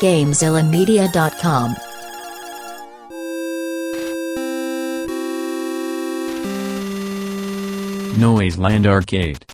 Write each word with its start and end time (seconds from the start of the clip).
GamezillaMedia.com. 0.00 1.76
Noiseland 8.18 8.86
Arcade. 8.86 9.44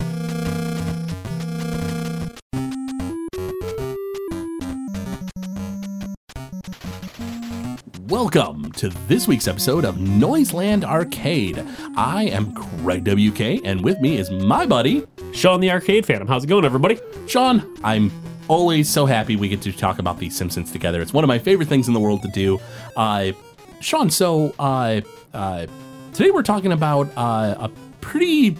Welcome 8.08 8.70
to 8.72 8.88
this 9.08 9.26
week's 9.26 9.48
episode 9.48 9.84
of 9.84 9.98
Noiseland 9.98 10.84
Arcade. 10.84 11.64
I 11.96 12.24
am 12.24 12.54
Craig 12.54 13.04
WK, 13.04 13.64
and 13.64 13.82
with 13.82 14.00
me 14.00 14.16
is 14.16 14.30
my 14.30 14.64
buddy, 14.64 15.04
Sean 15.32 15.60
the 15.60 15.72
Arcade 15.72 16.06
Phantom. 16.06 16.28
How's 16.28 16.44
it 16.44 16.46
going, 16.46 16.64
everybody? 16.64 17.00
Sean. 17.26 17.76
I'm 17.82 18.10
always 18.48 18.88
so 18.88 19.06
happy 19.06 19.36
we 19.36 19.48
get 19.48 19.62
to 19.62 19.72
talk 19.72 19.98
about 19.98 20.18
The 20.18 20.30
Simpsons 20.30 20.70
together. 20.72 21.00
It's 21.00 21.12
one 21.12 21.24
of 21.24 21.28
my 21.28 21.38
favorite 21.38 21.68
things 21.68 21.88
in 21.88 21.94
the 21.94 22.00
world 22.00 22.22
to 22.22 22.28
do. 22.28 22.60
Uh, 22.96 23.32
Sean, 23.80 24.10
so 24.10 24.54
uh, 24.58 25.00
uh, 25.34 25.66
today 26.12 26.30
we're 26.30 26.42
talking 26.42 26.72
about 26.72 27.08
uh, 27.16 27.54
a 27.58 27.70
pretty 28.00 28.56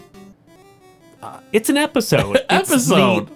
It's 1.52 1.68
an 1.68 1.76
episode. 1.76 2.38
Episode. 2.50 3.30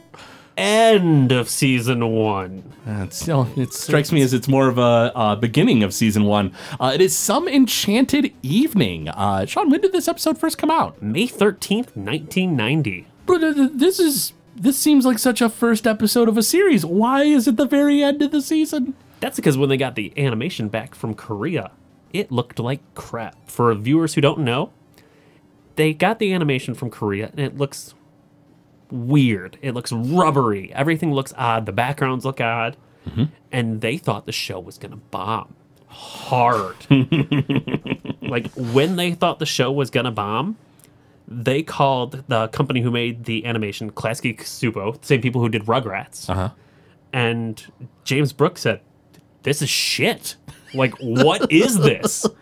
End 0.56 1.32
of 1.32 1.48
season 1.48 2.06
one. 2.12 2.62
Uh, 2.87 3.09
still, 3.09 3.48
it 3.56 3.73
strikes 3.73 4.12
me 4.12 4.20
as 4.20 4.34
it's 4.34 4.46
more 4.46 4.68
of 4.68 4.76
a 4.76 5.10
uh, 5.14 5.34
beginning 5.37 5.82
of 5.82 5.95
season 5.95 6.24
one. 6.24 6.52
Uh, 6.78 6.90
it 6.95 7.01
is 7.01 7.16
some 7.16 7.48
enchanted 7.48 8.34
evening. 8.42 9.09
Uh, 9.09 9.46
Sean, 9.46 9.70
when 9.70 9.80
did 9.80 9.92
this 9.92 10.06
episode 10.06 10.37
first 10.37 10.59
come 10.59 10.70
out? 10.70 11.01
May 11.01 11.26
13th, 11.26 11.96
1990. 11.96 13.06
But 13.24 13.42
uh, 13.42 13.68
this 13.73 13.98
is 13.98 14.34
this 14.56 14.78
seems 14.78 15.04
like 15.04 15.18
such 15.18 15.40
a 15.40 15.48
first 15.48 15.86
episode 15.86 16.28
of 16.28 16.36
a 16.36 16.42
series. 16.42 16.84
Why 16.84 17.22
is 17.22 17.48
it 17.48 17.56
the 17.56 17.66
very 17.66 18.02
end 18.02 18.22
of 18.22 18.30
the 18.30 18.42
season? 18.42 18.95
That's 19.20 19.36
because 19.36 19.59
when 19.59 19.68
they 19.68 19.76
got 19.76 19.95
the 19.95 20.12
animation 20.16 20.68
back 20.68 20.95
from 20.95 21.14
Korea, 21.14 21.70
it 22.12 22.32
looked 22.32 22.59
like 22.59 22.80
crap. 22.95 23.37
For 23.48 23.74
viewers 23.74 24.15
who 24.15 24.21
don't 24.21 24.40
know, 24.40 24.73
they 25.76 25.93
got 25.93 26.18
the 26.18 26.32
animation 26.32 26.74
from 26.74 26.90
Korea 26.90 27.28
and 27.28 27.40
it 27.40 27.56
looks 27.56 27.95
weird. 28.90 29.59
It 29.62 29.73
looks 29.73 29.93
rubbery. 29.93 30.73
Everything 30.74 31.12
looks 31.12 31.32
odd. 31.37 31.66
The 31.66 31.73
backgrounds 31.73 32.24
look 32.24 32.40
odd. 32.40 32.76
Mm-hmm. 33.09 33.24
And 33.52 33.80
they 33.80 33.96
thought 33.96 34.26
the 34.26 34.32
show 34.32 34.60
was 34.60 34.78
going 34.78 34.93
to 34.93 34.96
bomb 34.96 35.54
hard. 35.90 36.76
like 38.23 38.51
when 38.54 38.96
they 38.96 39.12
thought 39.12 39.38
the 39.38 39.46
show 39.46 39.71
was 39.71 39.90
going 39.90 40.04
to 40.04 40.10
bomb, 40.10 40.56
they 41.30 41.62
called 41.62 42.24
the 42.26 42.48
company 42.48 42.80
who 42.80 42.90
made 42.90 43.24
the 43.24 43.46
animation 43.46 43.90
Klasky 43.92 44.36
Csupo, 44.36 45.00
the 45.00 45.06
same 45.06 45.20
people 45.20 45.40
who 45.40 45.48
did 45.48 45.62
Rugrats. 45.62 46.28
Uh-huh. 46.28 46.50
And 47.12 47.64
James 48.04 48.32
Brooks 48.32 48.62
said, 48.62 48.80
This 49.45 49.62
is 49.62 49.70
shit. 49.70 50.37
Like, 50.74 50.95
what 51.00 51.50
is 51.50 51.78
this? 51.78 52.26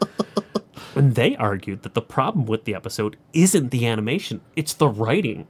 And 0.94 1.14
they 1.14 1.36
argued 1.36 1.84
that 1.84 1.94
the 1.94 2.02
problem 2.02 2.46
with 2.46 2.64
the 2.64 2.74
episode 2.74 3.16
isn't 3.32 3.70
the 3.70 3.86
animation, 3.86 4.40
it's 4.56 4.74
the 4.74 4.88
writing. 4.88 5.46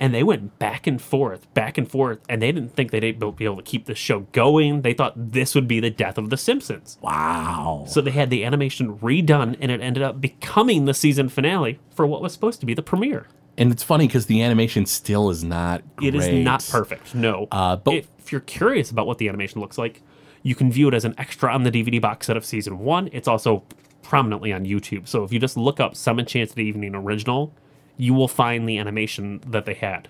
And 0.00 0.14
they 0.14 0.22
went 0.22 0.58
back 0.58 0.86
and 0.86 1.00
forth, 1.00 1.52
back 1.52 1.76
and 1.76 1.88
forth, 1.88 2.20
and 2.26 2.40
they 2.40 2.50
didn't 2.50 2.74
think 2.74 2.90
they'd 2.90 3.00
be 3.00 3.44
able 3.44 3.56
to 3.56 3.62
keep 3.62 3.84
the 3.84 3.94
show 3.94 4.20
going. 4.32 4.80
They 4.80 4.94
thought 4.94 5.12
this 5.32 5.54
would 5.54 5.68
be 5.68 5.78
the 5.78 5.90
death 5.90 6.16
of 6.16 6.30
The 6.30 6.38
Simpsons. 6.38 6.96
Wow. 7.02 7.84
So 7.86 8.00
they 8.00 8.10
had 8.10 8.30
the 8.30 8.42
animation 8.46 8.96
redone, 8.98 9.58
and 9.60 9.70
it 9.70 9.82
ended 9.82 10.02
up 10.02 10.18
becoming 10.18 10.86
the 10.86 10.94
season 10.94 11.28
finale 11.28 11.78
for 11.94 12.06
what 12.06 12.22
was 12.22 12.32
supposed 12.32 12.60
to 12.60 12.66
be 12.66 12.72
the 12.72 12.82
premiere. 12.82 13.26
And 13.58 13.70
it's 13.70 13.82
funny 13.82 14.06
because 14.06 14.24
the 14.24 14.42
animation 14.42 14.86
still 14.86 15.28
is 15.28 15.44
not. 15.44 15.82
It 16.00 16.14
is 16.14 16.28
not 16.28 16.66
perfect. 16.70 17.14
No. 17.14 17.46
Uh, 17.52 17.76
but- 17.76 17.94
if, 17.94 18.08
if 18.18 18.32
you're 18.32 18.40
curious 18.40 18.90
about 18.90 19.06
what 19.06 19.18
the 19.18 19.28
animation 19.28 19.60
looks 19.60 19.76
like, 19.76 20.02
you 20.42 20.54
can 20.54 20.72
view 20.72 20.88
it 20.88 20.94
as 20.94 21.04
an 21.04 21.14
extra 21.18 21.52
on 21.52 21.64
the 21.64 21.70
DVD 21.70 22.00
box 22.00 22.26
set 22.26 22.38
of 22.38 22.44
season 22.46 22.78
one. 22.78 23.10
It's 23.12 23.28
also 23.28 23.64
prominently 24.02 24.50
on 24.52 24.64
YouTube. 24.64 25.06
So 25.06 25.24
if 25.24 25.32
you 25.32 25.38
just 25.38 25.58
look 25.58 25.78
up 25.78 25.94
Some 25.94 26.18
Enchanted 26.18 26.58
Evening 26.58 26.94
original, 26.94 27.52
you 28.00 28.14
will 28.14 28.28
find 28.28 28.68
the 28.68 28.78
animation 28.78 29.40
that 29.46 29.66
they 29.66 29.74
had. 29.74 30.08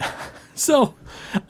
So, 0.56 0.94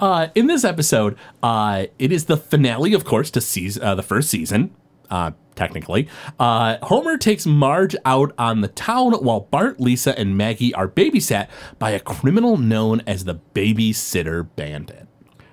uh, 0.00 0.28
in 0.34 0.48
this 0.48 0.64
episode, 0.64 1.16
uh, 1.40 1.86
it 1.96 2.10
is 2.10 2.24
the 2.24 2.36
finale, 2.36 2.92
of 2.92 3.04
course, 3.04 3.30
to 3.30 3.40
season, 3.40 3.84
uh, 3.84 3.94
the 3.94 4.02
first 4.02 4.28
season. 4.28 4.74
Uh, 5.08 5.30
technically, 5.54 6.08
uh, 6.40 6.78
Homer 6.82 7.16
takes 7.16 7.46
Marge 7.46 7.94
out 8.04 8.32
on 8.36 8.62
the 8.62 8.68
town 8.68 9.12
while 9.12 9.40
Bart, 9.40 9.78
Lisa, 9.78 10.18
and 10.18 10.36
Maggie 10.36 10.74
are 10.74 10.88
babysat 10.88 11.46
by 11.78 11.92
a 11.92 12.00
criminal 12.00 12.56
known 12.56 13.00
as 13.06 13.24
the 13.24 13.38
Babysitter 13.54 14.48
Bandit. 14.56 15.06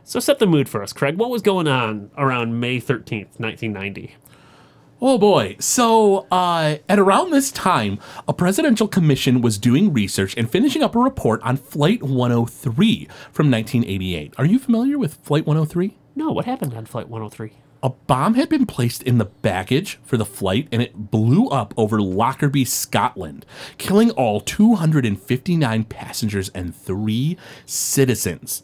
So 0.03 0.19
set 0.19 0.39
the 0.39 0.47
mood 0.47 0.67
for 0.67 0.81
us, 0.81 0.91
Craig. 0.91 1.17
What 1.17 1.29
was 1.29 1.43
going 1.43 1.67
on 1.67 2.09
around 2.17 2.59
May 2.59 2.77
13th, 2.81 3.39
1990? 3.39 4.15
Oh 5.05 5.17
boy. 5.17 5.57
So, 5.59 6.27
uh, 6.31 6.77
at 6.87 6.97
around 6.97 7.31
this 7.31 7.51
time, 7.51 7.99
a 8.25 8.31
presidential 8.31 8.87
commission 8.87 9.41
was 9.41 9.57
doing 9.57 9.91
research 9.91 10.33
and 10.37 10.49
finishing 10.49 10.81
up 10.81 10.95
a 10.95 10.99
report 10.99 11.41
on 11.43 11.57
Flight 11.57 12.01
103 12.01 13.09
from 13.29 13.51
1988. 13.51 14.33
Are 14.37 14.45
you 14.45 14.57
familiar 14.57 14.97
with 14.97 15.15
Flight 15.15 15.45
103? 15.45 15.97
No, 16.15 16.31
what 16.31 16.45
happened 16.45 16.73
on 16.73 16.85
Flight 16.85 17.09
103? 17.09 17.51
A 17.83 17.89
bomb 17.89 18.35
had 18.35 18.47
been 18.47 18.65
placed 18.65 19.03
in 19.03 19.17
the 19.17 19.25
baggage 19.25 19.99
for 20.05 20.15
the 20.15 20.23
flight 20.23 20.69
and 20.71 20.81
it 20.81 21.11
blew 21.11 21.49
up 21.49 21.73
over 21.75 22.01
Lockerbie, 22.01 22.63
Scotland, 22.63 23.45
killing 23.77 24.09
all 24.11 24.39
259 24.39 25.83
passengers 25.83 26.47
and 26.55 26.73
three 26.73 27.37
citizens. 27.65 28.63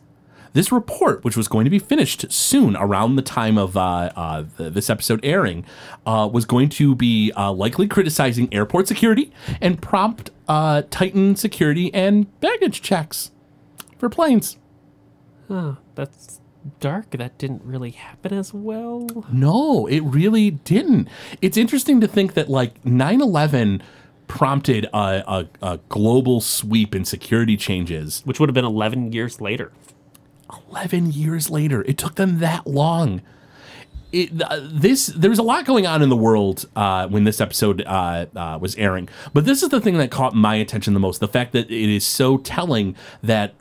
This 0.53 0.71
report, 0.71 1.23
which 1.23 1.37
was 1.37 1.47
going 1.47 1.65
to 1.65 1.69
be 1.69 1.79
finished 1.79 2.31
soon 2.31 2.75
around 2.75 3.15
the 3.15 3.21
time 3.21 3.57
of 3.57 3.77
uh, 3.77 4.11
uh, 4.15 4.43
the, 4.57 4.69
this 4.69 4.89
episode 4.89 5.19
airing, 5.23 5.65
uh, 6.05 6.29
was 6.31 6.45
going 6.45 6.69
to 6.69 6.95
be 6.95 7.31
uh, 7.37 7.51
likely 7.51 7.87
criticizing 7.87 8.51
airport 8.53 8.87
security 8.87 9.31
and 9.61 9.81
prompt 9.81 10.31
uh, 10.47 10.81
tighten 10.89 11.35
security 11.35 11.93
and 11.93 12.39
baggage 12.39 12.81
checks 12.81 13.31
for 13.97 14.09
planes. 14.09 14.57
Oh, 15.49 15.77
that's 15.95 16.39
dark. 16.79 17.11
That 17.11 17.37
didn't 17.37 17.63
really 17.63 17.91
happen 17.91 18.33
as 18.33 18.53
well. 18.53 19.07
No, 19.31 19.87
it 19.87 20.01
really 20.01 20.51
didn't. 20.51 21.07
It's 21.41 21.57
interesting 21.57 22.01
to 22.01 22.07
think 22.07 22.33
that 22.33 22.49
like 22.49 22.81
9/11 22.83 23.81
prompted 24.27 24.85
a, 24.93 25.23
a, 25.27 25.47
a 25.61 25.79
global 25.89 26.39
sweep 26.39 26.93
in 26.93 27.03
security 27.05 27.57
changes. 27.57 28.21
Which 28.25 28.39
would 28.39 28.49
have 28.49 28.53
been 28.53 28.65
11 28.65 29.11
years 29.11 29.41
later. 29.41 29.71
11 30.69 31.11
years 31.11 31.49
later, 31.49 31.81
it 31.83 31.97
took 31.97 32.15
them 32.15 32.39
that 32.39 32.67
long. 32.67 33.21
It, 34.11 34.41
uh, 34.41 34.59
this 34.63 35.05
there's 35.07 35.37
a 35.37 35.43
lot 35.43 35.65
going 35.65 35.85
on 35.85 36.01
in 36.01 36.09
the 36.09 36.17
world 36.17 36.67
uh, 36.75 37.07
when 37.07 37.25
this 37.25 37.39
episode 37.39 37.83
uh, 37.85 38.25
uh, 38.35 38.57
was 38.59 38.75
airing, 38.75 39.07
but 39.33 39.45
this 39.45 39.61
is 39.61 39.69
the 39.69 39.79
thing 39.79 39.99
that 39.99 40.09
caught 40.09 40.33
my 40.33 40.55
attention 40.55 40.95
the 40.95 40.99
most: 40.99 41.19
the 41.19 41.27
fact 41.27 41.51
that 41.51 41.69
it 41.69 41.95
is 41.95 42.07
so 42.07 42.37
telling 42.37 42.95
that 43.21 43.53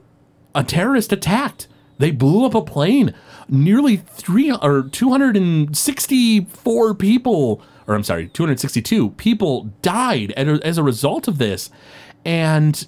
a 0.55 0.65
terrorist 0.65 1.13
attacked. 1.13 1.69
They 1.99 2.13
blew 2.13 2.47
up 2.47 2.55
a 2.55 2.63
plane. 2.63 3.13
Nearly 3.49 3.97
three 3.97 4.53
or 4.53 4.83
264 4.83 6.95
people, 6.95 7.61
or 7.89 7.95
I'm 7.95 8.05
sorry, 8.05 8.29
262 8.29 9.11
people 9.11 9.71
died 9.83 10.33
as 10.33 10.79
a 10.79 10.83
result 10.83 11.29
of 11.29 11.39
this, 11.39 11.71
and 12.25 12.87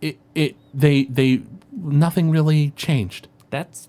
it 0.00 0.18
it 0.34 0.56
they 0.74 1.04
they 1.04 1.42
nothing 1.72 2.30
really 2.30 2.70
changed. 2.76 3.28
That's 3.52 3.88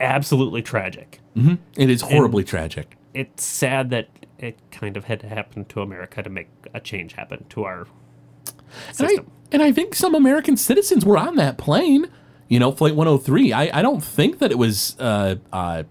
absolutely 0.00 0.62
tragic. 0.62 1.20
It 1.36 1.88
is 1.90 2.02
horribly 2.02 2.42
tragic. 2.44 2.96
It's 3.14 3.44
sad 3.44 3.90
that 3.90 4.08
it 4.38 4.58
kind 4.72 4.96
of 4.96 5.04
had 5.04 5.20
to 5.20 5.28
happen 5.28 5.64
to 5.66 5.80
America 5.82 6.22
to 6.22 6.28
make 6.30 6.48
a 6.74 6.80
change 6.80 7.12
happen 7.12 7.44
to 7.50 7.62
our 7.64 7.86
And 8.98 9.06
I, 9.06 9.06
system. 9.08 9.30
and 9.52 9.62
I 9.62 9.70
think 9.70 9.94
some 9.94 10.14
American 10.14 10.56
citizens 10.56 11.04
were 11.04 11.16
on 11.18 11.36
that 11.36 11.56
plane. 11.58 12.06
You 12.48 12.58
know, 12.58 12.72
Flight 12.72 12.96
103. 12.96 13.52
I, 13.52 13.78
I 13.78 13.82
don't 13.82 14.02
think 14.02 14.38
that 14.40 14.50
it 14.50 14.58
was 14.58 14.96
uh, 14.98 15.36
uh, 15.52 15.84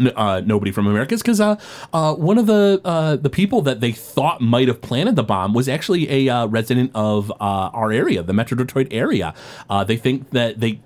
n- 0.00 0.12
uh, 0.16 0.40
nobody 0.44 0.70
from 0.72 0.86
America's 0.86 1.22
because 1.22 1.40
uh, 1.40 1.56
uh, 1.92 2.14
one 2.14 2.36
of 2.38 2.46
the 2.46 2.80
uh, 2.84 3.16
the 3.16 3.30
people 3.30 3.62
that 3.62 3.80
they 3.80 3.92
thought 3.92 4.40
might 4.40 4.68
have 4.68 4.80
planted 4.82 5.16
the 5.16 5.22
bomb 5.22 5.54
was 5.54 5.68
actually 5.68 6.10
a 6.10 6.28
uh, 6.28 6.46
resident 6.46 6.90
of 6.94 7.30
uh, 7.30 7.34
our 7.40 7.92
area, 7.92 8.22
the 8.22 8.32
Metro 8.34 8.56
Detroit 8.56 8.88
area. 8.90 9.32
Uh, 9.70 9.84
they 9.84 9.96
think 9.96 10.30
that 10.30 10.60
they 10.60 10.80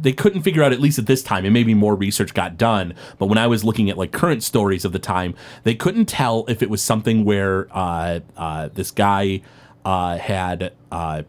they 0.00 0.12
couldn't 0.12 0.42
figure 0.42 0.62
out 0.62 0.72
at 0.72 0.80
least 0.80 0.98
at 0.98 1.06
this 1.06 1.22
time 1.22 1.44
and 1.44 1.54
maybe 1.54 1.74
more 1.74 1.94
research 1.94 2.34
got 2.34 2.56
done 2.56 2.94
but 3.18 3.26
when 3.26 3.38
i 3.38 3.46
was 3.46 3.64
looking 3.64 3.88
at 3.90 3.96
like 3.96 4.12
current 4.12 4.42
stories 4.42 4.84
of 4.84 4.92
the 4.92 4.98
time 4.98 5.34
they 5.64 5.74
couldn't 5.74 6.06
tell 6.06 6.44
if 6.48 6.62
it 6.62 6.70
was 6.70 6.82
something 6.82 7.24
where 7.24 7.68
uh, 7.72 8.20
uh, 8.36 8.68
this 8.74 8.90
guy 8.90 9.40
uh, 9.84 10.16
had 10.18 10.72
uh, 10.90 11.22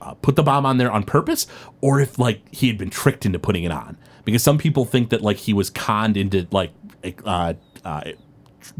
uh, 0.00 0.14
put 0.14 0.36
the 0.36 0.42
bomb 0.42 0.66
on 0.66 0.78
there 0.78 0.90
on 0.90 1.02
purpose 1.02 1.46
or 1.80 2.00
if 2.00 2.18
like 2.18 2.42
he 2.54 2.68
had 2.68 2.78
been 2.78 2.90
tricked 2.90 3.26
into 3.26 3.38
putting 3.38 3.64
it 3.64 3.72
on. 3.72 3.96
Because 4.24 4.42
some 4.42 4.58
people 4.58 4.84
think 4.84 5.10
that 5.10 5.22
like 5.22 5.36
he 5.36 5.52
was 5.52 5.70
conned 5.70 6.16
into 6.16 6.46
like 6.50 6.72
uh, 7.24 7.54
uh, 7.84 8.12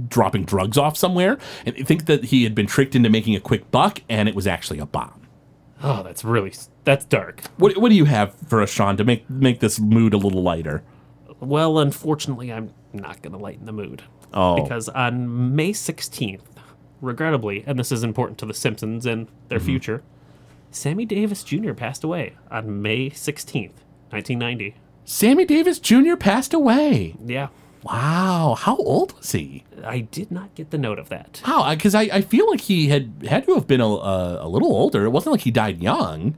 dropping 0.09 0.45
drugs 0.45 0.77
off 0.77 0.97
somewhere 0.97 1.39
and 1.65 1.77
think 1.87 2.07
that 2.07 2.25
he 2.25 2.43
had 2.45 2.55
been 2.55 2.67
tricked 2.67 2.95
into 2.95 3.09
making 3.09 3.37
a 3.37 3.41
quick 3.41 3.71
buck 3.71 4.03
and 4.09 4.29
it 4.29 4.35
was 4.35 4.47
actually 4.47 4.79
a 4.79 4.87
bomb 4.87 5.16
Oh, 5.83 6.03
that's 6.03 6.25
really 6.25 6.53
that's 6.85 7.05
dark. 7.05 7.43
what, 7.59 7.77
what 7.77 7.91
do 7.91 7.95
you 7.95 8.07
have 8.07 8.35
for 8.49 8.63
us 8.63 8.71
sean 8.71 8.97
to 8.97 9.05
make 9.05 9.29
make 9.29 9.61
this 9.61 9.79
mood 9.79 10.15
a 10.15 10.17
little 10.17 10.43
lighter 10.43 10.83
Well, 11.41 11.79
unfortunately, 11.79 12.53
I'm 12.53 12.73
not 12.93 13.21
going 13.23 13.33
to 13.33 13.39
lighten 13.39 13.67
the 13.67 13.73
mood. 13.73 14.03
Oh. 14.33 14.63
Because 14.63 14.89
on 14.89 15.55
May 15.55 15.73
16th, 15.73 16.41
regrettably, 17.01 17.63
and 17.67 17.79
this 17.79 17.93
is 17.93 18.03
important 18.03 18.39
to 18.39 18.47
The 18.47 18.55
Simpsons 18.55 19.05
and 19.07 19.29
their 19.49 19.59
Mm-hmm. 19.59 19.67
future, 19.67 20.03
Sammy 20.71 21.05
Davis 21.05 21.43
Jr. 21.45 21.73
passed 21.75 22.03
away 22.05 22.35
on 22.51 22.81
May 22.83 23.11
16th, 23.11 23.73
1990. 24.11 24.75
Sammy 25.05 25.45
Davis 25.45 25.79
Jr. 25.79 26.17
passed 26.17 26.53
away. 26.55 27.15
Yeah, 27.25 27.49
Wow. 27.87 28.57
How 28.59 28.77
old 28.77 29.17
was 29.17 29.33
he? 29.33 29.65
I 29.85 30.01
did 30.01 30.31
not 30.31 30.55
get 30.55 30.71
the 30.71 30.79
note 30.79 30.99
of 30.99 31.09
that. 31.09 31.41
Wow. 31.47 31.73
Because 31.75 31.95
I, 31.95 32.03
I 32.03 32.21
feel 32.21 32.49
like 32.51 32.63
he 32.63 32.89
had 32.89 33.13
had 33.29 33.47
to 33.47 33.55
have 33.55 33.67
been 33.67 33.81
a, 33.81 33.87
a, 33.87 34.47
a 34.47 34.49
little 34.49 34.73
older. 34.73 35.05
It 35.05 35.11
wasn't 35.11 35.33
like 35.33 35.43
he 35.43 35.51
died 35.51 35.81
young, 35.83 36.37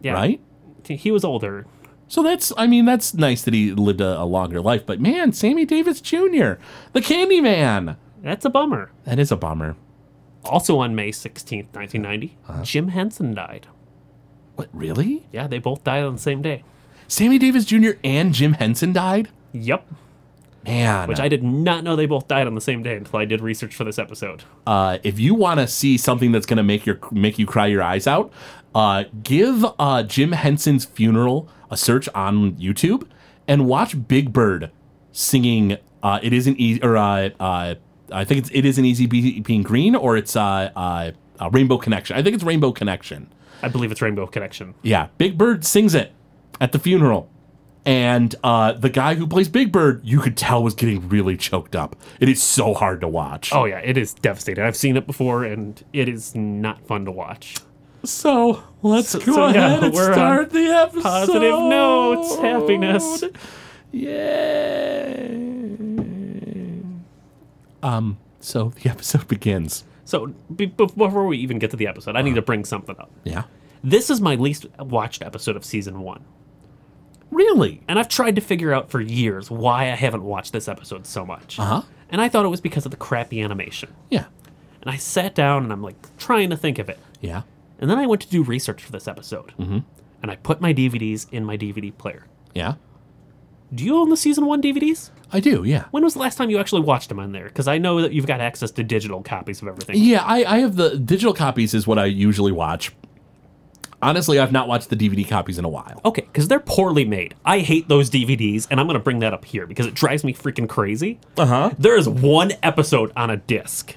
Yeah, 0.00 0.12
right? 0.14 0.40
He 0.86 1.10
was 1.10 1.24
older. 1.24 1.66
So 2.08 2.22
that's, 2.24 2.52
I 2.56 2.66
mean, 2.66 2.84
that's 2.86 3.14
nice 3.14 3.42
that 3.44 3.54
he 3.54 3.72
lived 3.72 4.00
a, 4.00 4.20
a 4.20 4.24
longer 4.24 4.60
life. 4.60 4.84
But 4.84 5.00
man, 5.00 5.32
Sammy 5.32 5.64
Davis 5.64 6.00
Jr., 6.00 6.54
the 6.92 7.00
Candyman. 7.00 7.96
That's 8.22 8.44
a 8.44 8.50
bummer. 8.50 8.90
That 9.04 9.18
is 9.20 9.30
a 9.30 9.36
bummer. 9.36 9.76
Also 10.44 10.78
on 10.78 10.94
May 10.96 11.10
16th, 11.10 11.72
1990, 11.72 12.36
Uh-huh. 12.48 12.62
Jim 12.64 12.88
Henson 12.88 13.34
died. 13.34 13.68
What, 14.56 14.68
really? 14.72 15.26
Yeah, 15.32 15.46
they 15.46 15.58
both 15.58 15.84
died 15.84 16.02
on 16.02 16.14
the 16.14 16.20
same 16.20 16.42
day. 16.42 16.64
Sammy 17.06 17.38
Davis 17.38 17.64
Jr. 17.64 17.90
and 18.02 18.34
Jim 18.34 18.54
Henson 18.54 18.92
died? 18.92 19.28
Yep. 19.52 19.86
Man. 20.64 21.08
Which 21.08 21.20
I 21.20 21.28
did 21.28 21.42
not 21.42 21.84
know 21.84 21.96
they 21.96 22.06
both 22.06 22.28
died 22.28 22.46
on 22.46 22.54
the 22.54 22.60
same 22.60 22.82
day 22.82 22.96
until 22.96 23.18
I 23.18 23.24
did 23.24 23.40
research 23.40 23.74
for 23.74 23.84
this 23.84 23.98
episode. 23.98 24.44
uh, 24.66 24.98
if 25.02 25.18
you 25.18 25.34
want 25.34 25.60
to 25.60 25.66
see 25.66 25.96
something 25.96 26.32
that's 26.32 26.46
going 26.46 26.58
to 26.58 26.62
make 26.62 26.84
your 26.86 26.98
make 27.10 27.38
you 27.38 27.46
cry 27.46 27.66
your 27.66 27.82
eyes 27.82 28.06
out, 28.06 28.32
uh, 28.74 29.04
give 29.22 29.64
uh, 29.78 30.02
Jim 30.02 30.32
Henson's 30.32 30.84
funeral 30.84 31.48
a 31.70 31.76
search 31.76 32.08
on 32.14 32.52
YouTube 32.52 33.06
and 33.48 33.66
watch 33.66 34.06
Big 34.06 34.32
Bird 34.32 34.70
singing. 35.12 35.78
Uh, 36.02 36.18
it 36.22 36.32
isn't 36.32 36.58
easy, 36.58 36.82
or 36.82 36.96
uh, 36.96 37.30
uh, 37.40 37.74
I 38.12 38.24
think 38.24 38.40
it's 38.40 38.50
it 38.52 38.64
isn't 38.64 38.84
easy 38.84 39.06
be, 39.06 39.40
being 39.40 39.62
green, 39.62 39.94
or 39.94 40.16
it's 40.16 40.36
uh, 40.36 40.70
uh, 40.76 41.12
uh, 41.38 41.50
Rainbow 41.50 41.78
Connection. 41.78 42.16
I 42.16 42.22
think 42.22 42.34
it's 42.34 42.44
Rainbow 42.44 42.72
Connection. 42.72 43.32
I 43.62 43.68
believe 43.68 43.90
it's 43.92 44.00
Rainbow 44.02 44.26
Connection. 44.26 44.74
Yeah, 44.82 45.08
Big 45.18 45.36
Bird 45.36 45.64
sings 45.64 45.94
it 45.94 46.12
at 46.60 46.72
the 46.72 46.78
funeral. 46.78 47.28
And 47.86 48.34
uh, 48.44 48.72
the 48.72 48.90
guy 48.90 49.14
who 49.14 49.26
plays 49.26 49.48
Big 49.48 49.72
Bird, 49.72 50.02
you 50.04 50.20
could 50.20 50.36
tell 50.36 50.62
was 50.62 50.74
getting 50.74 51.08
really 51.08 51.36
choked 51.36 51.74
up. 51.74 51.96
It 52.20 52.28
is 52.28 52.42
so 52.42 52.74
hard 52.74 53.00
to 53.00 53.08
watch. 53.08 53.52
Oh 53.54 53.64
yeah, 53.64 53.78
it 53.78 53.96
is 53.96 54.12
devastating. 54.14 54.62
I've 54.64 54.76
seen 54.76 54.96
it 54.98 55.06
before, 55.06 55.44
and 55.44 55.82
it 55.92 56.08
is 56.08 56.34
not 56.34 56.86
fun 56.86 57.06
to 57.06 57.10
watch. 57.10 57.56
So 58.04 58.62
let's 58.82 59.08
So- 59.08 59.18
go 59.20 59.32
so, 59.32 59.48
yeah, 59.48 59.66
ahead 59.66 59.84
and 59.84 59.94
we're 59.94 60.08
on 60.08 60.14
start 60.14 60.50
the 60.50 60.66
episode. 60.66 61.02
Positive 61.02 61.58
notes, 61.58 62.36
happiness. 62.36 63.24
Yay! 63.92 65.36
Um. 67.82 68.18
So 68.40 68.72
the 68.82 68.90
episode 68.90 69.28
begins. 69.28 69.84
So 70.04 70.28
be, 70.54 70.66
be- 70.66 70.86
before 70.86 71.26
we 71.26 71.38
even 71.38 71.58
get 71.58 71.70
to 71.70 71.76
the 71.76 71.86
episode, 71.86 72.16
I 72.16 72.22
need 72.22 72.34
to 72.34 72.42
bring 72.42 72.64
something 72.64 72.96
up. 72.98 73.10
Yeah. 73.24 73.44
This 73.82 74.10
is 74.10 74.20
my 74.20 74.34
least 74.34 74.66
watched 74.78 75.22
episode 75.22 75.56
of 75.56 75.64
season 75.64 76.00
one, 76.00 76.24
Really? 77.30 77.82
and 77.88 77.98
I've 77.98 78.08
tried 78.08 78.34
to 78.36 78.40
figure 78.40 78.72
out 78.72 78.90
for 78.90 79.00
years 79.00 79.50
why 79.50 79.84
I 79.84 79.94
haven't 79.96 80.24
watched 80.24 80.52
this 80.52 80.68
episode 80.68 81.06
so 81.06 81.24
much. 81.24 81.58
Uh 81.58 81.64
huh. 81.64 81.82
And 82.10 82.20
I 82.20 82.28
thought 82.28 82.44
it 82.44 82.48
was 82.48 82.60
because 82.60 82.84
of 82.84 82.90
the 82.90 82.96
crappy 82.96 83.40
animation. 83.40 83.94
Yeah. 84.10 84.26
And 84.82 84.90
I 84.90 84.96
sat 84.96 85.34
down 85.34 85.62
and 85.62 85.72
I'm 85.72 85.82
like 85.82 85.96
trying 86.18 86.50
to 86.50 86.56
think 86.56 86.78
of 86.78 86.88
it. 86.88 86.98
Yeah. 87.20 87.42
And 87.78 87.88
then 87.88 87.98
I 87.98 88.06
went 88.06 88.22
to 88.22 88.28
do 88.28 88.42
research 88.42 88.82
for 88.82 88.92
this 88.92 89.06
episode. 89.06 89.52
Mm-hmm. 89.58 89.78
And 90.22 90.30
I 90.30 90.36
put 90.36 90.60
my 90.60 90.74
DVDs 90.74 91.26
in 91.32 91.44
my 91.44 91.56
DVD 91.56 91.96
player. 91.96 92.26
Yeah. 92.54 92.74
Do 93.72 93.84
you 93.84 93.96
own 93.96 94.08
the 94.10 94.16
season 94.16 94.46
one 94.46 94.60
DVDs? 94.60 95.10
I 95.32 95.38
do. 95.38 95.62
Yeah. 95.62 95.84
When 95.92 96.02
was 96.02 96.14
the 96.14 96.18
last 96.20 96.36
time 96.36 96.50
you 96.50 96.58
actually 96.58 96.82
watched 96.82 97.08
them 97.08 97.20
on 97.20 97.30
there? 97.32 97.44
Because 97.44 97.68
I 97.68 97.78
know 97.78 98.02
that 98.02 98.12
you've 98.12 98.26
got 98.26 98.40
access 98.40 98.72
to 98.72 98.82
digital 98.82 99.22
copies 99.22 99.62
of 99.62 99.68
everything. 99.68 99.96
Yeah. 99.96 100.24
I, 100.24 100.44
I 100.44 100.58
have 100.58 100.74
the 100.76 100.98
digital 100.98 101.32
copies. 101.32 101.72
Is 101.74 101.86
what 101.86 101.98
I 101.98 102.06
usually 102.06 102.52
watch. 102.52 102.92
Honestly, 104.02 104.38
I've 104.38 104.52
not 104.52 104.66
watched 104.66 104.88
the 104.88 104.96
DVD 104.96 105.28
copies 105.28 105.58
in 105.58 105.64
a 105.64 105.68
while. 105.68 106.00
Okay, 106.04 106.22
because 106.22 106.48
they're 106.48 106.58
poorly 106.60 107.04
made. 107.04 107.34
I 107.44 107.58
hate 107.58 107.88
those 107.88 108.08
DVDs, 108.08 108.66
and 108.70 108.80
I'm 108.80 108.86
going 108.86 108.98
to 108.98 109.02
bring 109.04 109.18
that 109.18 109.34
up 109.34 109.44
here 109.44 109.66
because 109.66 109.86
it 109.86 109.94
drives 109.94 110.24
me 110.24 110.32
freaking 110.32 110.68
crazy. 110.68 111.18
Uh 111.36 111.46
huh. 111.46 111.70
There 111.78 111.96
is 111.96 112.08
one 112.08 112.52
episode 112.62 113.12
on 113.14 113.28
a 113.30 113.36
disc. 113.36 113.94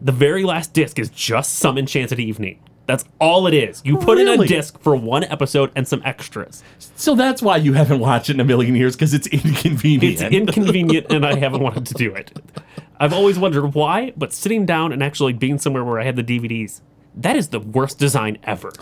The 0.00 0.10
very 0.12 0.42
last 0.44 0.72
disc 0.72 0.98
is 0.98 1.08
just 1.10 1.54
Some 1.54 1.78
Enchanted 1.78 2.18
Evening. 2.18 2.58
That's 2.86 3.04
all 3.18 3.46
it 3.46 3.54
is. 3.54 3.80
You 3.84 3.96
put 3.96 4.18
in 4.18 4.26
Really? 4.26 4.44
a 4.44 4.48
disc 4.48 4.78
for 4.80 4.94
one 4.94 5.24
episode 5.24 5.70
and 5.74 5.88
some 5.88 6.02
extras. 6.04 6.62
So 6.96 7.14
that's 7.14 7.40
why 7.40 7.56
you 7.56 7.72
haven't 7.72 7.98
watched 8.00 8.28
it 8.28 8.34
in 8.34 8.40
a 8.40 8.44
million 8.44 8.74
years 8.74 8.94
because 8.94 9.14
it's 9.14 9.26
inconvenient. 9.28 10.02
It's 10.20 10.22
inconvenient, 10.22 11.06
and 11.10 11.24
I 11.24 11.36
haven't 11.38 11.62
wanted 11.62 11.86
to 11.86 11.94
do 11.94 12.12
it. 12.14 12.32
I've 13.00 13.12
always 13.14 13.38
wondered 13.38 13.72
why, 13.74 14.12
but 14.16 14.32
sitting 14.34 14.66
down 14.66 14.92
and 14.92 15.02
actually 15.02 15.32
being 15.32 15.58
somewhere 15.58 15.84
where 15.84 15.98
I 16.00 16.04
had 16.04 16.16
the 16.16 16.24
DVDs, 16.24 16.80
that 17.14 17.36
is 17.36 17.48
the 17.48 17.60
worst 17.60 17.98
design 17.98 18.36
ever. 18.42 18.72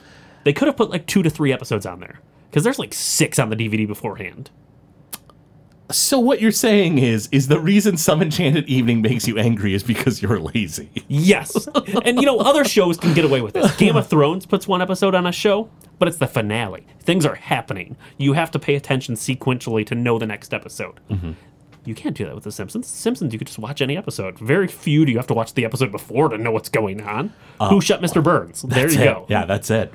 They 0.44 0.52
could 0.52 0.66
have 0.68 0.76
put 0.76 0.90
like 0.90 1.06
two 1.06 1.22
to 1.22 1.30
three 1.30 1.52
episodes 1.52 1.86
on 1.86 2.00
there 2.00 2.20
because 2.50 2.64
there's 2.64 2.78
like 2.78 2.92
six 2.94 3.38
on 3.38 3.50
the 3.50 3.56
DVD 3.56 3.86
beforehand. 3.86 4.50
so 5.90 6.18
what 6.18 6.40
you're 6.40 6.50
saying 6.50 6.98
is, 6.98 7.28
is 7.32 7.48
the 7.48 7.60
reason 7.60 7.96
some 7.98 8.22
enchanted 8.22 8.66
evening 8.66 9.02
makes 9.02 9.28
you 9.28 9.38
angry 9.38 9.74
is 9.74 9.82
because 9.82 10.22
you're 10.22 10.40
lazy. 10.40 10.88
Yes. 11.08 11.68
and 12.04 12.18
you 12.18 12.24
know, 12.26 12.38
other 12.38 12.64
shows 12.64 12.96
can 12.96 13.12
get 13.12 13.24
away 13.26 13.42
with 13.42 13.52
this. 13.54 13.74
Game 13.76 13.96
of 13.96 14.06
Thrones 14.06 14.46
puts 14.46 14.66
one 14.66 14.80
episode 14.80 15.14
on 15.14 15.26
a 15.26 15.32
show, 15.32 15.68
but 15.98 16.08
it's 16.08 16.16
the 16.16 16.26
finale. 16.26 16.86
Things 17.00 17.26
are 17.26 17.34
happening. 17.34 17.96
You 18.16 18.32
have 18.32 18.50
to 18.52 18.58
pay 18.58 18.74
attention 18.74 19.16
sequentially 19.16 19.84
to 19.86 19.94
know 19.94 20.18
the 20.18 20.26
next 20.26 20.54
episode. 20.54 20.98
Mm-hmm. 21.10 21.32
You 21.84 21.94
can't 21.96 22.16
do 22.16 22.24
that 22.26 22.34
with 22.34 22.44
The 22.44 22.52
Simpsons. 22.52 22.86
Simpsons, 22.86 23.32
you 23.32 23.38
could 23.40 23.48
just 23.48 23.58
watch 23.58 23.82
any 23.82 23.96
episode. 23.96 24.38
Very 24.38 24.68
few 24.68 25.04
do 25.04 25.10
you 25.10 25.18
have 25.18 25.26
to 25.26 25.34
watch 25.34 25.54
the 25.54 25.64
episode 25.64 25.90
before 25.90 26.28
to 26.28 26.38
know 26.38 26.52
what's 26.52 26.68
going 26.68 27.00
on. 27.00 27.32
Who 27.70 27.80
Shot 27.80 28.00
Mr. 28.00 28.22
Burns? 28.22 28.62
There 28.62 28.88
you 28.90 29.00
it. 29.00 29.04
go. 29.04 29.26
Yeah, 29.28 29.44
that's 29.46 29.68
it. 29.70 29.92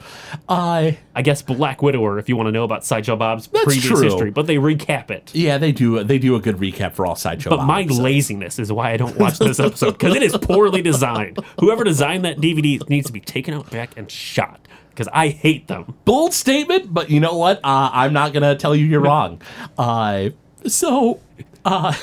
I 0.49 0.97
I 1.15 1.21
guess 1.21 1.41
Black 1.41 1.81
Widower, 1.81 2.19
if 2.19 2.27
you 2.29 2.35
want 2.35 2.47
to 2.47 2.51
know 2.51 2.63
about 2.63 2.85
Sideshow 2.85 3.15
Bob's 3.15 3.47
previous 3.47 3.83
true. 3.85 4.01
history, 4.01 4.31
but 4.31 4.47
they 4.47 4.55
recap 4.57 5.11
it. 5.11 5.31
yeah, 5.33 5.57
they 5.57 5.71
do. 5.71 6.03
They 6.03 6.17
do 6.19 6.35
a 6.35 6.39
good 6.39 6.57
recap 6.57 6.93
for 6.93 7.05
all 7.05 7.15
sideshow. 7.15 7.49
But 7.51 7.63
my 7.65 7.83
Bobs. 7.83 7.99
laziness 7.99 8.59
is 8.59 8.71
why 8.71 8.91
I 8.91 8.97
don't 8.97 9.17
watch 9.17 9.39
this 9.39 9.59
episode 9.59 9.91
because 9.93 10.15
it 10.15 10.23
is 10.23 10.35
poorly 10.37 10.81
designed. 10.81 11.39
Whoever 11.59 11.83
designed 11.83 12.25
that 12.25 12.37
DVD 12.37 12.87
needs 12.89 13.07
to 13.07 13.13
be 13.13 13.19
taken 13.21 13.53
out 13.53 13.69
back 13.71 13.97
and 13.97 14.09
shot 14.11 14.65
because 14.89 15.07
I 15.13 15.29
hate 15.29 15.67
them. 15.67 15.95
bold 16.05 16.33
statement, 16.33 16.93
but 16.93 17.09
you 17.09 17.19
know 17.19 17.37
what? 17.37 17.57
Uh, 17.63 17.89
I'm 17.93 18.13
not 18.13 18.33
gonna 18.33 18.55
tell 18.55 18.75
you 18.75 18.85
you're 18.85 18.99
wrong. 19.11 19.41
Uh, 19.77 20.29
so, 20.65 21.19
uh, 21.67 21.93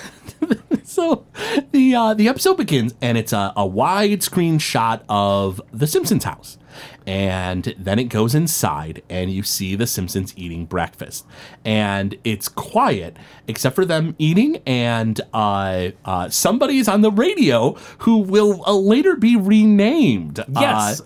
so 0.85 1.27
the 1.73 1.95
uh, 1.95 2.15
the 2.15 2.29
episode 2.29 2.57
begins, 2.57 2.95
and 3.01 3.17
it's 3.17 3.33
a, 3.33 3.53
a 3.57 3.67
widescreen 3.67 4.61
shot 4.61 5.05
of 5.09 5.61
the 5.73 5.87
Simpsons 5.87 6.25
house, 6.25 6.59
and 7.07 7.75
then 7.79 7.99
it 7.99 8.05
goes 8.05 8.35
inside, 8.35 9.03
and 9.09 9.31
you 9.31 9.43
see 9.43 9.75
the 9.75 9.87
Simpsons 9.87 10.35
eating 10.37 10.67
breakfast, 10.67 11.25
and 11.65 12.17
it's 12.25 12.49
quiet 12.49 13.17
except 13.49 13.75
for 13.75 13.85
them 13.85 14.15
eating, 14.19 14.59
and 14.67 15.21
uh, 15.33 15.89
uh, 16.05 16.29
somebody's 16.29 16.89
on 16.89 17.01
the 17.01 17.11
radio 17.11 17.73
who 18.01 18.19
will 18.19 18.63
uh, 18.67 18.75
later 18.75 19.17
be 19.17 19.37
renamed. 19.37 20.45
Yes. 20.49 21.01
uh, 21.01 21.05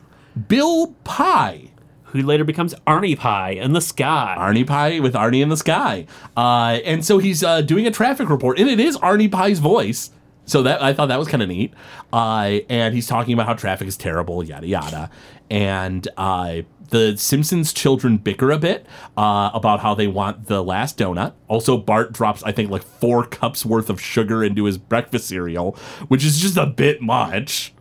Bill 0.48 0.94
Pye. 1.04 1.67
Who 2.12 2.22
later 2.22 2.44
becomes 2.44 2.74
Arnie 2.86 3.18
Pye 3.18 3.50
in 3.50 3.72
the 3.72 3.80
sky. 3.80 4.34
Arnie 4.38 4.66
Pye 4.66 5.00
with 5.00 5.14
Arnie 5.14 5.42
in 5.42 5.50
the 5.50 5.56
sky. 5.56 6.06
Uh, 6.36 6.78
and 6.84 7.04
so 7.04 7.18
he's 7.18 7.44
uh, 7.44 7.60
doing 7.60 7.86
a 7.86 7.90
traffic 7.90 8.28
report, 8.30 8.58
and 8.58 8.68
it 8.68 8.80
is 8.80 8.96
Arnie 8.98 9.30
Pye's 9.30 9.58
voice. 9.58 10.10
So 10.46 10.62
that 10.62 10.82
I 10.82 10.94
thought 10.94 11.08
that 11.08 11.18
was 11.18 11.28
kind 11.28 11.42
of 11.42 11.48
neat. 11.50 11.74
Uh, 12.10 12.60
and 12.70 12.94
he's 12.94 13.06
talking 13.06 13.34
about 13.34 13.44
how 13.46 13.52
traffic 13.52 13.86
is 13.86 13.98
terrible, 13.98 14.42
yada 14.42 14.66
yada. 14.66 15.10
And 15.50 16.08
uh, 16.16 16.62
the 16.88 17.16
Simpsons 17.16 17.72
children 17.72 18.16
bicker 18.16 18.50
a 18.50 18.58
bit 18.58 18.86
uh, 19.16 19.50
about 19.52 19.80
how 19.80 19.94
they 19.94 20.06
want 20.06 20.46
the 20.46 20.62
last 20.62 20.96
donut. 20.98 21.34
Also, 21.48 21.76
Bart 21.76 22.12
drops 22.12 22.42
I 22.42 22.52
think 22.52 22.70
like 22.70 22.82
four 22.82 23.26
cups 23.26 23.66
worth 23.66 23.90
of 23.90 24.00
sugar 24.00 24.42
into 24.42 24.64
his 24.64 24.78
breakfast 24.78 25.28
cereal, 25.28 25.76
which 26.08 26.24
is 26.24 26.38
just 26.38 26.56
a 26.56 26.66
bit 26.66 27.02
much. 27.02 27.74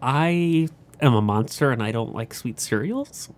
I 0.00 0.68
am 1.00 1.14
a 1.14 1.22
monster 1.22 1.70
and 1.70 1.82
I 1.82 1.92
don't 1.92 2.14
like 2.14 2.34
sweet 2.34 2.60
cereals. 2.60 3.28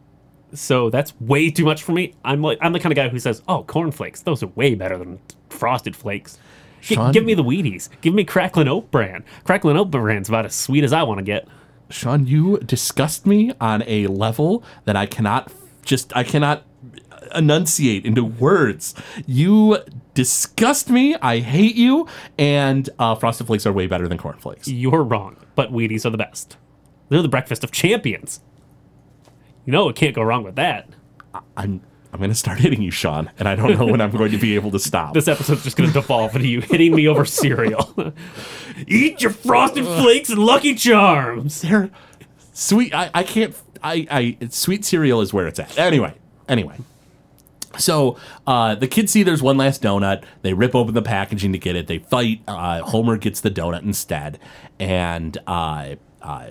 So 0.55 0.88
that's 0.91 1.19
way 1.21 1.50
too 1.50 1.65
much 1.65 1.83
for 1.83 1.93
me. 1.93 2.15
I'm 2.25 2.43
like 2.43 2.59
I'm 2.61 2.73
the 2.73 2.81
kind 2.81 2.93
of 2.93 2.97
guy 2.97 3.09
who 3.09 3.19
says, 3.19 3.43
"Oh, 3.49 3.65
cornflakes, 3.65 4.23
those 4.23 4.43
are 4.43 4.47
way 4.49 4.75
better 4.75 4.97
than 4.97 5.19
frosted 5.50 5.95
flakes." 5.95 6.38
G- 6.81 6.95
Sean- 6.95 7.12
give 7.12 7.25
me 7.25 7.35
the 7.35 7.45
Wheaties. 7.45 7.88
Give 8.00 8.15
me 8.15 8.25
Cracklin' 8.25 8.69
Oat 8.69 8.91
Bran. 8.91 9.25
Cracklin' 9.45 9.77
Oat 9.77 9.91
Bran's 9.91 10.29
about 10.29 10.47
as 10.47 10.55
sweet 10.55 10.85
as 10.85 10.93
I 10.93 11.03
want 11.03 11.19
to 11.19 11.25
get. 11.25 11.47
Sean, 11.91 12.27
you 12.27 12.59
disgust 12.59 13.27
me 13.27 13.53
on 13.61 13.83
a 13.87 14.07
level 14.07 14.62
that 14.85 14.97
I 14.97 15.07
cannot 15.07 15.53
just 15.85 16.17
I 16.17 16.23
cannot 16.25 16.65
enunciate 17.35 18.05
into 18.07 18.25
words. 18.25 18.95
You 19.27 19.79
disgust 20.15 20.91
me. 20.91 21.15
I 21.17 21.41
hate 21.41 21.77
you. 21.77 22.07
And 22.38 22.88
uh, 22.99 23.15
frosted 23.15 23.47
flakes 23.47 23.67
are 23.67 23.73
way 23.73 23.87
better 23.87 24.09
than 24.09 24.19
cornflakes. 24.19 24.69
You're 24.69 25.03
wrong, 25.03 25.37
but 25.55 25.73
Wheaties 25.73 26.05
are 26.07 26.11
the 26.11 26.19
best. 26.19 26.57
They're 27.09 27.23
the 27.23 27.29
breakfast 27.29 27.65
of 27.65 27.71
champions. 27.71 28.41
You 29.65 29.73
know, 29.73 29.88
it 29.88 29.97
can't 29.97 30.15
go 30.15 30.23
wrong 30.23 30.45
with 30.45 30.57
that. 30.57 30.88
I'm 31.57 31.83
I'm 32.12 32.19
going 32.19 32.31
to 32.31 32.35
start 32.35 32.59
hitting 32.59 32.81
you, 32.81 32.91
Sean, 32.91 33.31
and 33.38 33.47
I 33.47 33.55
don't 33.55 33.79
know 33.79 33.87
when 33.87 34.00
I'm 34.00 34.11
going 34.11 34.31
to 34.33 34.38
be 34.38 34.55
able 34.55 34.71
to 34.71 34.79
stop. 34.79 35.12
This 35.12 35.29
episode's 35.29 35.62
just 35.65 35.77
going 35.77 35.91
to 35.91 35.93
devolve 35.93 36.35
into 36.35 36.49
you 36.49 36.62
hitting 36.62 36.95
me 36.95 37.07
over 37.07 37.25
cereal. 37.25 37.95
Eat 38.87 39.21
your 39.21 39.31
frosted 39.31 39.85
flakes 39.85 40.31
and 40.31 40.38
Lucky 40.38 40.75
Charms. 40.75 41.61
They're 41.62 41.91
sweet. 42.55 42.95
I, 42.95 43.11
I 43.12 43.23
can't. 43.23 43.55
I, 43.83 44.07
I 44.41 44.49
sweet 44.49 44.85
cereal 44.85 45.21
is 45.21 45.33
where 45.33 45.47
it's 45.47 45.59
at. 45.59 45.79
Anyway, 45.79 46.15
anyway. 46.49 46.77
So 47.77 48.17
uh, 48.47 48.75
the 48.75 48.88
kids 48.88 49.12
see 49.12 49.23
there's 49.23 49.43
one 49.43 49.59
last 49.59 49.83
donut. 49.83 50.25
They 50.43 50.55
rip 50.55 50.75
open 50.75 50.95
the 50.95 51.03
packaging 51.03 51.53
to 51.53 51.59
get 51.59 51.77
it. 51.77 51.87
They 51.87 51.99
fight. 51.99 52.41
Uh, 52.49 52.81
Homer 52.81 53.19
gets 53.19 53.43
the 53.43 53.50
donut 53.50 53.83
instead, 53.83 54.38
and 54.81 55.37
uh, 55.47 55.97
uh, 56.23 56.49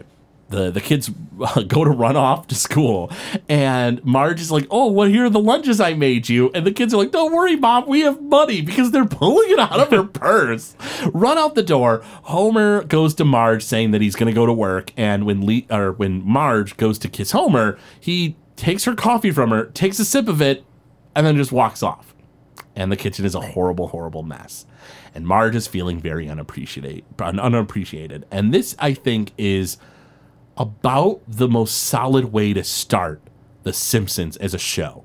the 0.50 0.72
the 0.72 0.82
kids 0.82 1.10
go 1.68 1.84
to 1.84 1.90
run 1.90 2.16
off 2.16 2.48
to 2.48 2.56
school. 2.56 3.12
And 3.50 4.04
Marge 4.04 4.42
is 4.42 4.52
like, 4.52 4.68
"Oh, 4.72 4.92
well, 4.92 5.08
here 5.08 5.26
are 5.26 5.30
the 5.30 5.40
lunches 5.40 5.80
I 5.80 5.94
made 5.94 6.30
you." 6.30 6.52
And 6.54 6.66
the 6.66 6.72
kids 6.72 6.94
are 6.94 6.98
like, 6.98 7.12
"Don't 7.12 7.34
worry, 7.34 7.56
mom, 7.56 7.88
we 7.88 8.02
have 8.02 8.22
money," 8.22 8.62
because 8.62 8.92
they're 8.92 9.06
pulling 9.06 9.50
it 9.50 9.60
out 9.60 9.80
of 9.80 9.92
her 9.92 10.04
purse. 10.06 10.76
Run 11.14 11.38
out 11.38 11.56
the 11.56 11.64
door. 11.64 12.02
Homer 12.24 12.84
goes 12.84 13.14
to 13.16 13.26
Marge 13.26 13.64
saying 13.64 13.92
that 13.92 14.02
he's 14.02 14.16
going 14.16 14.32
to 14.32 14.36
go 14.36 14.46
to 14.46 14.54
work, 14.54 14.92
and 14.98 15.26
when 15.26 15.66
or 15.70 15.94
when 15.94 16.26
Marge 16.28 16.78
goes 16.78 16.98
to 17.00 17.10
kiss 17.10 17.32
Homer, 17.32 17.78
he 18.00 18.36
takes 18.56 18.86
her 18.86 18.96
coffee 18.96 19.32
from 19.32 19.52
her, 19.52 19.66
takes 19.66 20.00
a 20.00 20.06
sip 20.06 20.28
of 20.28 20.42
it, 20.42 20.66
and 21.16 21.26
then 21.26 21.36
just 21.36 21.52
walks 21.52 21.84
off. 21.84 22.14
And 22.76 22.92
the 22.92 22.96
kitchen 22.96 23.26
is 23.26 23.34
a 23.34 23.42
horrible, 23.42 23.88
horrible 23.88 24.24
mess. 24.24 24.66
And 25.16 25.26
Marge 25.26 25.56
is 25.56 25.66
feeling 25.66 26.00
very 26.00 26.30
unappreciated, 26.30 27.04
unappreciated. 27.20 28.26
And 28.30 28.54
this, 28.54 28.76
I 28.78 28.94
think, 28.94 29.32
is 29.36 29.78
about 30.58 31.22
the 31.28 31.48
most 31.48 31.78
solid 31.84 32.26
way 32.34 32.54
to 32.54 32.64
start 32.64 33.22
The 33.64 33.74
Simpsons 33.74 34.38
as 34.38 34.54
a 34.54 34.58
show. 34.60 35.04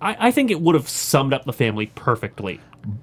I, 0.00 0.28
I 0.28 0.30
think 0.30 0.50
it 0.50 0.60
would 0.60 0.74
have 0.74 0.88
summed 0.88 1.32
up 1.32 1.44
the 1.44 1.52
family 1.52 1.86
perfectly. 1.86 2.60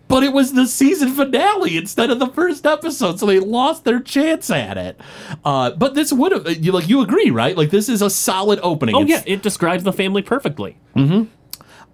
But 0.09 0.23
it 0.23 0.33
was 0.33 0.51
the 0.51 0.67
season 0.67 1.09
finale 1.13 1.77
instead 1.77 2.09
of 2.09 2.19
the 2.19 2.27
first 2.27 2.65
episode, 2.65 3.17
so 3.17 3.25
they 3.25 3.39
lost 3.39 3.85
their 3.85 4.01
chance 4.01 4.49
at 4.49 4.77
it. 4.77 4.99
Uh, 5.45 5.71
but 5.71 5.93
this 5.95 6.11
would 6.11 6.33
have, 6.33 6.49
you 6.65 6.73
like, 6.73 6.89
you 6.89 6.99
agree, 6.99 7.29
right? 7.29 7.55
Like, 7.55 7.69
this 7.69 7.87
is 7.87 8.01
a 8.01 8.09
solid 8.09 8.59
opening. 8.61 8.95
Oh, 8.95 9.03
It's- 9.03 9.23
yeah, 9.25 9.33
it 9.33 9.41
describes 9.41 9.85
the 9.85 9.93
family 9.93 10.21
perfectly. 10.21 10.77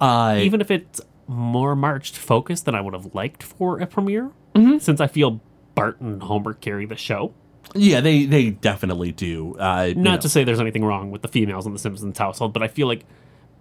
Uh, 0.02 0.36
Even 0.42 0.62
if 0.62 0.72
it's 0.72 1.00
more 1.28 1.76
Marge 1.76 2.12
focused 2.12 2.66
than 2.66 2.74
I 2.76 2.82
would 2.82 2.94
have 2.94 3.14
liked 3.14 3.44
for 3.44 3.80
a 3.80 3.86
premiere, 3.88 4.32
Mm-hmm. 4.56 4.78
since 4.80 5.00
I 5.02 5.08
feel 5.08 5.42
Bart 5.76 6.00
and 6.02 6.24
Homer 6.24 6.54
carry 6.54 6.86
the 6.86 6.96
show. 6.96 7.34
Yeah, 7.74 8.02
they 8.02 8.26
they 8.26 8.52
definitely 8.52 9.12
do. 9.12 9.58
Uh, 9.58 9.86
you 9.90 9.96
Not 9.96 10.16
know. 10.16 10.22
to 10.22 10.30
say 10.30 10.44
there's 10.44 10.60
anything 10.60 10.86
wrong 10.86 11.12
with 11.12 11.22
the 11.22 11.28
females 11.28 11.66
in 11.66 11.74
the 11.74 11.80
Simpsons 11.80 12.18
household, 12.18 12.54
but 12.54 12.62
I 12.62 12.68
feel 12.68 12.88
like 12.88 13.06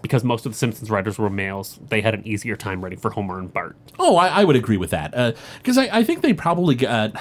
because 0.03 0.23
most 0.23 0.45
of 0.45 0.53
the 0.53 0.59
Simpsons 0.59 0.91
writers 0.91 1.19
were 1.19 1.31
males, 1.31 1.79
they 1.89 2.03
had 2.03 2.13
an 2.15 2.27
easier 2.27 2.57
time 2.57 2.83
writing 2.83 2.99
for 2.99 3.11
Homer 3.11 3.39
and 3.39 3.53
Bart. 3.53 3.77
Oh, 3.99 4.17
I, 4.17 4.29
I 4.29 4.45
would 4.45 4.57
agree 4.57 4.77
with 4.77 4.91
that 4.91 5.37
because 5.59 5.79
I, 5.79 5.85
I 5.99 6.05
think 6.05 6.21
they 6.21 6.35
probably 6.35 6.75
got. 6.75 7.13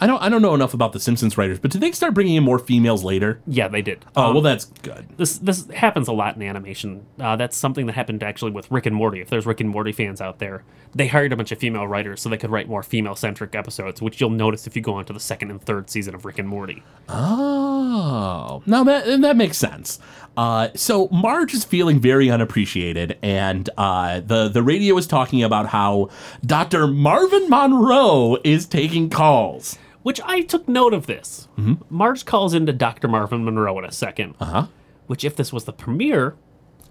I 0.00 0.06
don't 0.06 0.20
I 0.22 0.28
don't 0.28 0.42
know 0.42 0.54
enough 0.54 0.72
about 0.74 0.92
the 0.92 1.00
Simpsons 1.00 1.36
writers, 1.36 1.58
but 1.58 1.70
did 1.70 1.80
they 1.82 1.92
start 1.92 2.14
bringing 2.14 2.34
in 2.36 2.42
more 2.42 2.58
females 2.58 3.04
later? 3.04 3.40
Yeah, 3.46 3.68
they 3.68 3.82
did. 3.82 4.04
Oh, 4.16 4.26
Um, 4.28 4.34
well, 4.34 4.42
that's 4.42 4.64
good. 4.82 5.06
this 5.18 5.38
this 5.38 5.66
happens 5.70 6.08
a 6.08 6.12
lot 6.12 6.36
in 6.36 6.42
animation. 6.42 7.04
Uh, 7.20 7.36
that's 7.36 7.56
something 7.56 7.86
that 7.86 7.92
happened 7.94 8.22
actually 8.22 8.50
with 8.50 8.70
Rick 8.70 8.86
and 8.86 8.96
Morty. 8.96 9.20
If 9.20 9.28
there's 9.28 9.46
Rick 9.46 9.60
and 9.60 9.68
Morty 9.70 9.92
fans 9.92 10.20
out 10.20 10.38
there, 10.38 10.64
they 10.94 11.06
hired 11.06 11.32
a 11.32 11.36
bunch 11.36 11.52
of 11.52 11.58
female 11.58 11.86
writers 11.86 12.20
so 12.22 12.28
they 12.28 12.38
could 12.38 12.50
write 12.50 12.68
more 12.68 12.82
female 12.82 13.14
centric 13.14 13.54
episodes, 13.54 14.00
which 14.00 14.20
you'll 14.20 14.30
notice 14.30 14.66
if 14.66 14.74
you 14.74 14.82
go 14.82 14.94
on 14.94 15.04
to 15.04 15.12
the 15.12 15.20
second 15.20 15.50
and 15.50 15.60
third 15.62 15.90
season 15.90 16.14
of 16.14 16.24
Rick 16.24 16.38
and 16.38 16.48
Morty. 16.48 16.82
Oh, 17.08 18.62
now 18.66 18.84
that 18.84 19.20
that 19.20 19.36
makes 19.36 19.56
sense. 19.58 19.98
Uh, 20.36 20.68
so 20.74 21.08
Marge 21.08 21.52
is 21.54 21.64
feeling 21.64 22.00
very 22.00 22.30
unappreciated, 22.30 23.18
and 23.22 23.68
uh, 23.76 24.20
the 24.20 24.48
the 24.48 24.62
radio 24.62 24.96
is 24.96 25.06
talking 25.06 25.42
about 25.42 25.66
how 25.66 26.08
Dr. 26.44 26.86
Marvin 26.86 27.50
Monroe 27.50 28.38
is 28.44 28.64
taking 28.66 29.10
calls. 29.10 29.78
Which 30.02 30.20
I 30.24 30.40
took 30.42 30.66
note 30.68 30.94
of 30.94 31.06
this. 31.06 31.48
Marge 31.90 32.24
calls 32.24 32.54
into 32.54 32.72
Dr. 32.72 33.06
Marvin 33.08 33.44
Monroe 33.44 33.78
in 33.78 33.84
a 33.84 33.92
second. 33.92 34.34
Uh 34.40 34.44
huh. 34.44 34.66
Which, 35.06 35.24
if 35.24 35.36
this 35.36 35.52
was 35.52 35.64
the 35.64 35.72
premiere, 35.72 36.36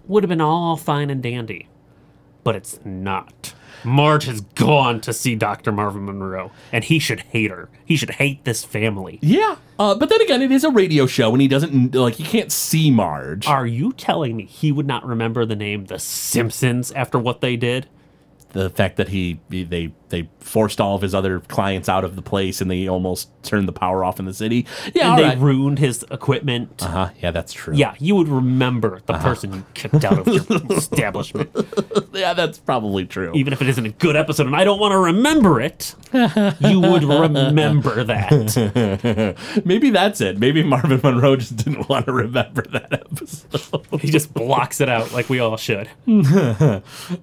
would 0.05 0.23
have 0.23 0.29
been 0.29 0.41
all 0.41 0.75
fine 0.77 1.09
and 1.09 1.23
dandy. 1.23 1.69
But 2.43 2.55
it's 2.55 2.79
not. 2.85 3.53
Marge 3.83 4.25
has 4.25 4.41
gone 4.41 4.99
to 5.01 5.13
see 5.13 5.35
Dr. 5.35 5.71
Marvin 5.71 6.05
Monroe, 6.05 6.51
and 6.71 6.83
he 6.83 6.99
should 6.99 7.21
hate 7.21 7.49
her. 7.49 7.69
He 7.85 7.95
should 7.95 8.11
hate 8.11 8.43
this 8.43 8.63
family. 8.65 9.19
Yeah. 9.21 9.55
Uh, 9.77 9.95
but 9.95 10.09
then 10.09 10.21
again, 10.21 10.41
it 10.41 10.51
is 10.51 10.63
a 10.65 10.69
radio 10.69 11.05
show, 11.05 11.31
and 11.31 11.41
he 11.41 11.47
doesn't 11.47 11.95
like 11.95 12.15
he 12.15 12.23
can't 12.23 12.51
see 12.51 12.91
Marge. 12.91 13.47
Are 13.47 13.65
you 13.65 13.93
telling 13.93 14.35
me 14.35 14.45
he 14.45 14.71
would 14.71 14.87
not 14.87 15.05
remember 15.05 15.45
the 15.45 15.55
name 15.55 15.85
The 15.85 15.97
Simpsons 15.99 16.91
after 16.91 17.17
what 17.17 17.41
they 17.41 17.55
did? 17.55 17.87
the 18.51 18.67
fact 18.69 18.97
that 18.97 19.09
he 19.09 19.39
they 19.49 19.93
they 20.09 20.29
forced 20.39 20.81
all 20.81 20.95
of 20.95 21.01
his 21.01 21.13
other 21.15 21.39
clients 21.41 21.87
out 21.89 22.03
of 22.03 22.15
the 22.15 22.21
place 22.21 22.61
and 22.61 22.69
they 22.69 22.87
almost 22.87 23.29
turned 23.43 23.67
the 23.67 23.71
power 23.73 24.03
off 24.03 24.19
in 24.19 24.25
the 24.25 24.33
city. 24.33 24.65
Yeah, 24.93 25.11
And 25.11 25.19
they 25.19 25.23
right. 25.23 25.37
ruined 25.37 25.79
his 25.79 26.03
equipment. 26.11 26.81
uh-huh. 26.83 27.09
Yeah, 27.21 27.31
that's 27.31 27.53
true. 27.53 27.75
Yeah, 27.75 27.95
you 27.99 28.15
would 28.15 28.27
remember 28.27 29.01
the 29.05 29.13
person 29.13 29.53
you 29.53 29.65
kicked 29.73 30.03
out 30.03 30.19
of 30.19 30.27
your 30.27 30.43
establishment, 30.77 31.49
yeah, 32.13 32.33
that's 32.33 32.57
probably 32.59 33.05
true. 33.05 33.31
even 33.35 33.53
if 33.53 33.61
it 33.61 33.69
isn't 33.69 33.85
a 33.85 33.89
good 33.89 34.15
episode 34.15 34.47
and 34.47 34.55
I 34.55 34.63
don't 34.63 34.79
want 34.79 34.91
to 34.93 34.97
remember 34.99 35.61
it. 35.61 35.95
You 36.13 36.79
would 36.81 37.03
remember 37.03 38.03
that. 38.03 39.61
Maybe 39.65 39.89
that's 39.91 40.21
it. 40.21 40.39
Maybe 40.39 40.63
Marvin 40.63 40.99
Monroe 41.03 41.35
just 41.35 41.55
didn't 41.57 41.87
want 41.87 42.05
to 42.07 42.11
remember 42.13 42.63
that 42.71 42.91
episode. 42.93 43.85
He 43.99 44.09
just 44.11 44.33
blocks 44.33 44.79
it 44.81 44.87
out 44.89 45.11
like 45.11 45.29
we 45.29 45.39
all 45.39 45.57
should. 45.57 45.89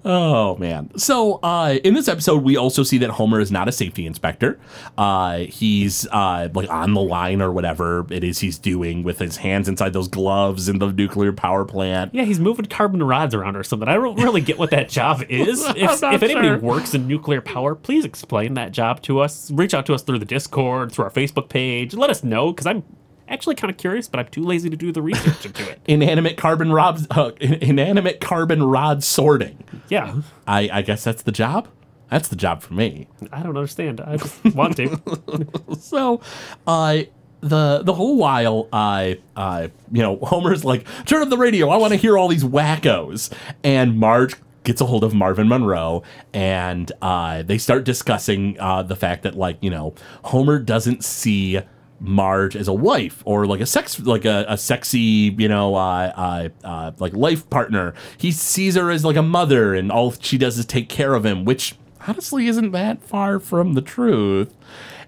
oh 0.05 0.55
man. 0.59 0.91
So 0.97 1.35
uh, 1.43 1.77
in 1.83 1.93
this 1.93 2.07
episode, 2.07 2.43
we 2.43 2.55
also 2.57 2.76
see 2.83 2.97
that 2.99 3.09
Homer 3.09 3.39
is 3.39 3.51
not 3.51 3.67
a 3.67 3.71
safety 3.71 4.05
inspector. 4.05 4.59
Uh, 4.97 5.39
he's 5.39 6.07
uh, 6.07 6.49
like 6.53 6.69
on 6.69 6.93
the 6.93 7.01
line 7.01 7.41
or 7.41 7.51
whatever 7.51 8.05
it 8.09 8.23
is 8.23 8.39
he's 8.39 8.57
doing 8.57 9.03
with 9.03 9.19
his 9.19 9.37
hands 9.37 9.67
inside 9.67 9.93
those 9.93 10.07
gloves 10.07 10.69
in 10.69 10.79
the 10.79 10.91
nuclear 10.91 11.33
power 11.33 11.65
plant. 11.65 12.13
Yeah, 12.13 12.23
he's 12.23 12.39
moving 12.39 12.65
carbon 12.65 13.03
rods 13.03 13.33
around 13.33 13.55
or 13.55 13.63
something. 13.63 13.87
I 13.87 13.95
don't 13.95 14.19
really 14.21 14.41
get 14.41 14.57
what 14.57 14.71
that 14.71 14.89
job 14.89 15.23
is. 15.29 15.63
If, 15.63 16.03
if 16.03 16.23
anybody 16.23 16.47
sure. 16.47 16.59
works 16.59 16.93
in 16.93 17.07
nuclear 17.07 17.41
power, 17.41 17.75
please 17.75 18.05
explain 18.05 18.55
that 18.55 18.71
job 18.71 19.01
to 19.03 19.19
us. 19.19 19.51
Reach 19.51 19.73
out 19.73 19.85
to 19.87 19.93
us 19.93 20.03
through 20.03 20.19
the 20.19 20.25
Discord, 20.25 20.91
through 20.91 21.05
our 21.05 21.11
Facebook 21.11 21.49
page. 21.49 21.93
Let 21.93 22.09
us 22.09 22.23
know 22.23 22.51
because 22.51 22.65
I'm 22.65 22.83
actually 23.27 23.55
kind 23.55 23.71
of 23.71 23.77
curious, 23.77 24.07
but 24.07 24.19
I'm 24.19 24.27
too 24.27 24.43
lazy 24.43 24.69
to 24.69 24.77
do 24.77 24.91
the 24.91 25.01
research 25.01 25.45
into 25.45 25.69
it. 25.69 25.79
Inanimate 25.87 26.37
carbon 26.37 26.71
rods, 26.71 27.07
uh, 27.11 27.31
inanimate 27.39 28.21
carbon 28.21 28.63
rod 28.63 29.03
sorting. 29.03 29.63
Yeah, 29.89 30.21
I, 30.47 30.69
I 30.71 30.81
guess 30.81 31.03
that's 31.03 31.23
the 31.23 31.31
job. 31.31 31.67
That's 32.09 32.29
the 32.29 32.35
job 32.35 32.61
for 32.61 32.73
me. 32.73 33.07
I 33.31 33.43
don't 33.43 33.57
understand. 33.57 33.99
I 34.01 34.17
just 34.17 34.43
want 34.45 34.77
to. 34.77 34.99
So, 35.79 36.21
uh, 36.65 37.03
the 37.41 37.81
the 37.83 37.93
whole 37.93 38.17
while, 38.17 38.67
I 38.73 39.19
uh, 39.35 39.67
you 39.91 40.01
know, 40.01 40.17
Homer's 40.23 40.65
like, 40.65 40.85
turn 41.05 41.21
up 41.21 41.29
the 41.29 41.37
radio. 41.37 41.69
I 41.69 41.77
want 41.77 41.93
to 41.93 41.97
hear 41.97 42.17
all 42.17 42.27
these 42.27 42.43
wackos. 42.43 43.31
And 43.63 43.99
Marge 43.99 44.35
gets 44.63 44.81
a 44.81 44.85
hold 44.85 45.03
of 45.03 45.13
Marvin 45.13 45.47
Monroe, 45.47 46.03
and 46.33 46.91
uh, 47.01 47.43
they 47.43 47.57
start 47.57 47.83
discussing 47.83 48.59
uh, 48.59 48.83
the 48.83 48.95
fact 48.95 49.23
that, 49.23 49.35
like, 49.35 49.57
you 49.61 49.69
know, 49.69 49.93
Homer 50.25 50.59
doesn't 50.59 51.03
see. 51.03 51.59
Marge 51.99 52.55
as 52.55 52.67
a 52.67 52.73
wife 52.73 53.23
or 53.25 53.47
like 53.47 53.59
a 53.59 53.65
sex 53.65 53.99
like 54.01 54.23
a, 54.23 54.45
a 54.47 54.55
sexy 54.55 55.33
you 55.35 55.47
know 55.47 55.73
uh, 55.73 56.13
uh, 56.15 56.49
uh, 56.63 56.91
like 56.99 57.11
life 57.13 57.49
partner. 57.49 57.95
He 58.19 58.31
sees 58.31 58.75
her 58.75 58.91
as 58.91 59.03
like 59.03 59.15
a 59.15 59.23
mother, 59.23 59.73
and 59.73 59.91
all 59.91 60.11
she 60.11 60.37
does 60.37 60.59
is 60.59 60.67
take 60.67 60.89
care 60.89 61.15
of 61.15 61.25
him, 61.25 61.43
which 61.43 61.73
honestly 62.07 62.47
isn't 62.47 62.71
that 62.71 63.03
far 63.03 63.39
from 63.39 63.73
the 63.73 63.81
truth. 63.81 64.53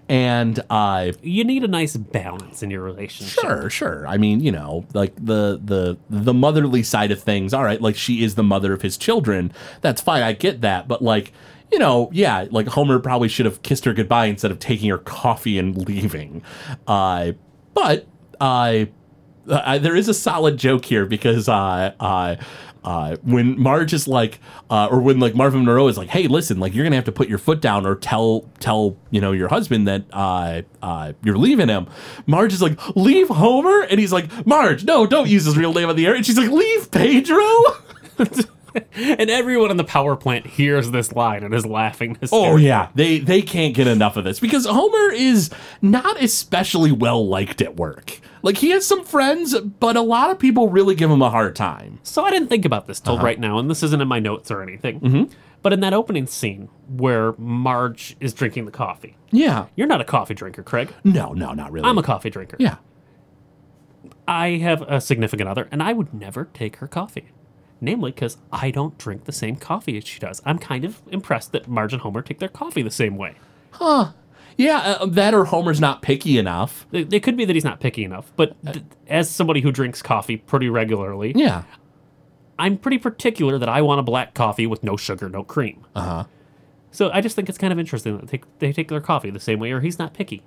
And 0.08 0.58
I 0.68 1.12
You 1.22 1.44
need 1.44 1.62
a 1.62 1.68
nice 1.68 1.96
balance 1.96 2.64
in 2.64 2.70
your 2.70 2.82
relationship. 2.82 3.40
Sure, 3.40 3.70
sure. 3.70 4.06
I 4.08 4.16
mean, 4.18 4.40
you 4.40 4.50
know, 4.50 4.84
like 4.92 5.14
the 5.14 5.60
the 5.64 5.96
the 6.08 6.34
motherly 6.34 6.82
side 6.82 7.12
of 7.12 7.22
things. 7.22 7.54
All 7.54 7.62
right, 7.62 7.80
like 7.80 7.94
she 7.94 8.24
is 8.24 8.34
the 8.34 8.42
mother 8.42 8.72
of 8.72 8.82
his 8.82 8.96
children. 8.96 9.52
That's 9.82 10.00
fine. 10.00 10.22
I 10.24 10.32
get 10.32 10.62
that. 10.62 10.88
But 10.88 11.00
like, 11.00 11.32
you 11.70 11.78
know, 11.78 12.10
yeah, 12.12 12.46
like 12.50 12.66
Homer 12.66 12.98
probably 12.98 13.28
should 13.28 13.46
have 13.46 13.62
kissed 13.62 13.84
her 13.84 13.92
goodbye 13.92 14.26
instead 14.26 14.50
of 14.50 14.58
taking 14.58 14.90
her 14.90 14.98
coffee 14.98 15.58
and 15.58 15.76
leaving. 15.86 16.42
Uh, 16.88 17.32
but 17.72 18.06
uh, 18.40 18.86
uh, 19.48 19.78
there 19.78 19.94
is 19.94 20.08
a 20.08 20.14
solid 20.14 20.56
joke 20.56 20.84
here 20.84 21.06
because 21.06 21.48
uh, 21.48 21.94
uh, 22.00 22.34
uh, 22.84 23.16
when 23.22 23.60
Marge 23.60 23.92
is 23.92 24.08
like, 24.08 24.40
uh, 24.70 24.88
or 24.90 25.00
when 25.00 25.20
like 25.20 25.34
Marvin 25.34 25.64
Monroe 25.64 25.88
is 25.88 25.98
like, 25.98 26.08
"Hey, 26.08 26.26
listen, 26.26 26.58
like 26.60 26.74
you're 26.74 26.84
gonna 26.84 26.96
have 26.96 27.04
to 27.04 27.12
put 27.12 27.28
your 27.28 27.38
foot 27.38 27.60
down 27.60 27.86
or 27.86 27.94
tell 27.94 28.46
tell 28.58 28.96
you 29.10 29.20
know 29.20 29.32
your 29.32 29.48
husband 29.48 29.86
that 29.88 30.04
uh, 30.12 30.62
uh, 30.82 31.12
you're 31.22 31.38
leaving 31.38 31.68
him." 31.68 31.86
Marge 32.26 32.52
is 32.52 32.62
like, 32.62 32.78
"Leave 32.96 33.28
Homer," 33.28 33.82
and 33.82 34.00
he's 34.00 34.12
like, 34.12 34.46
"Marge, 34.46 34.84
no, 34.84 35.06
don't 35.06 35.28
use 35.28 35.44
his 35.44 35.56
real 35.56 35.72
name 35.72 35.88
on 35.88 35.96
the 35.96 36.06
air." 36.06 36.14
And 36.14 36.24
she's 36.24 36.38
like, 36.38 36.50
"Leave 36.50 36.90
Pedro." 36.90 37.46
and 38.94 39.30
everyone 39.30 39.70
in 39.70 39.76
the 39.76 39.84
power 39.84 40.16
plant 40.16 40.46
hears 40.46 40.90
this 40.90 41.12
line 41.12 41.42
and 41.42 41.54
is 41.54 41.66
laughing. 41.66 42.16
Oh 42.32 42.56
yeah, 42.56 42.88
they 42.94 43.18
they 43.18 43.42
can't 43.42 43.74
get 43.74 43.86
enough 43.86 44.16
of 44.16 44.24
this 44.24 44.40
because 44.40 44.66
Homer 44.66 45.12
is 45.12 45.50
not 45.82 46.22
especially 46.22 46.92
well 46.92 47.26
liked 47.26 47.60
at 47.62 47.76
work. 47.76 48.20
Like 48.42 48.56
he 48.56 48.70
has 48.70 48.86
some 48.86 49.04
friends, 49.04 49.58
but 49.58 49.96
a 49.96 50.00
lot 50.00 50.30
of 50.30 50.38
people 50.38 50.68
really 50.68 50.94
give 50.94 51.10
him 51.10 51.20
a 51.22 51.28
hard 51.30 51.54
time. 51.54 51.98
So 52.02 52.24
I 52.24 52.30
didn't 52.30 52.48
think 52.48 52.64
about 52.64 52.86
this 52.86 52.98
Uh-huh. 53.00 53.16
till 53.16 53.24
right 53.24 53.38
now, 53.38 53.58
and 53.58 53.70
this 53.70 53.82
isn't 53.82 54.00
in 54.00 54.08
my 54.08 54.18
notes 54.18 54.50
or 54.50 54.62
anything. 54.62 55.00
Mm-hmm. 55.00 55.32
But 55.62 55.74
in 55.74 55.80
that 55.80 55.92
opening 55.92 56.26
scene 56.26 56.70
where 56.88 57.34
Marge 57.36 58.16
is 58.18 58.32
drinking 58.32 58.64
the 58.64 58.70
coffee, 58.70 59.18
Yeah. 59.30 59.66
you're 59.76 59.86
not 59.86 60.00
a 60.00 60.04
coffee 60.04 60.32
drinker, 60.32 60.62
Craig. 60.62 60.94
No, 61.04 61.34
no, 61.34 61.52
not 61.52 61.70
really. 61.70 61.86
I'm 61.86 61.98
a 61.98 62.02
coffee 62.02 62.30
drinker. 62.30 62.56
yeah. 62.58 62.76
I 64.26 64.52
have 64.58 64.82
a 64.82 65.00
significant 65.00 65.48
other, 65.48 65.68
and 65.70 65.82
I 65.82 65.92
would 65.92 66.14
never 66.14 66.46
take 66.54 66.76
her 66.76 66.86
coffee. 66.86 67.28
Namely, 67.80 68.10
because 68.10 68.36
I 68.52 68.70
don't 68.70 68.96
drink 68.98 69.24
the 69.24 69.32
same 69.32 69.56
coffee 69.56 69.96
as 69.96 70.04
she 70.06 70.18
does. 70.20 70.42
I'm 70.44 70.58
kind 70.58 70.84
of 70.84 71.00
impressed 71.10 71.52
that 71.52 71.66
Marge 71.68 71.92
and 71.94 72.02
Homer 72.02 72.20
take 72.22 72.38
their 72.38 72.48
coffee 72.48 72.82
the 72.82 72.90
same 72.90 73.16
way. 73.16 73.34
Huh. 73.72 74.12
Yeah, 74.56 74.78
uh, 75.00 75.06
that 75.06 75.32
or 75.32 75.46
Homer's 75.46 75.80
not 75.80 76.02
picky 76.02 76.36
enough. 76.36 76.86
It, 76.92 77.12
it 77.12 77.22
could 77.22 77.36
be 77.36 77.46
that 77.46 77.54
he's 77.54 77.64
not 77.64 77.80
picky 77.80 78.04
enough, 78.04 78.30
but 78.36 78.54
th- 78.64 78.84
as 79.08 79.30
somebody 79.30 79.62
who 79.62 79.72
drinks 79.72 80.02
coffee 80.02 80.36
pretty 80.36 80.68
regularly, 80.68 81.32
Yeah. 81.34 81.62
I'm 82.58 82.76
pretty 82.76 82.98
particular 82.98 83.56
that 83.58 83.70
I 83.70 83.80
want 83.80 84.00
a 84.00 84.02
black 84.02 84.34
coffee 84.34 84.66
with 84.66 84.82
no 84.84 84.98
sugar, 84.98 85.30
no 85.30 85.42
cream. 85.42 85.86
Uh 85.94 86.00
huh. 86.02 86.24
So 86.90 87.08
I 87.10 87.22
just 87.22 87.34
think 87.36 87.48
it's 87.48 87.56
kind 87.56 87.72
of 87.72 87.78
interesting 87.78 88.18
that 88.18 88.28
they, 88.28 88.40
they 88.58 88.72
take 88.74 88.88
their 88.88 89.00
coffee 89.00 89.30
the 89.30 89.40
same 89.40 89.60
way, 89.60 89.70
or 89.72 89.80
he's 89.80 89.98
not 89.98 90.12
picky. 90.12 90.42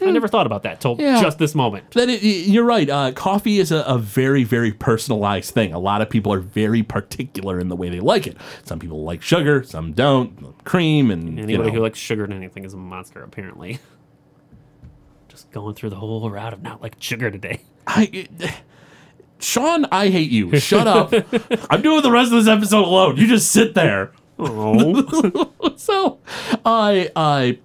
I 0.00 0.10
never 0.10 0.28
thought 0.28 0.46
about 0.46 0.62
that 0.64 0.80
till 0.80 0.96
Yeah. 0.98 1.20
just 1.22 1.38
this 1.38 1.54
moment. 1.54 1.90
That 1.92 2.08
it, 2.08 2.22
you're 2.22 2.64
right. 2.64 2.88
Uh, 2.90 3.12
coffee 3.12 3.58
is 3.58 3.70
a, 3.72 3.82
a 3.82 3.96
very, 3.98 4.44
very 4.44 4.72
personalized 4.72 5.54
thing. 5.54 5.72
A 5.72 5.78
lot 5.78 6.02
of 6.02 6.10
people 6.10 6.32
are 6.32 6.40
very 6.40 6.82
particular 6.82 7.58
in 7.60 7.68
the 7.68 7.76
way 7.76 7.88
they 7.88 8.00
like 8.00 8.26
it. 8.26 8.36
Some 8.64 8.78
people 8.78 9.04
like 9.04 9.22
sugar, 9.22 9.62
some 9.62 9.92
don't. 9.92 10.62
Cream 10.64 11.10
and 11.10 11.38
Anybody 11.38 11.52
you 11.52 11.58
know. 11.58 11.70
who 11.70 11.80
likes 11.80 11.98
sugar 11.98 12.24
in 12.24 12.32
anything 12.32 12.64
is 12.64 12.74
a 12.74 12.76
monster, 12.76 13.22
apparently. 13.22 13.78
Just 15.28 15.50
going 15.50 15.74
through 15.74 15.90
the 15.90 15.96
whole 15.96 16.28
route 16.30 16.52
of 16.52 16.62
not 16.62 16.80
like 16.82 16.96
sugar 16.98 17.30
today. 17.30 17.60
I, 17.86 18.28
Sean, 19.40 19.84
I 19.92 20.08
hate 20.08 20.30
you. 20.30 20.58
Shut 20.58 20.86
up. 20.86 21.12
I'm 21.70 21.82
doing 21.82 22.02
the 22.02 22.10
rest 22.10 22.32
of 22.32 22.38
this 22.44 22.48
episode 22.48 22.84
alone. 22.84 23.16
You 23.16 23.26
just 23.26 23.50
sit 23.50 23.74
there. 23.74 24.12
Oh, 24.38 25.74
so, 25.76 26.18
I, 26.64 27.10
I, 27.14 27.58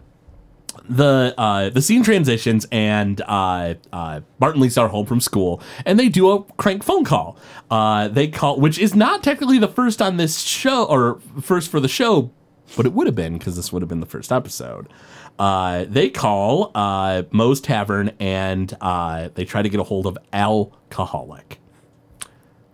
the 0.90 1.36
uh, 1.38 1.70
the 1.70 1.82
scene 1.82 2.04
transitions 2.04 2.68
and 2.72 3.22
uh, 3.22 3.76
uh, 3.94 4.22
and 4.42 4.56
Lisa 4.58 4.82
are 4.82 4.88
home 4.90 5.06
from 5.06 5.22
school 5.22 5.62
and 5.86 6.00
they 6.00 6.10
do 6.10 6.32
a 6.32 6.44
crank 6.54 6.84
phone 6.84 7.06
call. 7.06 7.38
Uh, 7.70 8.08
they 8.08 8.28
call, 8.28 8.60
which 8.60 8.80
is 8.80 8.96
not 8.96 9.24
technically 9.24 9.60
the 9.60 9.68
first 9.68 10.02
on 10.02 10.18
this 10.18 10.40
show 10.40 10.86
or 10.86 11.22
first 11.42 11.70
for 11.70 11.80
the 11.80 11.88
show, 11.88 12.32
but 12.76 12.86
it 12.86 12.94
would 12.94 13.06
have 13.08 13.16
been 13.16 13.38
because 13.38 13.56
this 13.56 13.72
would 13.72 13.82
have 13.82 13.90
been 13.90 14.00
the 14.00 14.08
first 14.08 14.32
episode. 14.32 14.90
Uh, 15.38 15.86
they 15.88 16.10
call 16.10 16.72
uh, 16.76 17.24
Moe's 17.32 17.62
Tavern 17.62 18.12
and 18.20 18.76
uh, 18.82 19.30
they 19.36 19.46
try 19.46 19.62
to 19.62 19.70
get 19.70 19.80
a 19.80 19.84
hold 19.84 20.08
of 20.08 20.18
alcoholic. 20.34 21.60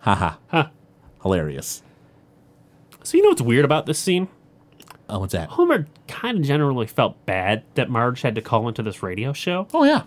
Haha. 0.00 0.68
Hilarious. 1.22 1.82
so 3.02 3.16
you 3.16 3.22
know 3.22 3.28
what's 3.28 3.42
weird 3.42 3.64
about 3.64 3.86
this 3.86 3.98
scene? 3.98 4.28
Oh, 5.08 5.20
what's 5.20 5.32
that? 5.32 5.48
Homer 5.50 5.86
kind 6.08 6.38
of 6.38 6.44
generally 6.44 6.86
felt 6.86 7.24
bad 7.26 7.62
that 7.74 7.88
Marge 7.88 8.22
had 8.22 8.34
to 8.34 8.42
call 8.42 8.66
into 8.68 8.82
this 8.82 9.02
radio 9.02 9.32
show, 9.32 9.68
Oh, 9.72 9.84
yeah. 9.84 10.02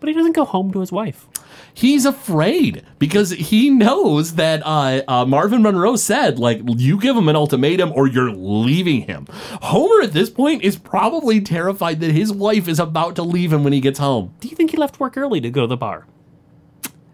but 0.00 0.08
he 0.08 0.14
doesn't 0.14 0.32
go 0.32 0.44
home 0.46 0.72
to 0.72 0.80
his 0.80 0.90
wife. 0.90 1.26
He's 1.74 2.04
afraid 2.06 2.82
because 2.98 3.30
he 3.30 3.68
knows 3.68 4.34
that 4.36 4.62
uh, 4.64 5.02
uh, 5.06 5.24
Marvin 5.26 5.62
Monroe 5.62 5.96
said, 5.96 6.38
like, 6.38 6.60
you 6.64 6.98
give 6.98 7.14
him 7.16 7.28
an 7.28 7.36
ultimatum 7.36 7.92
or 7.94 8.06
you're 8.06 8.30
leaving 8.32 9.02
him. 9.02 9.26
Homer 9.62 10.02
at 10.02 10.12
this 10.12 10.30
point 10.30 10.62
is 10.62 10.76
probably 10.78 11.40
terrified 11.42 12.00
that 12.00 12.12
his 12.12 12.32
wife 12.32 12.68
is 12.68 12.78
about 12.80 13.16
to 13.16 13.22
leave 13.22 13.52
him 13.52 13.64
when 13.64 13.72
he 13.74 13.80
gets 13.80 13.98
home. 13.98 14.32
Do 14.40 14.48
you 14.48 14.56
think 14.56 14.70
he 14.70 14.76
left 14.78 14.98
work 14.98 15.16
early 15.16 15.40
to 15.42 15.50
go 15.50 15.62
to 15.62 15.66
the 15.66 15.76
bar? 15.76 16.06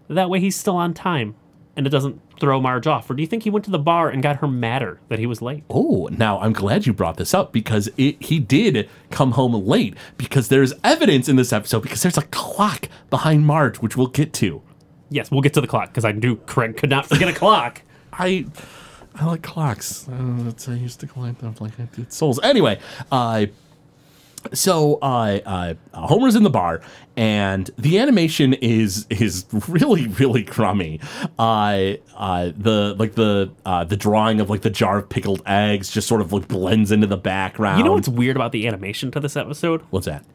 That 0.07 0.29
way 0.29 0.39
he's 0.39 0.55
still 0.55 0.75
on 0.77 0.93
time 0.93 1.35
and 1.75 1.85
it 1.85 1.89
doesn't 1.89 2.21
throw 2.39 2.59
Marge 2.61 2.87
off. 2.87 3.09
Or 3.09 3.13
do 3.13 3.21
you 3.21 3.27
think 3.27 3.43
he 3.43 3.49
went 3.49 3.65
to 3.65 3.71
the 3.71 3.79
bar 3.79 4.09
and 4.09 4.21
got 4.21 4.37
her 4.37 4.47
madder 4.47 4.99
that 5.09 5.19
he 5.19 5.25
was 5.25 5.41
late? 5.41 5.63
Oh, 5.69 6.09
now 6.11 6.39
I'm 6.39 6.53
glad 6.53 6.85
you 6.85 6.93
brought 6.93 7.17
this 7.17 7.33
up 7.33 7.51
because 7.51 7.89
it, 7.97 8.21
he 8.21 8.39
did 8.39 8.89
come 9.11 9.31
home 9.31 9.53
late 9.53 9.95
because 10.17 10.49
there's 10.49 10.73
evidence 10.83 11.29
in 11.29 11.35
this 11.35 11.53
episode 11.53 11.81
because 11.81 12.01
there's 12.01 12.17
a 12.17 12.23
clock 12.23 12.87
behind 13.09 13.45
Marge, 13.45 13.77
which 13.77 13.95
we'll 13.97 14.07
get 14.07 14.33
to. 14.33 14.61
Yes, 15.09 15.31
we'll 15.31 15.41
get 15.41 15.53
to 15.53 15.61
the 15.61 15.67
clock 15.67 15.89
because 15.89 16.05
I 16.05 16.11
knew 16.11 16.35
Craig 16.35 16.77
could 16.77 16.89
not 16.89 17.05
forget 17.05 17.27
a 17.27 17.33
clock. 17.33 17.81
I 18.13 18.45
I 19.17 19.25
like 19.25 19.43
clocks. 19.43 20.07
Uh, 20.09 20.13
that's, 20.39 20.67
I 20.67 20.73
used 20.73 20.99
to 20.99 21.07
collect 21.07 21.39
them 21.39 21.55
like 21.59 21.79
I 21.79 21.83
did 21.95 22.11
souls. 22.11 22.39
Anyway, 22.43 22.79
uh, 23.11 23.45
so 24.53 24.95
uh, 25.01 25.39
uh, 25.45 25.73
Homer's 25.93 26.35
in 26.35 26.43
the 26.43 26.49
bar, 26.49 26.81
and 27.17 27.69
the 27.77 27.99
animation 27.99 28.53
is 28.53 29.05
is 29.09 29.45
really 29.67 30.07
really 30.07 30.43
crummy. 30.43 30.99
Uh, 31.37 31.93
uh, 32.15 32.51
the 32.57 32.95
like 32.97 33.15
the 33.15 33.51
uh, 33.65 33.83
the 33.83 33.97
drawing 33.97 34.39
of 34.39 34.49
like 34.49 34.61
the 34.61 34.69
jar 34.69 34.99
of 34.99 35.09
pickled 35.09 35.41
eggs 35.45 35.89
just 35.89 36.07
sort 36.07 36.21
of 36.21 36.31
like 36.33 36.47
blends 36.47 36.91
into 36.91 37.07
the 37.07 37.17
background. 37.17 37.79
You 37.79 37.85
know 37.85 37.93
what's 37.93 38.09
weird 38.09 38.35
about 38.35 38.51
the 38.51 38.67
animation 38.67 39.11
to 39.11 39.19
this 39.19 39.35
episode? 39.35 39.81
what's 39.89 40.05
that? 40.05 40.25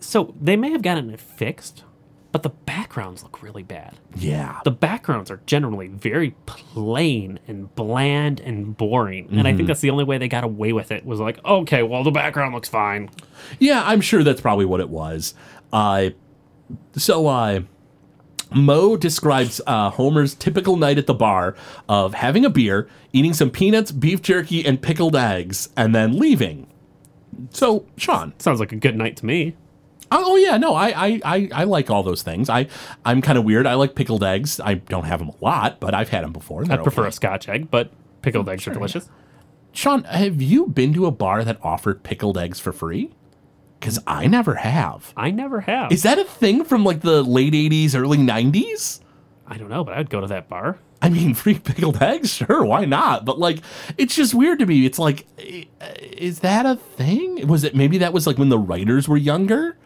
So 0.00 0.34
they 0.40 0.56
may 0.56 0.70
have 0.70 0.82
gotten 0.82 1.10
it 1.10 1.20
fixed, 1.20 1.84
but 2.30 2.42
the 2.42 2.50
backgrounds 2.50 3.22
look 3.22 3.42
really 3.42 3.62
bad. 3.62 3.96
Yeah, 4.16 4.60
The 4.64 4.70
backgrounds 4.70 5.30
are 5.30 5.40
generally 5.46 5.88
very 5.88 6.32
plain 6.46 7.38
and 7.48 7.74
bland 7.74 8.40
and 8.40 8.76
boring. 8.76 9.28
And 9.30 9.48
I 9.48 9.54
think 9.54 9.66
that's 9.66 9.80
the 9.80 9.90
only 9.90 10.04
way 10.04 10.18
they 10.18 10.28
got 10.28 10.44
away 10.44 10.72
with 10.72 10.92
it 10.92 11.06
was 11.06 11.20
like, 11.20 11.42
okay, 11.44 11.82
well, 11.82 12.04
the 12.04 12.10
background 12.10 12.54
looks 12.54 12.68
fine. 12.68 13.08
Yeah, 13.58 13.82
I'm 13.84 14.00
sure 14.02 14.22
that's 14.22 14.40
probably 14.42 14.66
what 14.66 14.80
it 14.80 14.90
was. 14.90 15.34
Uh, 15.72 16.10
so, 16.96 17.26
uh, 17.26 17.60
Moe 18.54 18.96
describes 18.96 19.60
uh, 19.66 19.90
Homer's 19.90 20.34
typical 20.34 20.76
night 20.76 20.98
at 20.98 21.06
the 21.06 21.14
bar 21.14 21.54
of 21.88 22.14
having 22.14 22.44
a 22.44 22.50
beer, 22.50 22.88
eating 23.12 23.34
some 23.34 23.50
peanuts, 23.50 23.90
beef 23.92 24.22
jerky, 24.22 24.64
and 24.64 24.80
pickled 24.80 25.16
eggs, 25.16 25.68
and 25.76 25.94
then 25.94 26.18
leaving. 26.18 26.66
So, 27.50 27.86
Sean. 27.96 28.32
Sounds 28.38 28.60
like 28.60 28.72
a 28.72 28.76
good 28.76 28.96
night 28.96 29.16
to 29.18 29.26
me. 29.26 29.54
Oh, 30.10 30.32
oh, 30.32 30.36
yeah, 30.36 30.56
no, 30.56 30.74
I, 30.74 30.88
I, 30.88 31.20
I, 31.24 31.48
I 31.52 31.64
like 31.64 31.90
all 31.90 32.02
those 32.02 32.22
things. 32.22 32.48
I, 32.48 32.68
I'm 33.04 33.20
kind 33.20 33.36
of 33.36 33.44
weird. 33.44 33.66
I 33.66 33.74
like 33.74 33.94
pickled 33.94 34.24
eggs. 34.24 34.60
I 34.60 34.74
don't 34.74 35.04
have 35.04 35.18
them 35.18 35.28
a 35.28 35.44
lot, 35.44 35.80
but 35.80 35.94
I've 35.94 36.08
had 36.08 36.24
them 36.24 36.32
before. 36.32 36.64
I 36.70 36.76
prefer 36.78 37.02
okay. 37.02 37.08
a 37.08 37.12
scotch 37.12 37.48
egg, 37.48 37.70
but 37.70 37.90
pickled 38.22 38.48
eggs 38.48 38.66
are 38.66 38.72
delicious. 38.72 39.08
Sean, 39.72 40.04
have 40.04 40.40
you 40.40 40.66
been 40.66 40.94
to 40.94 41.06
a 41.06 41.10
bar 41.10 41.44
that 41.44 41.58
offered 41.62 42.02
pickled 42.02 42.38
eggs 42.38 42.58
for 42.58 42.72
free? 42.72 43.10
Because 43.78 44.00
I 44.06 44.26
never 44.26 44.56
have. 44.56 45.12
I 45.16 45.30
never 45.30 45.60
have. 45.60 45.92
Is 45.92 46.02
that 46.02 46.18
a 46.18 46.24
thing 46.24 46.64
from 46.64 46.84
like 46.84 47.00
the 47.00 47.22
late 47.22 47.52
80s, 47.52 47.94
early 47.94 48.18
90s? 48.18 49.00
I 49.46 49.56
don't 49.56 49.68
know, 49.68 49.84
but 49.84 49.94
I'd 49.94 50.10
go 50.10 50.20
to 50.20 50.26
that 50.28 50.48
bar. 50.48 50.78
I 51.00 51.08
mean, 51.08 51.34
free 51.34 51.58
pickled 51.58 52.02
eggs? 52.02 52.34
Sure, 52.34 52.64
why 52.64 52.84
not? 52.84 53.24
But 53.24 53.38
like, 53.38 53.60
it's 53.96 54.14
just 54.14 54.34
weird 54.34 54.58
to 54.58 54.66
me. 54.66 54.84
It's 54.84 54.98
like, 54.98 55.26
is 55.38 56.40
that 56.40 56.66
a 56.66 56.76
thing? 56.76 57.46
Was 57.46 57.64
it 57.64 57.74
maybe 57.74 57.98
that 57.98 58.12
was 58.12 58.26
like 58.26 58.38
when 58.38 58.48
the 58.48 58.58
writers 58.58 59.08
were 59.08 59.16
younger? 59.16 59.76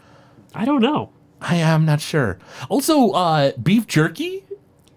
I 0.55 0.65
don't 0.65 0.83
know. 0.83 1.11
I 1.41 1.57
am 1.57 1.85
not 1.85 2.01
sure. 2.01 2.39
Also, 2.69 3.11
uh, 3.11 3.53
beef 3.61 3.87
jerky 3.87 4.45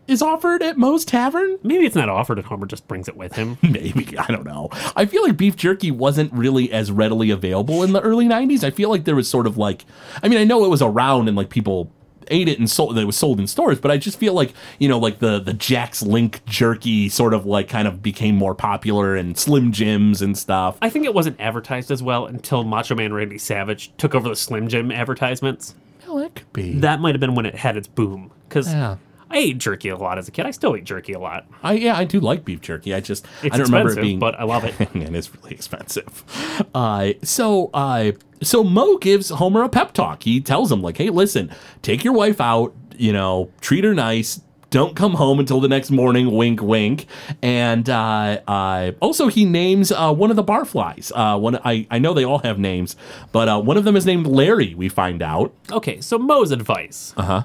is 0.08 0.22
offered 0.22 0.62
at 0.62 0.78
Moe's 0.78 1.04
Tavern. 1.04 1.58
Maybe 1.64 1.86
it's 1.86 1.96
not 1.96 2.10
offered 2.10 2.38
and 2.38 2.46
Homer 2.46 2.68
just 2.68 2.88
brings 2.88 3.08
it 3.08 3.18
with 3.18 3.34
him. 3.34 3.58
Maybe 3.64 4.18
I 4.18 4.28
don't 4.28 4.46
know. 4.46 4.70
I 4.96 5.06
feel 5.06 5.24
like 5.24 5.38
beef 5.38 5.56
jerky 5.56 5.90
wasn't 5.92 6.32
really 6.32 6.72
as 6.72 6.92
readily 6.92 7.32
available 7.32 7.84
in 7.84 7.94
the 7.94 8.02
early 8.02 8.26
'90s. 8.26 8.64
I 8.64 8.70
feel 8.70 8.90
like 8.90 9.06
there 9.06 9.16
was 9.16 9.28
sort 9.28 9.48
of 9.48 9.58
like, 9.58 9.86
I 10.22 10.28
mean, 10.28 10.40
I 10.40 10.44
know 10.44 10.64
it 10.66 10.70
was 10.70 10.82
around 10.82 11.28
and 11.28 11.36
like 11.36 11.50
people 11.50 11.92
ate 12.30 12.48
it 12.48 12.60
and 12.60 12.70
sold. 12.70 12.98
It 12.98 13.06
was 13.06 13.18
sold 13.18 13.40
in 13.40 13.48
stores, 13.48 13.80
but 13.80 13.92
I 13.92 13.98
just 13.98 14.20
feel 14.20 14.34
like 14.34 14.54
you 14.80 14.88
know, 14.88 15.00
like 15.00 15.20
the 15.20 15.40
the 15.40 15.54
Jack's 15.54 16.02
Link 16.02 16.44
jerky 16.46 17.10
sort 17.10 17.34
of 17.34 17.46
like 17.46 17.68
kind 17.70 17.88
of 17.88 18.02
became 18.02 18.36
more 18.36 18.56
popular 18.56 19.16
and 19.16 19.38
Slim 19.38 19.72
Jims 19.72 20.22
and 20.22 20.38
stuff. 20.38 20.78
I 20.82 20.90
think 20.90 21.06
it 21.06 21.14
wasn't 21.14 21.40
advertised 21.40 21.92
as 21.92 22.02
well 22.04 22.26
until 22.26 22.64
Macho 22.64 22.96
Man 22.96 23.14
Randy 23.14 23.38
Savage 23.38 23.92
took 23.98 24.16
over 24.16 24.30
the 24.30 24.36
Slim 24.36 24.68
Jim 24.68 24.92
advertisements. 24.92 25.76
Well, 26.08 26.18
that 26.18 26.36
could 26.36 26.54
be. 26.54 26.80
That 26.80 27.00
might 27.00 27.16
have 27.16 27.20
been 27.20 27.36
when 27.36 27.46
it 27.46 27.56
had 27.56 27.78
its 27.78 27.88
boom. 27.88 28.32
Because 28.48 28.72
Yeah. 28.72 28.98
I 29.30 29.38
ate 29.38 29.58
jerky 29.58 29.90
a 29.90 29.98
lot 29.98 30.18
as 30.18 30.28
a 30.28 30.32
kid. 30.32 30.46
I 30.46 30.52
still 30.52 30.76
eat 30.78 30.84
jerky 30.84 31.14
a 31.14 31.20
lot. 31.20 31.46
I 31.64 31.74
yeah, 31.74 31.98
I 31.98 32.04
do 32.04 32.20
like 32.20 32.46
beef 32.46 32.62
jerky. 32.62 32.94
I 32.94 33.00
just 33.00 33.26
It's 33.42 33.54
I 33.54 33.58
don't 33.58 33.68
remember 33.68 33.92
it 33.94 34.02
being, 34.02 34.20
but 34.20 34.40
I 34.40 34.44
love 34.44 34.64
it. 34.64 34.80
and 34.94 35.16
it's 35.16 35.34
really 35.36 35.52
expensive. 35.52 36.24
Uh, 36.74 37.14
so 37.24 37.70
uh, 37.74 38.12
so 38.42 38.64
Moe 38.64 38.98
gives 38.98 39.30
Homer 39.30 39.64
a 39.64 39.70
pep 39.70 39.94
talk. 39.94 40.24
He 40.24 40.42
tells 40.42 40.72
him 40.72 40.82
like, 40.82 40.98
"Hey, 40.98 41.10
listen, 41.10 41.52
take 41.82 42.04
your 42.04 42.14
wife 42.14 42.40
out. 42.40 42.76
You 42.98 43.14
know, 43.14 43.52
treat 43.62 43.84
her 43.84 43.94
nice." 43.94 44.42
Don't 44.72 44.96
come 44.96 45.14
home 45.14 45.40
until 45.40 45.62
the 45.62 45.70
next 45.70 45.90
morning. 45.90 46.32
Wink, 46.32 46.62
wink. 46.62 47.06
And 47.42 47.90
uh, 47.90 48.42
uh, 48.46 48.92
also, 49.00 49.28
he 49.28 49.46
names 49.46 49.90
uh, 49.90 50.14
one 50.14 50.32
of 50.32 50.36
the 50.36 50.44
barflies. 50.44 51.14
Uh, 51.16 51.40
one 51.40 51.58
I, 51.64 51.88
I 51.90 51.98
know 52.00 52.14
they 52.14 52.26
all 52.26 52.40
have 52.40 52.60
names, 52.60 52.98
but 53.32 53.48
uh, 53.48 53.62
one 53.62 53.78
of 53.78 53.86
them 53.86 53.96
is 53.96 54.06
named 54.06 54.28
Larry. 54.28 54.76
We 54.76 54.90
find 54.90 55.22
out. 55.22 55.54
Okay, 55.72 56.02
so 56.02 56.18
Moe's 56.18 56.52
advice. 56.52 57.14
Uh 57.16 57.24
huh. 57.24 57.44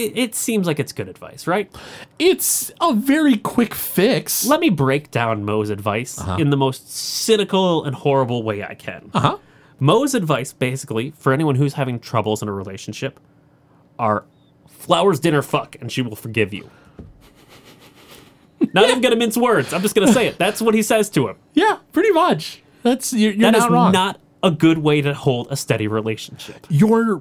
It, 0.00 0.18
it 0.18 0.34
seems 0.34 0.66
like 0.66 0.78
it's 0.78 0.92
good 0.92 1.08
advice, 1.08 1.46
right? 1.46 1.70
It's 2.18 2.70
a 2.80 2.94
very 2.94 3.36
quick 3.36 3.74
fix. 3.74 4.46
Let 4.46 4.60
me 4.60 4.70
break 4.70 5.10
down 5.10 5.44
Moe's 5.44 5.70
advice 5.70 6.20
in 6.38 6.50
the 6.50 6.56
most 6.56 6.90
cynical 6.90 7.84
and 7.84 7.94
horrible 7.94 8.42
way 8.42 8.62
I 8.64 8.74
can. 8.74 9.10
Uh 9.14 9.20
huh. 9.20 9.38
Moe's 9.78 10.14
advice, 10.14 10.52
basically, 10.52 11.12
for 11.16 11.32
anyone 11.32 11.54
who's 11.54 11.74
having 11.74 11.98
troubles 12.00 12.42
in 12.42 12.48
a 12.48 12.52
relationship, 12.52 13.18
are 13.98 14.24
flowers, 14.68 15.20
dinner, 15.20 15.42
fuck, 15.42 15.76
and 15.80 15.90
she 15.90 16.02
will 16.02 16.16
forgive 16.16 16.52
you. 16.52 16.70
Not 18.74 18.88
even 18.88 19.00
gonna 19.00 19.16
mince 19.16 19.36
words. 19.36 19.72
I'm 19.72 19.80
just 19.82 19.94
gonna 19.94 20.12
say 20.12 20.26
it. 20.26 20.38
That's 20.38 20.60
what 20.60 20.74
he 20.74 20.82
says 20.82 21.08
to 21.10 21.28
him. 21.28 21.36
Yeah, 21.54 21.78
pretty 21.92 22.10
much. 22.10 22.62
That's 22.82 23.12
you're, 23.12 23.32
you're 23.32 23.50
That 23.50 23.54
is 23.56 23.62
not 23.62 23.70
wrong. 23.70 23.92
not 23.92 24.20
a 24.42 24.50
good 24.50 24.78
way 24.78 25.02
to 25.02 25.12
hold 25.12 25.48
a 25.50 25.56
steady 25.56 25.86
relationship. 25.86 26.66
you're 26.70 27.20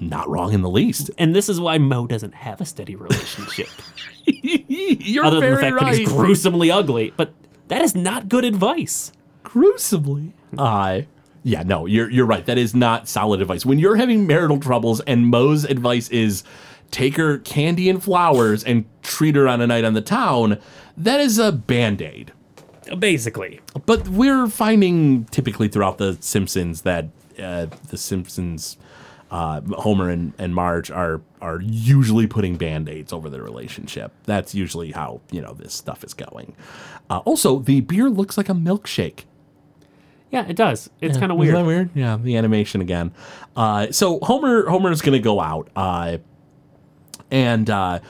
not 0.00 0.28
wrong 0.28 0.52
in 0.52 0.62
the 0.62 0.68
least. 0.70 1.10
And 1.18 1.34
this 1.34 1.48
is 1.48 1.58
why 1.60 1.78
Moe 1.78 2.06
doesn't 2.06 2.34
have 2.34 2.60
a 2.60 2.64
steady 2.64 2.94
relationship. 2.96 3.68
you're 4.26 5.24
other 5.24 5.40
than 5.40 5.50
the 5.50 5.56
very 5.56 5.70
fact 5.70 5.84
that 5.84 5.98
he's 5.98 6.08
gruesomely 6.08 6.70
ugly. 6.70 7.12
But 7.16 7.34
that 7.68 7.82
is 7.82 7.94
not 7.94 8.28
good 8.28 8.44
advice. 8.44 9.12
gruesomely. 9.42 10.32
Uh 10.56 11.02
yeah, 11.42 11.62
no, 11.62 11.84
you're 11.86 12.10
you're 12.10 12.24
right. 12.26 12.46
That 12.46 12.56
is 12.56 12.74
not 12.74 13.06
solid 13.08 13.42
advice. 13.42 13.66
When 13.66 13.78
you're 13.78 13.96
having 13.96 14.26
marital 14.26 14.58
troubles 14.58 15.00
and 15.00 15.26
Moe's 15.26 15.64
advice 15.64 16.08
is 16.08 16.42
take 16.90 17.16
her 17.16 17.38
candy 17.38 17.90
and 17.90 18.02
flowers 18.02 18.64
and 18.64 18.84
treat 19.02 19.36
her 19.36 19.46
on 19.48 19.60
a 19.60 19.66
night 19.66 19.84
on 19.84 19.92
the 19.94 20.00
town, 20.00 20.58
that 20.96 21.20
is 21.20 21.38
a 21.38 21.52
band-aid. 21.52 22.32
Basically. 22.98 23.60
But 23.86 24.08
we're 24.08 24.46
finding 24.48 25.24
typically 25.26 25.68
throughout 25.68 25.98
the 25.98 26.16
Simpsons 26.20 26.82
that 26.82 27.06
uh, 27.38 27.66
the 27.88 27.96
Simpsons 27.96 28.76
uh, 29.30 29.60
Homer 29.78 30.10
and, 30.10 30.32
and 30.38 30.54
Marge 30.54 30.90
are 30.90 31.20
are 31.40 31.60
usually 31.60 32.26
putting 32.26 32.56
band-aids 32.56 33.12
over 33.12 33.28
their 33.28 33.42
relationship. 33.42 34.12
That's 34.24 34.54
usually 34.54 34.92
how, 34.92 35.20
you 35.30 35.40
know, 35.42 35.52
this 35.52 35.74
stuff 35.74 36.04
is 36.04 36.14
going. 36.14 36.54
Uh, 37.10 37.18
also, 37.24 37.58
the 37.58 37.80
beer 37.80 38.08
looks 38.08 38.36
like 38.36 38.48
a 38.48 38.54
milkshake. 38.54 39.24
Yeah, 40.30 40.46
it 40.48 40.56
does. 40.56 40.90
It's 41.00 41.18
kind 41.18 41.30
of 41.30 41.38
Isn't 41.38 41.52
weird. 41.52 41.54
that 41.54 41.66
weird? 41.66 41.90
Yeah, 41.94 42.16
the 42.16 42.36
animation 42.36 42.80
again. 42.80 43.12
Uh, 43.56 43.92
so 43.92 44.18
Homer 44.20 44.66
Homer 44.68 44.90
is 44.90 45.00
going 45.02 45.12
to 45.12 45.18
go 45.20 45.40
out, 45.40 45.68
uh, 45.76 46.18
and 47.30 47.68
uh, 47.70 48.00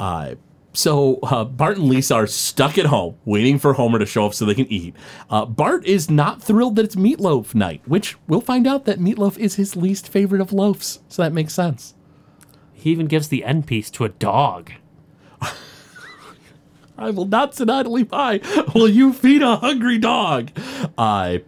uh, 0.00 0.34
so 0.76 1.18
uh, 1.22 1.42
Bart 1.44 1.78
and 1.78 1.88
Lisa 1.88 2.14
are 2.14 2.26
stuck 2.26 2.76
at 2.76 2.84
home 2.84 3.16
waiting 3.24 3.58
for 3.58 3.72
Homer 3.72 3.98
to 3.98 4.04
show 4.04 4.26
up 4.26 4.34
so 4.34 4.44
they 4.44 4.54
can 4.54 4.70
eat. 4.70 4.94
Uh, 5.30 5.46
Bart 5.46 5.86
is 5.86 6.10
not 6.10 6.42
thrilled 6.42 6.76
that 6.76 6.84
it's 6.84 6.96
meatloaf 6.96 7.54
night, 7.54 7.80
which 7.86 8.16
we'll 8.28 8.42
find 8.42 8.66
out 8.66 8.84
that 8.84 8.98
meatloaf 8.98 9.38
is 9.38 9.54
his 9.54 9.74
least 9.74 10.06
favorite 10.06 10.42
of 10.42 10.52
loaves. 10.52 11.00
So 11.08 11.22
that 11.22 11.32
makes 11.32 11.54
sense. 11.54 11.94
He 12.74 12.90
even 12.90 13.06
gives 13.06 13.28
the 13.28 13.42
end 13.42 13.66
piece 13.66 13.90
to 13.92 14.04
a 14.04 14.10
dog. 14.10 14.70
I 16.98 17.08
will 17.08 17.24
not 17.24 17.54
sit 17.54 17.70
idly 17.70 18.02
by 18.02 18.38
while 18.72 18.88
you 18.88 19.14
feed 19.14 19.40
a 19.40 19.56
hungry 19.56 19.96
dog. 19.96 20.50
Uh, 20.98 21.38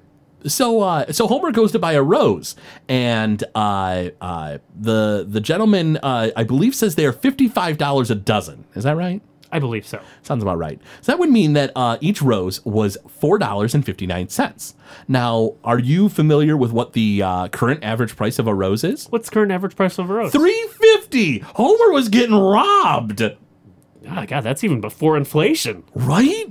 so 0.49 0.81
uh, 0.81 1.13
so 1.13 1.27
Homer 1.27 1.53
goes 1.53 1.73
to 1.73 1.79
buy 1.79 1.93
a 1.93 2.03
rose, 2.03 2.57
and 2.89 3.43
uh, 3.55 4.11
uh, 4.21 4.59
the 4.79 5.27
the 5.29 5.41
gentleman 5.41 5.99
uh, 5.99 6.31
I 6.37 6.45
believe 6.45 6.75
says 6.75 6.95
they 6.95 7.07
are 7.07 7.13
fifty 7.13 7.49
five 7.49 7.79
dollars 7.79 8.11
a 8.11 8.15
dozen. 8.15 8.65
Is 8.75 8.85
that 8.85 8.97
right? 8.97 9.23
I 9.51 9.61
believe 9.61 9.87
so. 9.87 9.99
Sounds 10.23 10.43
about 10.43 10.59
right. 10.59 10.79
So 11.01 11.13
that 11.13 11.19
would 11.19 11.31
mean 11.31 11.55
that 11.55 11.73
uh, 11.75 11.97
each 12.03 12.21
rose 12.21 12.63
was 12.67 12.99
four 13.09 13.39
dollars 13.39 13.75
and 13.75 13.85
fifty 13.85 14.07
nine 14.07 14.29
cents. 14.29 14.75
Now, 15.07 15.55
are 15.65 15.79
you 15.79 16.11
familiar 16.11 16.55
with 16.57 16.71
what 16.71 16.93
the 16.93 17.23
uh, 17.23 17.49
current 17.49 17.83
average 17.83 18.15
price 18.15 18.39
of 18.39 18.47
a 18.47 18.55
rose 18.55 18.85
is? 18.85 19.07
What's 19.07 19.31
the 19.31 19.35
current 19.35 19.53
average 19.53 19.75
price 19.75 19.99
of 19.99 20.11
a 20.11 20.13
rose? 20.13 20.33
Three 20.33 20.69
fifty. 20.81 21.39
Homer 21.39 21.93
was 21.93 22.11
getting 22.11 22.35
robbed. 22.35 23.23
Oh, 23.23 24.27
God, 24.27 24.41
that's 24.43 24.65
even 24.65 24.81
before 24.81 25.17
inflation. 25.17 25.85
Right? 25.95 26.47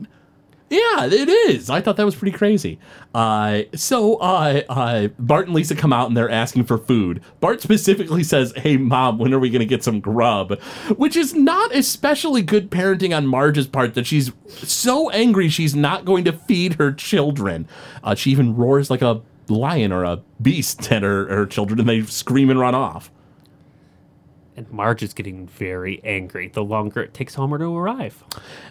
Yeah, 0.69 1.05
it 1.05 1.29
is. 1.29 1.69
I 1.69 1.79
thought 1.79 1.95
that 1.95 2.05
was 2.05 2.15
pretty 2.15 2.37
crazy. 2.37 2.77
Uh, 3.13 3.61
so 3.73 4.15
uh, 4.17 4.63
uh, 4.67 5.07
Bart 5.17 5.45
and 5.47 5.55
Lisa 5.55 5.75
come 5.75 5.93
out 5.93 6.07
and 6.07 6.17
they're 6.17 6.29
asking 6.29 6.65
for 6.65 6.77
food. 6.77 7.21
Bart 7.39 7.61
specifically 7.61 8.21
says, 8.23 8.53
"Hey, 8.57 8.75
mom, 8.75 9.17
when 9.17 9.33
are 9.33 9.39
we 9.39 9.49
going 9.49 9.61
to 9.61 9.65
get 9.65 9.83
some 9.83 10.01
grub?" 10.01 10.59
Which 10.97 11.15
is 11.15 11.33
not 11.33 11.73
especially 11.73 12.41
good 12.41 12.69
parenting 12.69 13.15
on 13.15 13.27
Marge's 13.27 13.65
part. 13.67 13.93
That 13.93 14.05
she's 14.05 14.33
so 14.47 15.09
angry 15.11 15.47
she's 15.47 15.73
not 15.73 16.03
going 16.03 16.25
to 16.25 16.33
feed 16.33 16.73
her 16.75 16.91
children. 16.91 17.67
Uh, 18.03 18.15
she 18.15 18.31
even 18.31 18.55
roars 18.55 18.89
like 18.89 19.01
a 19.01 19.21
lion 19.47 19.93
or 19.93 20.03
a 20.03 20.21
beast 20.41 20.91
at 20.91 21.01
her, 21.01 21.27
her 21.27 21.45
children, 21.45 21.79
and 21.79 21.87
they 21.87 22.01
scream 22.01 22.49
and 22.49 22.59
run 22.59 22.75
off. 22.75 23.09
And 24.57 24.69
Marge 24.71 25.03
is 25.03 25.13
getting 25.13 25.45
very 25.47 26.01
angry 26.03 26.47
the 26.47 26.63
longer 26.63 27.03
it 27.03 27.13
takes 27.13 27.35
Homer 27.35 27.59
to 27.59 27.77
arrive. 27.77 28.23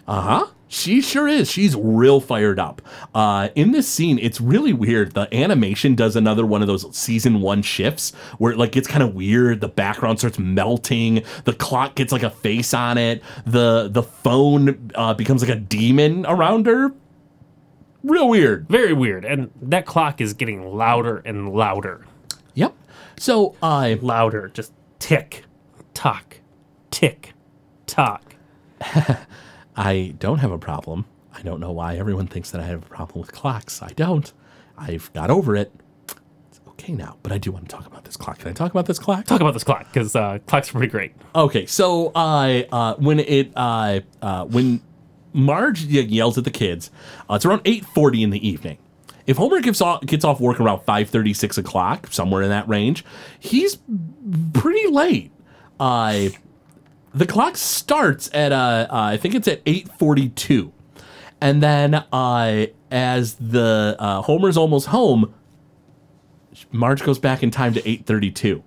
Uh 0.05 0.21
huh. 0.21 0.47
She 0.67 0.99
sure 0.99 1.29
is. 1.29 1.49
She's 1.49 1.77
real 1.77 2.19
fired 2.19 2.59
up. 2.59 2.81
Uh, 3.15 3.47
in 3.55 3.71
this 3.71 3.87
scene, 3.87 4.19
it's 4.19 4.41
really 4.41 4.73
weird. 4.73 5.13
The 5.13 5.33
animation 5.33 5.95
does 5.95 6.17
another 6.17 6.45
one 6.45 6.61
of 6.61 6.67
those 6.67 6.93
season 6.93 7.39
one 7.39 7.61
shifts 7.61 8.13
where 8.37 8.51
it 8.51 8.57
like 8.57 8.73
gets 8.73 8.85
kind 8.85 9.01
of 9.01 9.15
weird. 9.15 9.61
The 9.61 9.69
background 9.69 10.19
starts 10.19 10.37
melting. 10.37 11.23
The 11.45 11.53
clock 11.53 11.95
gets 11.95 12.11
like 12.11 12.23
a 12.23 12.29
face 12.29 12.73
on 12.73 12.97
it. 12.97 13.23
The 13.45 13.87
the 13.89 14.03
phone 14.03 14.91
uh, 14.93 15.13
becomes 15.13 15.41
like 15.41 15.55
a 15.55 15.59
demon 15.59 16.25
around 16.25 16.65
her. 16.65 16.91
Real 18.03 18.27
weird. 18.27 18.67
Very 18.67 18.91
weird. 18.91 19.23
And 19.23 19.51
that 19.61 19.85
clock 19.85 20.19
is 20.19 20.33
getting 20.33 20.75
louder 20.75 21.19
and 21.19 21.53
louder. 21.53 22.05
Yep. 22.55 22.75
So 23.17 23.55
uh, 23.61 23.95
Louder. 24.01 24.49
Just 24.49 24.73
tick, 24.99 25.43
tock, 25.97 26.37
tick, 26.91 27.33
tock. 27.87 28.35
I 29.75 30.13
don't 30.19 30.37
have 30.37 30.51
a 30.51 30.59
problem. 30.59 31.05
I 31.33 31.41
don't 31.41 31.59
know 31.59 31.71
why 31.71 31.97
everyone 31.97 32.27
thinks 32.27 32.51
that 32.51 32.61
I 32.61 32.65
have 32.65 32.83
a 32.83 32.85
problem 32.85 33.19
with 33.19 33.31
clocks. 33.31 33.81
I 33.81 33.87
don't. 33.95 34.31
I've 34.77 35.11
got 35.13 35.31
over 35.31 35.55
it. 35.55 35.71
It's 36.51 36.61
okay 36.67 36.93
now, 36.93 37.17
but 37.23 37.31
I 37.31 37.39
do 37.39 37.51
want 37.51 37.67
to 37.67 37.75
talk 37.75 37.87
about 37.87 38.05
this 38.05 38.15
clock. 38.15 38.37
Can 38.37 38.49
I 38.49 38.53
talk 38.53 38.69
about 38.69 38.85
this 38.85 38.99
clock? 38.99 39.25
Talk 39.25 39.41
about 39.41 39.55
this 39.55 39.63
clock, 39.63 39.91
because 39.91 40.15
uh, 40.15 40.37
clocks 40.45 40.69
are 40.69 40.73
pretty 40.73 40.91
great. 40.91 41.15
Okay, 41.33 41.65
so 41.65 42.11
uh, 42.13 42.61
uh, 42.71 42.95
when 42.97 43.19
it 43.19 43.51
uh, 43.55 44.01
uh, 44.21 44.45
when 44.45 44.81
Marge 45.33 45.83
yells 45.85 46.37
at 46.37 46.43
the 46.43 46.51
kids, 46.51 46.91
uh, 47.27 47.33
it's 47.33 47.45
around 47.45 47.63
eight 47.65 47.85
forty 47.85 48.21
in 48.21 48.29
the 48.29 48.47
evening. 48.47 48.77
If 49.25 49.37
Homer 49.37 49.61
gets 49.61 49.81
off 49.81 50.01
gets 50.01 50.23
off 50.23 50.39
work 50.39 50.59
around 50.59 50.81
five 50.81 51.09
thirty, 51.09 51.33
six 51.33 51.57
o'clock, 51.57 52.13
somewhere 52.13 52.43
in 52.43 52.49
that 52.49 52.69
range, 52.69 53.03
he's 53.39 53.79
pretty 54.53 54.87
late. 54.91 55.31
Uh, 55.79 56.29
the 57.13 57.25
clock 57.25 57.57
starts 57.57 58.29
at 58.33 58.51
uh, 58.51 58.87
uh, 58.89 58.95
I 59.13 59.17
think 59.17 59.35
it's 59.35 59.47
at 59.47 59.61
eight 59.65 59.89
forty 59.97 60.29
two, 60.29 60.71
and 61.41 61.61
then 61.63 61.95
uh, 62.11 62.65
as 62.91 63.35
the 63.35 63.95
uh, 63.99 64.21
Homer's 64.21 64.57
almost 64.57 64.87
home, 64.87 65.33
Marge 66.71 67.03
goes 67.03 67.19
back 67.19 67.43
in 67.43 67.51
time 67.51 67.73
to 67.73 67.89
eight 67.89 68.05
thirty 68.05 68.31
two. 68.31 68.63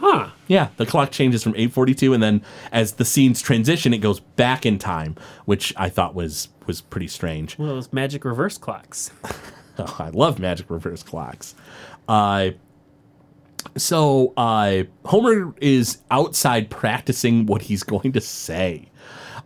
Huh. 0.00 0.30
Yeah, 0.48 0.68
the 0.78 0.86
clock 0.86 1.10
changes 1.10 1.42
from 1.42 1.52
8:42 1.52 2.14
and 2.14 2.22
then 2.22 2.42
as 2.72 2.92
the 2.94 3.04
scenes 3.04 3.42
transition 3.42 3.92
it 3.92 3.98
goes 3.98 4.18
back 4.20 4.64
in 4.64 4.78
time, 4.78 5.14
which 5.44 5.74
I 5.76 5.90
thought 5.90 6.14
was 6.14 6.48
was 6.66 6.80
pretty 6.80 7.06
strange. 7.06 7.58
One 7.58 7.68
of 7.68 7.74
those 7.76 7.92
magic 7.92 8.24
reverse 8.24 8.58
clocks. 8.58 9.10
Oh, 9.78 9.96
I 9.98 10.10
love 10.10 10.38
magic 10.38 10.68
reverse 10.68 11.02
clocks. 11.02 11.54
Uh 12.06 12.50
so 13.76 14.32
uh 14.36 14.82
Homer 15.04 15.54
is 15.60 15.98
outside 16.10 16.70
practicing 16.70 17.46
what 17.46 17.62
he's 17.62 17.82
going 17.82 18.12
to 18.12 18.20
say. 18.20 18.86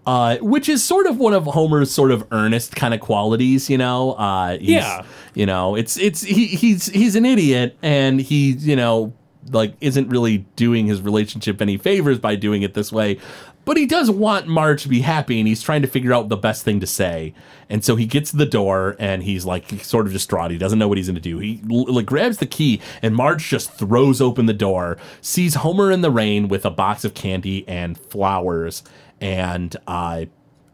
Uh, 0.06 0.36
which 0.42 0.68
is 0.68 0.84
sort 0.84 1.06
of 1.06 1.16
one 1.16 1.32
of 1.32 1.44
Homer's 1.46 1.90
sort 1.90 2.10
of 2.10 2.26
earnest 2.30 2.76
kind 2.76 2.92
of 2.92 3.00
qualities, 3.00 3.70
you 3.70 3.78
know. 3.78 4.12
Uh, 4.12 4.58
Yeah. 4.60 5.02
you 5.32 5.46
know, 5.46 5.76
it's 5.76 5.96
it's 5.96 6.20
he, 6.20 6.46
he's 6.46 6.86
he's 6.88 7.16
an 7.16 7.24
idiot, 7.24 7.74
and 7.82 8.20
he 8.20 8.50
you 8.52 8.76
know 8.76 9.14
like 9.50 9.74
isn't 9.80 10.08
really 10.10 10.38
doing 10.56 10.86
his 10.86 11.00
relationship 11.00 11.62
any 11.62 11.78
favors 11.78 12.18
by 12.18 12.34
doing 12.36 12.60
it 12.60 12.74
this 12.74 12.92
way. 12.92 13.18
But 13.64 13.78
he 13.78 13.86
does 13.86 14.10
want 14.10 14.46
Marge 14.46 14.82
to 14.82 14.88
be 14.88 15.00
happy, 15.00 15.38
and 15.38 15.48
he's 15.48 15.62
trying 15.62 15.82
to 15.82 15.88
figure 15.88 16.12
out 16.12 16.28
the 16.28 16.36
best 16.36 16.64
thing 16.64 16.80
to 16.80 16.86
say. 16.86 17.32
And 17.70 17.82
so 17.82 17.96
he 17.96 18.04
gets 18.04 18.30
to 18.32 18.36
the 18.36 18.46
door, 18.46 18.94
and 18.98 19.22
he's 19.22 19.46
like 19.46 19.82
sort 19.82 20.06
of 20.06 20.12
distraught. 20.12 20.50
He 20.50 20.58
doesn't 20.58 20.78
know 20.78 20.88
what 20.88 20.98
he's 20.98 21.06
going 21.06 21.14
to 21.14 21.20
do. 21.20 21.38
He 21.38 21.60
like 21.66 22.06
grabs 22.06 22.38
the 22.38 22.46
key, 22.46 22.80
and 23.00 23.14
Marge 23.14 23.48
just 23.48 23.72
throws 23.72 24.20
open 24.20 24.46
the 24.46 24.52
door, 24.52 24.98
sees 25.20 25.54
Homer 25.56 25.90
in 25.90 26.02
the 26.02 26.10
rain 26.10 26.48
with 26.48 26.66
a 26.66 26.70
box 26.70 27.04
of 27.04 27.14
candy 27.14 27.66
and 27.66 27.98
flowers, 27.98 28.82
and 29.20 29.74
uh, 29.86 30.26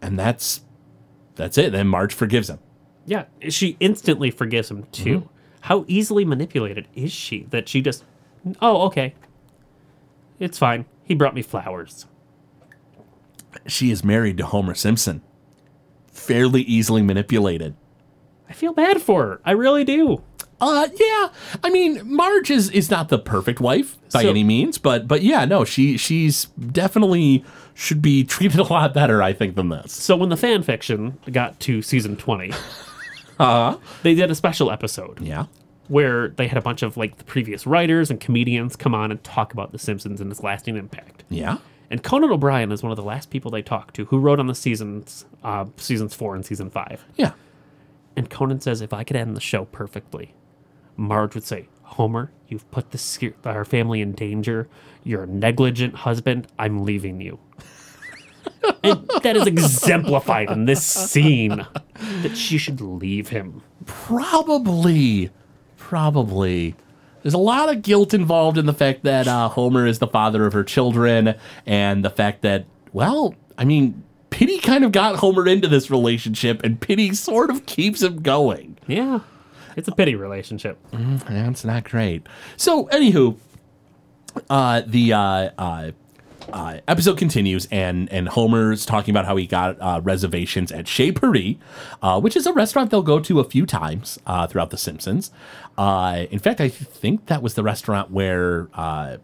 and 0.03 0.19
that's 0.19 0.63
that's 1.37 1.57
it. 1.59 1.73
Then 1.73 1.87
Marge 1.87 2.13
forgives 2.13 2.51
him. 2.51 2.59
Yeah, 3.07 3.25
she 3.49 3.77
instantly 3.81 4.31
forgives 4.31 4.71
him 4.71 4.85
too. 4.93 5.29
How 5.63 5.85
easily 5.89 6.25
manipulated 6.25 6.89
is 6.95 7.13
she 7.13 7.47
that 7.51 7.69
she 7.69 7.83
just, 7.83 8.05
oh, 8.61 8.83
okay, 8.87 9.15
it's 10.39 10.59
fine. 10.59 10.87
He 11.05 11.15
brought 11.15 11.35
me 11.35 11.43
flowers. 11.43 12.07
She 13.67 13.91
is 13.91 14.05
married 14.05 14.37
to 14.39 14.47
Homer 14.47 14.75
Simpson. 14.75 15.23
Fairly 16.13 16.63
easily 16.63 17.03
manipulated. 17.03 17.75
I 18.49 18.53
feel 18.53 18.73
bad 18.73 19.01
for 19.01 19.23
her. 19.25 19.41
I 19.45 19.53
really 19.53 19.85
do. 19.85 20.23
Uh, 20.61 20.89
yeah. 20.99 21.29
I 21.65 21.71
mean, 21.71 22.01
Marge 22.05 22.51
is 22.51 22.69
is 22.71 22.91
not 22.91 23.09
the 23.09 23.19
perfect 23.19 23.61
wife 23.61 23.97
by 24.13 24.23
So- 24.23 24.29
any 24.31 24.45
means, 24.45 24.77
but 24.77 25.09
but 25.09 25.23
yeah, 25.23 25.45
no, 25.47 25.65
she 25.65 25.97
she's 25.97 26.47
definitely 26.73 27.45
should 27.75 28.03
be 28.03 28.25
treated 28.35 28.61
a 28.61 28.65
lot 28.65 28.93
better, 28.93 29.23
I 29.23 29.33
think, 29.33 29.55
than 29.57 29.69
this. 29.71 29.93
So 29.93 30.17
when 30.17 30.29
the 30.29 30.37
fan 30.37 30.63
fiction 30.63 31.19
got 31.33 31.59
to 31.61 31.81
season 31.81 32.17
20, 32.17 32.53
uh, 33.39 33.77
they 34.03 34.15
did 34.15 34.31
a 34.31 34.35
special 34.35 34.71
episode 34.71 35.21
Yeah. 35.23 35.47
where 35.89 36.29
they 36.29 36.47
had 36.47 36.59
a 36.59 36.63
bunch 36.63 36.83
of 36.83 36.97
like 36.99 37.17
the 37.17 37.25
previous 37.25 37.67
writers 37.67 38.11
and 38.11 38.21
comedians 38.21 38.77
come 38.77 38.95
on 38.95 39.11
and 39.11 39.23
talk 39.25 39.55
about 39.55 39.73
The 39.73 39.79
Simpsons 39.79 40.21
and 40.21 40.31
its 40.31 40.43
lasting 40.43 40.77
impact. 40.77 41.25
Yeah. 41.31 41.59
And 41.91 42.03
Conan 42.03 42.31
O'Brien 42.31 42.71
is 42.71 42.83
one 42.83 42.93
of 42.93 42.97
the 42.97 43.03
last 43.03 43.31
people 43.31 43.51
they 43.51 43.63
talked 43.63 43.97
to 43.97 44.05
who 44.07 44.19
wrote 44.19 44.39
on 44.39 44.47
the 44.47 44.55
seasons, 44.55 45.27
uh, 45.43 45.67
seasons 45.77 46.15
four 46.15 46.37
and 46.37 46.47
season 46.47 46.71
five. 46.71 47.05
Yeah. 47.17 47.33
And 48.17 48.31
Conan 48.31 48.61
says, 48.61 48.81
if 48.81 48.93
I 48.93 49.03
could 49.03 49.17
end 49.17 49.37
the 49.37 49.41
show 49.41 49.65
perfectly, 49.67 50.35
Marge 50.97 51.35
would 51.35 51.45
say, 51.45 51.69
Homer, 51.83 52.31
you've 52.49 52.71
put 52.71 52.93
this, 52.93 53.19
our 53.45 53.65
family 53.65 54.01
in 54.01 54.13
danger. 54.13 54.69
You're 55.03 55.25
a 55.25 55.27
negligent 55.27 55.97
husband. 55.97 56.47
I'm 56.59 56.85
leaving 56.85 57.21
you. 57.21 57.39
and 58.85 59.09
that 59.23 59.37
is 59.37 59.47
exemplified 59.47 60.51
in 60.51 60.67
this 60.67 60.85
scene 60.85 61.67
that 62.23 62.37
she 62.37 62.59
should 62.59 62.81
leave 62.81 63.29
him. 63.31 63.63
Probably. 63.87 65.31
Probably. 65.77 66.77
There's 67.23 67.35
a 67.35 67.39
lot 67.39 67.69
of 67.69 67.83
guilt 67.83 68.15
involved 68.15 68.59
in 68.59 68.67
the 68.67 68.73
fact 68.73 69.05
that 69.05 69.29
uh, 69.29 69.49
Homer 69.49 69.87
is 69.87 69.99
the 69.99 70.07
father 70.07 70.47
of 70.47 70.53
her 70.53 70.65
children, 70.65 71.35
and 71.67 72.05
the 72.05 72.11
fact 72.11 72.43
that, 72.43 72.65
well, 72.93 73.35
I 73.59 73.65
mean, 73.65 74.03
Pity 74.31 74.59
kind 74.59 74.85
of 74.85 74.93
got 74.93 75.17
Homer 75.17 75.47
into 75.47 75.69
this 75.69 75.91
relationship, 75.91 76.63
and 76.63 76.81
Pity 76.81 77.15
sort 77.15 77.51
of 77.51 77.67
keeps 77.67 78.03
him 78.03 78.23
going. 78.23 78.79
Yeah. 78.87 79.21
It's 79.77 79.89
a 79.89 79.93
pity 79.93 80.15
relationship. 80.15 80.79
That's 80.93 81.65
not 81.65 81.85
great. 81.85 82.27
So, 82.57 82.87
anywho, 82.87 83.37
uh, 84.49 84.83
the 84.87 85.13
uh, 85.13 85.51
uh, 85.57 85.91
uh, 86.53 86.81
episode 86.89 87.19
continues, 87.19 87.67
and 87.71 88.11
and 88.13 88.29
Homer's 88.29 88.85
talking 88.87 89.13
about 89.13 89.27
how 89.27 89.37
he 89.37 89.47
got 89.47 89.77
uh, 89.81 90.01
reservations 90.03 90.71
at 90.73 90.87
Chez 90.89 91.13
Paree, 91.13 91.59
uh, 92.03 92.21
which 92.21 92.37
is 92.37 92.47
a 92.47 92.53
restaurant 92.53 92.91
they'll 92.91 93.03
go 93.03 93.21
to 93.21 93.41
a 93.41 93.45
few 93.45 93.67
times 93.67 94.19
uh, 94.27 94.47
throughout 94.47 94.71
The 94.71 94.79
Simpsons. 94.79 95.31
Uh, 95.79 96.27
in 96.31 96.39
fact, 96.39 96.61
I 96.61 96.69
think 96.69 97.27
that 97.27 97.43
was 97.43 97.55
the 97.55 97.63
restaurant 97.63 98.11
where. 98.11 98.69
Uh, 98.75 99.19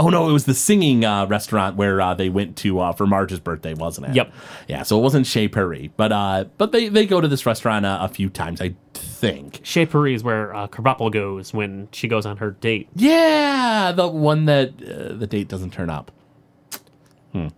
Oh 0.00 0.10
no! 0.10 0.28
It 0.28 0.32
was 0.32 0.44
the 0.44 0.54
singing 0.54 1.04
uh, 1.04 1.26
restaurant 1.26 1.74
where 1.74 2.00
uh, 2.00 2.14
they 2.14 2.28
went 2.28 2.56
to 2.58 2.78
uh, 2.78 2.92
for 2.92 3.04
Marge's 3.04 3.40
birthday, 3.40 3.74
wasn't 3.74 4.06
it? 4.06 4.14
Yep. 4.14 4.32
Yeah, 4.68 4.84
so 4.84 4.96
it 4.96 5.02
wasn't 5.02 5.26
Chez 5.26 5.48
Paree, 5.48 5.90
but 5.96 6.12
uh, 6.12 6.44
but 6.56 6.70
they, 6.70 6.88
they 6.88 7.04
go 7.04 7.20
to 7.20 7.26
this 7.26 7.44
restaurant 7.44 7.84
uh, 7.84 7.98
a 8.00 8.06
few 8.06 8.30
times, 8.30 8.60
I 8.60 8.76
think. 8.94 9.58
Chez 9.64 9.86
Paree 9.86 10.14
is 10.14 10.22
where 10.22 10.54
uh, 10.54 10.68
Krabappel 10.68 11.10
goes 11.10 11.52
when 11.52 11.88
she 11.90 12.06
goes 12.06 12.26
on 12.26 12.36
her 12.36 12.52
date. 12.52 12.88
Yeah, 12.94 13.90
the 13.90 14.06
one 14.06 14.44
that 14.44 14.68
uh, 14.80 15.14
the 15.14 15.26
date 15.26 15.48
doesn't 15.48 15.72
turn 15.72 15.90
up. 15.90 16.12
Hmm. 17.32 17.48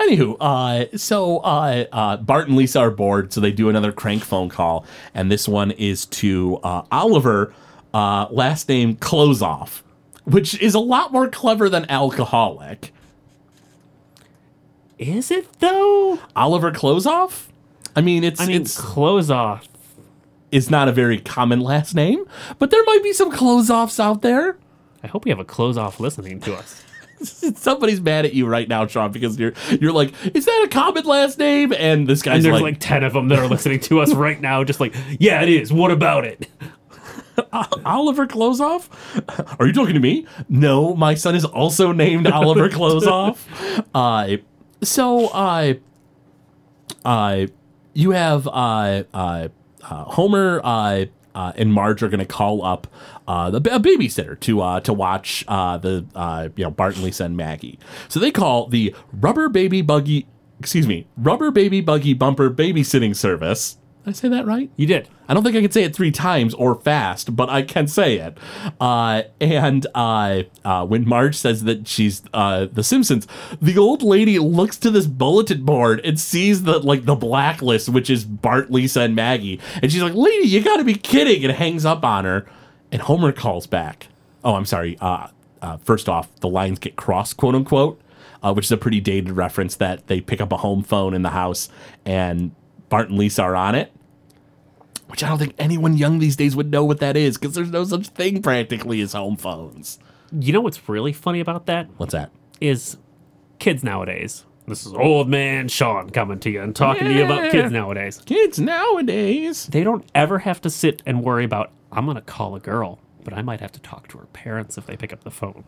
Anywho, 0.00 0.36
uh, 0.40 0.96
so 0.96 1.38
uh, 1.38 1.84
uh, 1.92 2.16
Bart 2.16 2.48
and 2.48 2.56
Lisa 2.56 2.80
are 2.80 2.90
bored, 2.90 3.32
so 3.32 3.40
they 3.40 3.52
do 3.52 3.68
another 3.68 3.92
crank 3.92 4.24
phone 4.24 4.48
call, 4.48 4.84
and 5.14 5.30
this 5.30 5.46
one 5.46 5.70
is 5.72 6.06
to 6.06 6.58
uh, 6.64 6.82
Oliver, 6.90 7.54
uh, 7.94 8.26
last 8.30 8.68
name 8.68 8.96
Klozoff, 8.96 9.82
which 10.24 10.60
is 10.60 10.74
a 10.74 10.80
lot 10.80 11.12
more 11.12 11.28
clever 11.28 11.68
than 11.68 11.88
alcoholic. 11.88 12.92
Is 14.98 15.30
it 15.30 15.46
though? 15.60 16.18
Oliver 16.34 16.72
Klozoff. 16.72 17.46
I 17.94 18.00
mean, 18.00 18.24
it's 18.24 18.40
I 18.40 18.46
mean, 18.46 18.62
it's 18.62 18.80
Klozoff. 18.80 19.66
is 20.50 20.68
not 20.68 20.88
a 20.88 20.92
very 20.92 21.18
common 21.20 21.60
last 21.60 21.94
name, 21.94 22.24
but 22.58 22.70
there 22.70 22.84
might 22.84 23.02
be 23.02 23.12
some 23.12 23.30
Klozoffs 23.30 24.00
out 24.00 24.22
there. 24.22 24.56
I 25.02 25.06
hope 25.06 25.24
we 25.24 25.30
have 25.30 25.38
a 25.38 25.44
Klozoff 25.44 26.00
listening 26.00 26.40
to 26.40 26.54
us. 26.54 26.82
Somebody's 27.56 28.00
mad 28.00 28.24
at 28.24 28.34
you 28.34 28.46
right 28.46 28.68
now, 28.68 28.86
Sean, 28.86 29.12
because 29.12 29.38
you're 29.38 29.52
you're 29.80 29.92
like, 29.92 30.12
is 30.34 30.44
that 30.46 30.62
a 30.64 30.68
common 30.68 31.04
last 31.04 31.38
name? 31.38 31.72
And 31.72 32.06
this 32.06 32.22
guy's 32.22 32.36
And 32.36 32.44
there's 32.44 32.54
like, 32.60 32.74
like, 32.74 32.80
10 32.80 33.04
of 33.04 33.12
them 33.12 33.28
that 33.28 33.38
are 33.38 33.48
listening 33.48 33.80
to 33.80 34.00
us 34.00 34.12
right 34.14 34.40
now, 34.40 34.64
just 34.64 34.80
like, 34.80 34.94
yeah, 35.18 35.42
it 35.42 35.48
is. 35.48 35.72
What 35.72 35.90
about 35.90 36.24
it? 36.24 36.48
Oliver 37.84 38.26
Klozoff? 38.26 38.88
Are 39.58 39.66
you 39.66 39.72
talking 39.72 39.94
to 39.94 40.00
me? 40.00 40.26
No, 40.48 40.94
my 40.94 41.14
son 41.14 41.34
is 41.34 41.44
also 41.44 41.92
named 41.92 42.26
Oliver 42.26 42.68
Klozoff. 42.70 43.38
Uh, 43.94 44.36
so, 44.82 45.28
uh, 45.28 45.74
uh, 47.04 47.46
you 47.94 48.10
have 48.12 48.46
uh, 48.46 49.04
uh, 49.12 49.48
uh, 49.82 50.04
Homer 50.04 50.60
uh, 50.62 51.06
uh, 51.34 51.52
and 51.56 51.72
Marge 51.72 52.02
are 52.02 52.08
going 52.08 52.20
to 52.20 52.26
call 52.26 52.64
up 52.64 52.86
uh, 53.28 53.50
the, 53.50 53.58
a 53.74 53.80
babysitter 53.80 54.38
to 54.40 54.60
uh, 54.60 54.80
to 54.80 54.92
watch 54.92 55.44
uh, 55.48 55.78
the 55.78 56.06
uh, 56.14 56.48
you 56.56 56.64
know 56.64 56.70
Bart 56.70 56.96
and 56.96 57.04
Lisa 57.04 57.24
and 57.24 57.36
Maggie. 57.36 57.78
So 58.08 58.20
they 58.20 58.30
call 58.30 58.66
the 58.66 58.94
Rubber 59.12 59.48
Baby 59.48 59.82
Buggy, 59.82 60.26
excuse 60.58 60.86
me, 60.86 61.06
Rubber 61.16 61.50
Baby 61.50 61.80
Buggy 61.80 62.14
Bumper 62.14 62.50
Babysitting 62.50 63.14
Service. 63.14 63.76
Did 64.04 64.10
I 64.10 64.12
say 64.12 64.28
that 64.28 64.46
right? 64.46 64.70
You 64.76 64.86
did. 64.86 65.08
I 65.30 65.32
don't 65.32 65.44
think 65.44 65.54
I 65.54 65.60
can 65.60 65.70
say 65.70 65.84
it 65.84 65.94
three 65.94 66.10
times 66.10 66.54
or 66.54 66.74
fast, 66.74 67.36
but 67.36 67.48
I 67.48 67.62
can 67.62 67.86
say 67.86 68.16
it. 68.16 68.36
Uh, 68.80 69.22
and 69.40 69.86
uh, 69.94 70.42
uh, 70.64 70.84
when 70.84 71.08
Marge 71.08 71.36
says 71.36 71.62
that 71.64 71.86
she's 71.86 72.22
uh, 72.34 72.66
the 72.72 72.82
Simpsons, 72.82 73.28
the 73.62 73.78
old 73.78 74.02
lady 74.02 74.40
looks 74.40 74.76
to 74.78 74.90
this 74.90 75.06
bulletin 75.06 75.64
board 75.64 76.00
and 76.00 76.18
sees 76.18 76.64
the 76.64 76.80
like 76.80 77.04
the 77.04 77.14
blacklist, 77.14 77.88
which 77.90 78.10
is 78.10 78.24
Bart, 78.24 78.72
Lisa, 78.72 79.02
and 79.02 79.14
Maggie, 79.14 79.60
and 79.80 79.92
she's 79.92 80.02
like, 80.02 80.14
"Lady, 80.14 80.48
you 80.48 80.64
got 80.64 80.78
to 80.78 80.84
be 80.84 80.94
kidding!" 80.94 81.44
and 81.44 81.52
hangs 81.54 81.84
up 81.84 82.04
on 82.04 82.24
her. 82.24 82.44
And 82.90 83.00
Homer 83.00 83.30
calls 83.30 83.68
back. 83.68 84.08
Oh, 84.42 84.56
I'm 84.56 84.66
sorry. 84.66 84.98
Uh, 85.00 85.28
uh, 85.62 85.76
first 85.76 86.08
off, 86.08 86.28
the 86.40 86.48
lines 86.48 86.80
get 86.80 86.96
crossed, 86.96 87.36
quote 87.36 87.54
unquote, 87.54 88.00
uh, 88.42 88.52
which 88.52 88.64
is 88.64 88.72
a 88.72 88.76
pretty 88.76 88.98
dated 88.98 89.30
reference 89.30 89.76
that 89.76 90.08
they 90.08 90.20
pick 90.20 90.40
up 90.40 90.50
a 90.50 90.56
home 90.56 90.82
phone 90.82 91.14
in 91.14 91.22
the 91.22 91.30
house 91.30 91.68
and 92.04 92.50
Bart 92.88 93.10
and 93.10 93.16
Lisa 93.16 93.42
are 93.42 93.54
on 93.54 93.76
it 93.76 93.92
which 95.10 95.22
I 95.22 95.28
don't 95.28 95.38
think 95.38 95.54
anyone 95.58 95.96
young 95.96 96.18
these 96.18 96.36
days 96.36 96.54
would 96.54 96.70
know 96.70 96.84
what 96.84 97.00
that 97.00 97.16
is 97.16 97.36
because 97.36 97.54
there's 97.54 97.70
no 97.70 97.84
such 97.84 98.08
thing 98.08 98.42
practically 98.42 99.00
as 99.00 99.12
home 99.12 99.36
phones. 99.36 99.98
You 100.32 100.52
know 100.52 100.60
what's 100.60 100.88
really 100.88 101.12
funny 101.12 101.40
about 101.40 101.66
that? 101.66 101.88
What's 101.96 102.12
that? 102.12 102.30
Is 102.60 102.96
kids 103.58 103.82
nowadays. 103.82 104.44
This 104.66 104.86
is 104.86 104.92
old 104.92 105.28
man 105.28 105.66
Sean 105.68 106.10
coming 106.10 106.38
to 106.40 106.50
you 106.50 106.62
and 106.62 106.76
talking 106.76 107.08
to 107.08 107.12
you 107.12 107.24
about 107.24 107.50
kids 107.50 107.72
nowadays. 107.72 108.22
Kids 108.24 108.60
nowadays. 108.60 109.66
They 109.66 109.82
don't 109.82 110.08
ever 110.14 110.38
have 110.40 110.60
to 110.60 110.70
sit 110.70 111.02
and 111.04 111.24
worry 111.24 111.44
about, 111.44 111.72
I'm 111.90 112.04
going 112.04 112.14
to 112.14 112.20
call 112.20 112.54
a 112.54 112.60
girl, 112.60 113.00
but 113.24 113.34
I 113.34 113.42
might 113.42 113.60
have 113.60 113.72
to 113.72 113.80
talk 113.80 114.06
to 114.08 114.18
her 114.18 114.26
parents 114.26 114.78
if 114.78 114.86
they 114.86 114.96
pick 114.96 115.12
up 115.12 115.24
the 115.24 115.30
phone. 115.30 115.64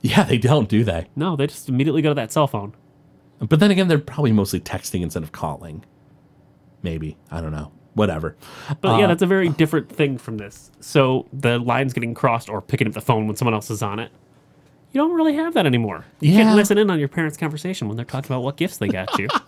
Yeah, 0.00 0.22
they 0.22 0.38
don't, 0.38 0.68
do 0.68 0.84
they? 0.84 1.08
No, 1.16 1.34
they 1.34 1.48
just 1.48 1.68
immediately 1.68 2.02
go 2.02 2.10
to 2.10 2.14
that 2.14 2.30
cell 2.30 2.46
phone. 2.46 2.74
But 3.40 3.58
then 3.58 3.70
again, 3.70 3.88
they're 3.88 3.98
probably 3.98 4.32
mostly 4.32 4.60
texting 4.60 5.02
instead 5.02 5.22
of 5.22 5.32
calling. 5.32 5.84
Maybe. 6.82 7.16
I 7.30 7.40
don't 7.40 7.52
know. 7.52 7.72
Whatever. 8.00 8.34
But 8.80 8.94
Uh, 8.94 8.98
yeah, 8.98 9.06
that's 9.06 9.22
a 9.22 9.26
very 9.26 9.50
different 9.50 9.88
thing 9.90 10.16
from 10.18 10.38
this. 10.38 10.70
So 10.80 11.26
the 11.32 11.58
lines 11.58 11.92
getting 11.92 12.14
crossed 12.14 12.48
or 12.48 12.60
picking 12.62 12.86
up 12.88 12.94
the 12.94 13.00
phone 13.02 13.26
when 13.26 13.36
someone 13.36 13.52
else 13.54 13.70
is 13.70 13.82
on 13.82 13.98
it. 13.98 14.10
You 14.92 15.00
don't 15.02 15.12
really 15.12 15.34
have 15.34 15.52
that 15.54 15.66
anymore. 15.66 16.06
You 16.20 16.32
Yeah. 16.32 16.42
can't 16.44 16.56
listen 16.56 16.78
in 16.78 16.90
on 16.90 16.98
your 16.98 17.08
parents' 17.08 17.36
conversation 17.36 17.86
when 17.88 17.96
they're 17.96 18.06
talking 18.06 18.32
about 18.32 18.42
what 18.42 18.56
gifts 18.56 18.78
they 18.78 18.88
got 18.88 19.16
you. 19.18 19.28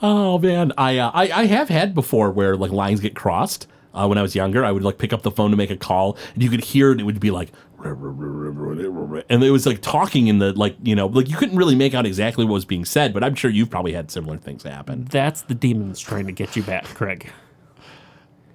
Oh 0.00 0.38
man, 0.38 0.72
I, 0.78 0.98
uh, 0.98 1.10
I 1.12 1.30
I 1.30 1.44
have 1.46 1.68
had 1.68 1.94
before 1.94 2.30
where 2.30 2.56
like 2.56 2.70
lines 2.72 3.00
get 3.00 3.14
crossed. 3.14 3.66
Uh, 3.92 4.06
when 4.06 4.18
I 4.18 4.22
was 4.22 4.34
younger, 4.34 4.64
I 4.64 4.72
would 4.72 4.82
like 4.82 4.98
pick 4.98 5.12
up 5.12 5.22
the 5.22 5.30
phone 5.30 5.50
to 5.50 5.56
make 5.56 5.70
a 5.70 5.76
call, 5.76 6.16
and 6.34 6.42
you 6.42 6.48
could 6.50 6.64
hear 6.64 6.90
it. 6.92 7.00
It 7.00 7.04
would 7.04 7.20
be 7.20 7.30
like, 7.30 7.52
and 7.84 9.44
it 9.44 9.50
was 9.50 9.66
like 9.66 9.80
talking 9.82 10.28
in 10.28 10.38
the 10.38 10.52
like 10.52 10.76
you 10.82 10.94
know 10.94 11.06
like 11.06 11.28
you 11.28 11.36
couldn't 11.36 11.56
really 11.56 11.74
make 11.74 11.94
out 11.94 12.06
exactly 12.06 12.44
what 12.44 12.54
was 12.54 12.64
being 12.64 12.84
said, 12.84 13.12
but 13.12 13.22
I'm 13.22 13.34
sure 13.34 13.50
you've 13.50 13.70
probably 13.70 13.92
had 13.92 14.10
similar 14.10 14.38
things 14.38 14.62
happen. 14.62 15.04
that's 15.10 15.42
the 15.42 15.54
demons 15.54 16.00
trying 16.00 16.26
to 16.26 16.32
get 16.32 16.56
you 16.56 16.62
back, 16.62 16.84
Craig. 16.86 17.30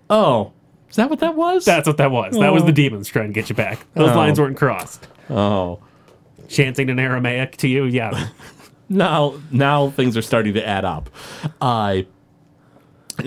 Oh, 0.09 0.51
is 0.89 0.95
that 0.95 1.09
what 1.09 1.19
that 1.19 1.35
was? 1.35 1.65
That's 1.65 1.87
what 1.87 1.97
that 1.97 2.11
was. 2.11 2.37
That 2.37 2.51
was 2.53 2.65
the 2.65 2.71
demons 2.71 3.07
trying 3.07 3.27
to 3.27 3.33
get 3.33 3.49
you 3.49 3.55
back. 3.55 3.85
Those 3.93 4.11
Oh. 4.11 4.15
lines 4.15 4.39
weren't 4.39 4.57
crossed. 4.57 5.07
oh. 5.29 5.79
Chanting 6.47 6.89
in 6.89 6.97
Aramaic 6.97 7.57
to 7.57 7.67
you, 7.67 7.83
yeah. 7.85 8.27
now 8.89 9.35
now 9.51 9.91
things 9.91 10.17
are 10.17 10.21
starting 10.23 10.55
to 10.55 10.67
add 10.67 10.83
up. 10.83 11.11
Uh 11.61 12.01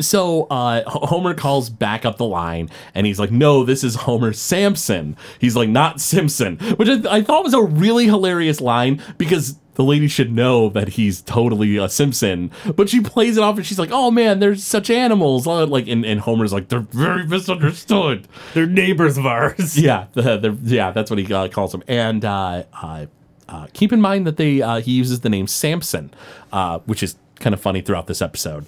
so 0.01 0.45
uh, 0.45 0.83
Homer 0.89 1.35
calls 1.35 1.71
back 1.71 2.05
up 2.05 2.17
the 2.17 2.25
line, 2.25 2.71
and 2.95 3.07
he's 3.07 3.19
like, 3.19 3.31
"No, 3.31 3.65
this 3.65 3.85
is 3.85 3.95
Homer 3.95 4.33
Sampson." 4.33 5.17
He's 5.39 5.57
like, 5.57 5.69
"Not 5.69 6.01
Simpson," 6.01 6.57
which 6.77 6.89
I, 6.89 7.17
I 7.19 7.23
thought 7.23 7.45
was 7.45 7.55
a 7.55 7.63
really 7.63 8.07
hilarious 8.07 8.61
line 8.61 9.03
because 9.19 9.57
the 9.75 9.85
lady 9.85 10.07
should 10.07 10.31
know 10.31 10.69
that 10.69 10.89
he's 10.91 11.23
totally 11.23 11.79
a 11.79 11.89
Simpson. 11.89 12.51
But 12.77 12.91
she 12.91 13.01
plays 13.01 13.37
it 13.37 13.43
off, 13.43 13.57
and 13.57 13.67
she's 13.67 13.79
like, 13.79 13.91
"Oh 13.93 14.11
man, 14.11 14.39
there's 14.41 14.63
such 14.65 14.91
animals!" 14.91 15.47
Uh, 15.47 15.67
Like, 15.67 15.89
and, 15.89 16.05
and 16.05 16.21
Homer's 16.21 16.53
like, 16.53 16.69
"They're 16.69 16.81
very 16.81 17.27
misunderstood." 17.27 18.29
They're 18.55 18.67
neighbors 18.67 19.17
of 19.19 19.27
ours. 19.27 19.79
Yeah, 19.79 20.07
yeah, 20.15 20.91
that's 20.93 21.11
what 21.11 21.19
he 21.19 21.33
uh, 21.33 21.49
calls 21.49 21.75
him. 21.75 21.83
And 21.89 22.25
uh, 22.25 22.65
uh, 22.81 23.07
uh, 23.49 23.67
keep 23.73 23.93
in 23.93 24.01
mind 24.01 24.27
that 24.27 24.37
they 24.37 24.63
uh, 24.63 24.81
he 24.81 24.93
uses 24.93 25.21
the 25.21 25.29
name 25.31 25.47
Samson, 25.47 26.13
uh, 26.53 26.79
which 26.81 27.03
is 27.03 27.17
kind 27.37 27.55
of 27.55 27.61
funny 27.61 27.81
throughout 27.81 28.07
this 28.07 28.23
episode. 28.23 28.67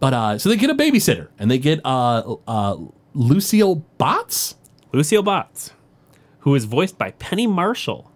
But 0.00 0.14
uh, 0.14 0.38
so 0.38 0.48
they 0.48 0.56
get 0.56 0.70
a 0.70 0.74
babysitter 0.74 1.28
and 1.38 1.50
they 1.50 1.58
get 1.58 1.80
uh, 1.84 2.36
uh, 2.46 2.76
Lucille 3.14 3.84
Botz. 3.98 4.54
Lucille 4.92 5.22
Botz, 5.24 5.72
who 6.40 6.54
is 6.54 6.64
voiced 6.64 6.96
by 6.98 7.10
Penny 7.12 7.46
Marshall, 7.46 8.10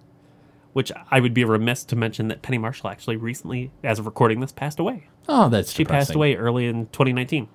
which 0.72 0.90
I 1.10 1.20
would 1.20 1.34
be 1.34 1.44
remiss 1.44 1.84
to 1.84 1.96
mention 1.96 2.28
that 2.28 2.42
Penny 2.42 2.58
Marshall 2.58 2.88
actually 2.88 3.16
recently, 3.16 3.70
as 3.82 3.98
of 3.98 4.06
recording 4.06 4.40
this, 4.40 4.52
passed 4.52 4.78
away. 4.78 5.08
Oh, 5.28 5.48
that's 5.48 5.72
She 5.72 5.84
passed 5.84 6.14
away 6.14 6.34
early 6.36 6.66
in 6.66 6.86
2019. 6.86 7.48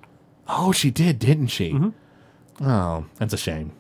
Oh, 0.47 0.71
she 0.71 0.91
did, 0.91 1.19
didn't 1.19 1.47
she? 1.47 1.71
Mm-hmm. 1.73 2.65
Oh, 2.65 3.05
that's 3.15 3.33
a 3.33 3.37
shame. 3.37 3.71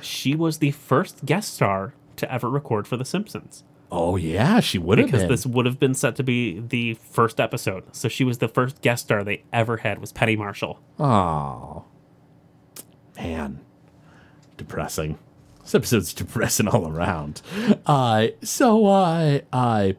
She 0.00 0.34
was 0.34 0.58
the 0.58 0.70
first 0.70 1.24
guest 1.24 1.54
star 1.54 1.94
to 2.16 2.32
ever 2.32 2.48
record 2.48 2.86
for 2.86 2.96
The 2.96 3.04
Simpsons 3.04 3.64
Oh 3.90 4.16
yeah, 4.16 4.60
she 4.60 4.78
would 4.78 4.98
have 4.98 5.06
because 5.06 5.22
been. 5.22 5.30
this 5.30 5.46
would 5.46 5.64
have 5.66 5.80
been 5.80 5.94
set 5.94 6.16
to 6.16 6.22
be 6.22 6.60
the 6.60 6.94
first 6.94 7.40
episode. 7.40 7.84
So 7.92 8.08
she 8.08 8.22
was 8.24 8.38
the 8.38 8.48
first 8.48 8.82
guest 8.82 9.04
star 9.06 9.24
they 9.24 9.44
ever 9.52 9.78
had 9.78 9.98
was 9.98 10.12
Penny 10.12 10.36
Marshall. 10.36 10.78
Oh, 10.98 11.84
man, 13.16 13.60
depressing. 14.56 15.18
This 15.62 15.74
episode's 15.74 16.12
depressing 16.14 16.68
all 16.68 16.88
around. 16.88 17.40
Uh, 17.86 18.28
so 18.42 18.86
I 18.86 19.42
uh, 19.52 19.92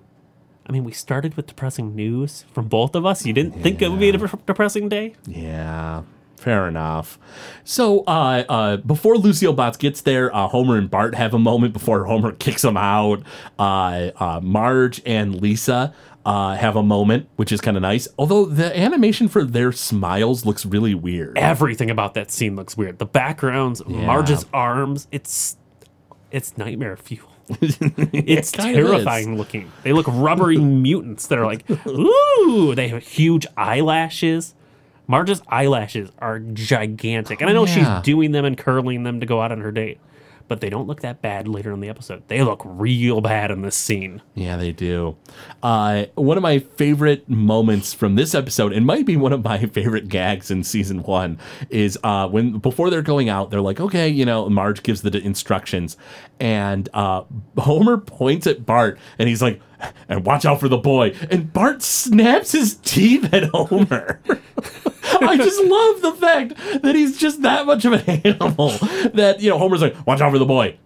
I 0.67 0.71
mean, 0.71 0.83
we 0.83 0.91
started 0.91 1.35
with 1.35 1.47
depressing 1.47 1.95
news 1.95 2.45
from 2.53 2.67
both 2.67 2.93
of 2.93 3.05
us. 3.05 3.25
You 3.25 3.33
didn't 3.33 3.61
think 3.61 3.81
it 3.81 3.89
would 3.89 3.99
be 3.99 4.09
a 4.09 4.17
dep- 4.17 4.45
depressing 4.45 4.87
day? 4.87 5.15
Yeah, 5.25 6.03
fair 6.39 6.67
enough. 6.67 7.19
So, 7.63 8.03
uh, 8.07 8.43
uh, 8.49 8.77
before 8.77 9.17
Lucille 9.17 9.55
Botz 9.55 9.77
gets 9.77 10.01
there, 10.01 10.33
uh, 10.35 10.47
Homer 10.47 10.77
and 10.77 10.89
Bart 10.89 11.15
have 11.15 11.33
a 11.33 11.39
moment 11.39 11.73
before 11.73 12.05
Homer 12.05 12.31
kicks 12.31 12.61
them 12.61 12.77
out. 12.77 13.21
Uh, 13.57 14.11
uh, 14.15 14.39
Marge 14.41 15.01
and 15.05 15.41
Lisa 15.41 15.93
uh, 16.25 16.55
have 16.55 16.75
a 16.75 16.83
moment, 16.83 17.27
which 17.35 17.51
is 17.51 17.61
kind 17.61 17.77
of 17.77 17.81
nice. 17.81 18.07
Although 18.17 18.45
the 18.45 18.77
animation 18.77 19.27
for 19.27 19.43
their 19.43 19.71
smiles 19.71 20.45
looks 20.45 20.65
really 20.65 20.95
weird. 20.95 21.37
Everything 21.37 21.89
about 21.89 22.13
that 22.15 22.31
scene 22.31 22.55
looks 22.55 22.75
weird. 22.77 22.99
The 22.99 23.05
backgrounds, 23.05 23.85
Marge's 23.85 24.45
arms, 24.53 25.07
it's 25.11 25.57
it's 26.31 26.57
nightmare 26.57 26.97
fuel. 26.97 27.29
It's 27.61 28.49
is. 28.49 28.51
terrifying 28.51 29.35
looking. 29.35 29.71
They 29.81 29.91
look 29.91 30.05
rubbery 30.07 30.57
mutants 30.59 31.25
that 31.27 31.39
are 31.39 31.47
like, 31.47 31.67
ooh, 31.87 32.75
they 32.75 32.89
have 32.89 33.01
huge 33.01 33.47
eyelashes. 33.57 34.53
Marge's 35.09 35.41
eyelashes 35.49 36.11
are 36.19 36.37
gigantic. 36.39 37.41
And 37.41 37.49
I 37.49 37.53
know 37.53 37.65
Yeah. 37.65 37.73
she's 37.99 38.03
doing 38.05 38.31
them 38.31 38.45
and 38.45 38.55
curling 38.57 39.03
them 39.03 39.19
to 39.19 39.25
go 39.25 39.41
out 39.41 39.51
on 39.51 39.59
her 39.61 39.71
date, 39.71 39.97
but 40.47 40.61
they 40.61 40.69
don't 40.69 40.87
look 40.87 41.01
that 41.01 41.19
bad 41.21 41.47
later 41.47 41.71
in 41.73 41.79
the 41.79 41.89
episode. 41.89 42.21
They 42.27 42.43
look 42.43 42.61
real 42.63 43.19
bad 43.19 43.49
in 43.49 43.63
this 43.63 43.75
scene. 43.75 44.21
Yeah, 44.35 44.55
they 44.55 44.71
do. 44.71 45.17
Uh, 45.63 46.05
one 46.13 46.37
of 46.37 46.43
my 46.43 46.59
favorite 46.59 47.27
moments 47.27 47.91
from 47.93 48.15
this 48.15 48.35
episode, 48.35 48.71
and 48.71 48.85
might 48.85 49.05
be 49.07 49.17
one 49.17 49.33
of 49.33 49.43
my 49.43 49.57
favorite 49.65 50.09
gags 50.09 50.51
in 50.51 50.63
season 50.63 51.01
one, 51.03 51.39
is 51.71 51.97
uh, 52.03 52.27
when 52.27 52.59
before 52.59 52.89
they're 52.91 53.01
going 53.01 53.29
out, 53.29 53.49
they're 53.49 53.61
like, 53.61 53.79
"Okay, 53.79 54.07
you 54.09 54.25
know." 54.25 54.47
Marge 54.49 54.83
gives 54.83 55.01
the 55.01 55.15
instructions, 55.23 55.97
and 56.39 56.87
uh, 56.93 57.23
Homer 57.57 57.97
points 57.97 58.45
at 58.47 58.65
Bart, 58.65 58.97
and 59.17 59.27
he's 59.29 59.41
like, 59.41 59.59
"And 60.09 60.25
watch 60.25 60.45
out 60.45 60.59
for 60.59 60.67
the 60.67 60.77
boy." 60.77 61.15
And 61.29 61.51
Bart 61.51 61.81
snaps 61.81 62.51
his 62.51 62.75
teeth 62.75 63.33
at 63.33 63.45
Homer. 63.45 64.19
I 65.21 65.37
just 65.37 65.63
love 65.63 66.01
the 66.01 66.13
fact 66.19 66.81
that 66.83 66.95
he's 66.95 67.17
just 67.17 67.41
that 67.41 67.65
much 67.65 67.85
of 67.85 67.93
an 67.93 68.21
animal 68.23 68.69
that 69.13 69.37
you 69.39 69.49
know 69.49 69.57
Homer's 69.57 69.81
like, 69.81 69.95
"Watch 70.05 70.21
out 70.21 70.31
for 70.31 70.39
the 70.39 70.45
boy," 70.45 70.77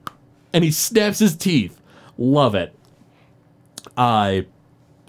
and 0.53 0.63
he 0.63 0.71
snaps 0.71 1.19
his 1.19 1.35
teeth. 1.35 1.79
Love 2.17 2.55
it. 2.55 2.75
Uh, 3.97 4.41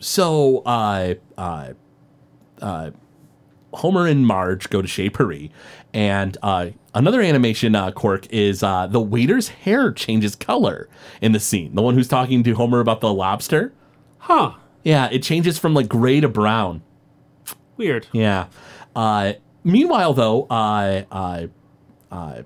so 0.01 0.59
uh, 0.67 1.15
uh, 1.39 1.73
uh, 2.61 2.91
Homer 3.75 4.07
and 4.07 4.27
Marge 4.27 4.71
go 4.71 4.83
to 4.83 4.89
Chez 4.89 5.11
Paree, 5.11 5.51
and 5.93 6.37
uh, 6.43 6.71
another 6.95 7.21
animation 7.21 7.75
uh, 7.75 7.91
quirk 7.91 8.27
is 8.33 8.63
uh, 8.63 8.87
the 8.87 9.01
waiter's 9.01 9.49
hair 9.49 9.93
changes 9.93 10.35
color 10.35 10.89
in 11.21 11.33
the 11.33 11.41
scene. 11.41 11.75
The 11.75 11.83
one 11.83 11.95
who's 11.95 12.09
talking 12.09 12.43
to 12.43 12.55
Homer 12.55 12.81
about 12.81 13.01
the 13.01 13.13
lobster. 13.13 13.73
Huh. 14.19 14.55
Yeah, 14.83 15.09
it 15.11 15.23
changes 15.23 15.59
from 15.59 15.75
like 15.75 15.89
gray 15.89 16.21
to 16.21 16.29
brown. 16.29 16.83
Weird. 17.77 18.07
Yeah. 18.13 18.47
Uh, 18.95 19.35
meanwhile, 19.65 20.15
though, 20.15 20.45
uh, 20.45 21.05
uh, 21.11 21.47
uh, 22.11 22.43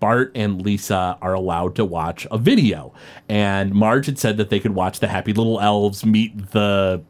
Bart 0.00 0.32
and 0.34 0.62
Lisa 0.62 1.18
are 1.20 1.34
allowed 1.34 1.74
to 1.76 1.84
watch 1.84 2.26
a 2.30 2.38
video, 2.38 2.92
and 3.28 3.74
Marge 3.74 4.06
had 4.06 4.18
said 4.18 4.36
that 4.36 4.48
they 4.48 4.60
could 4.60 4.74
watch 4.74 5.00
the 5.00 5.08
happy 5.08 5.32
little 5.32 5.60
elves 5.60 6.04
meet 6.04 6.52
the 6.52 7.02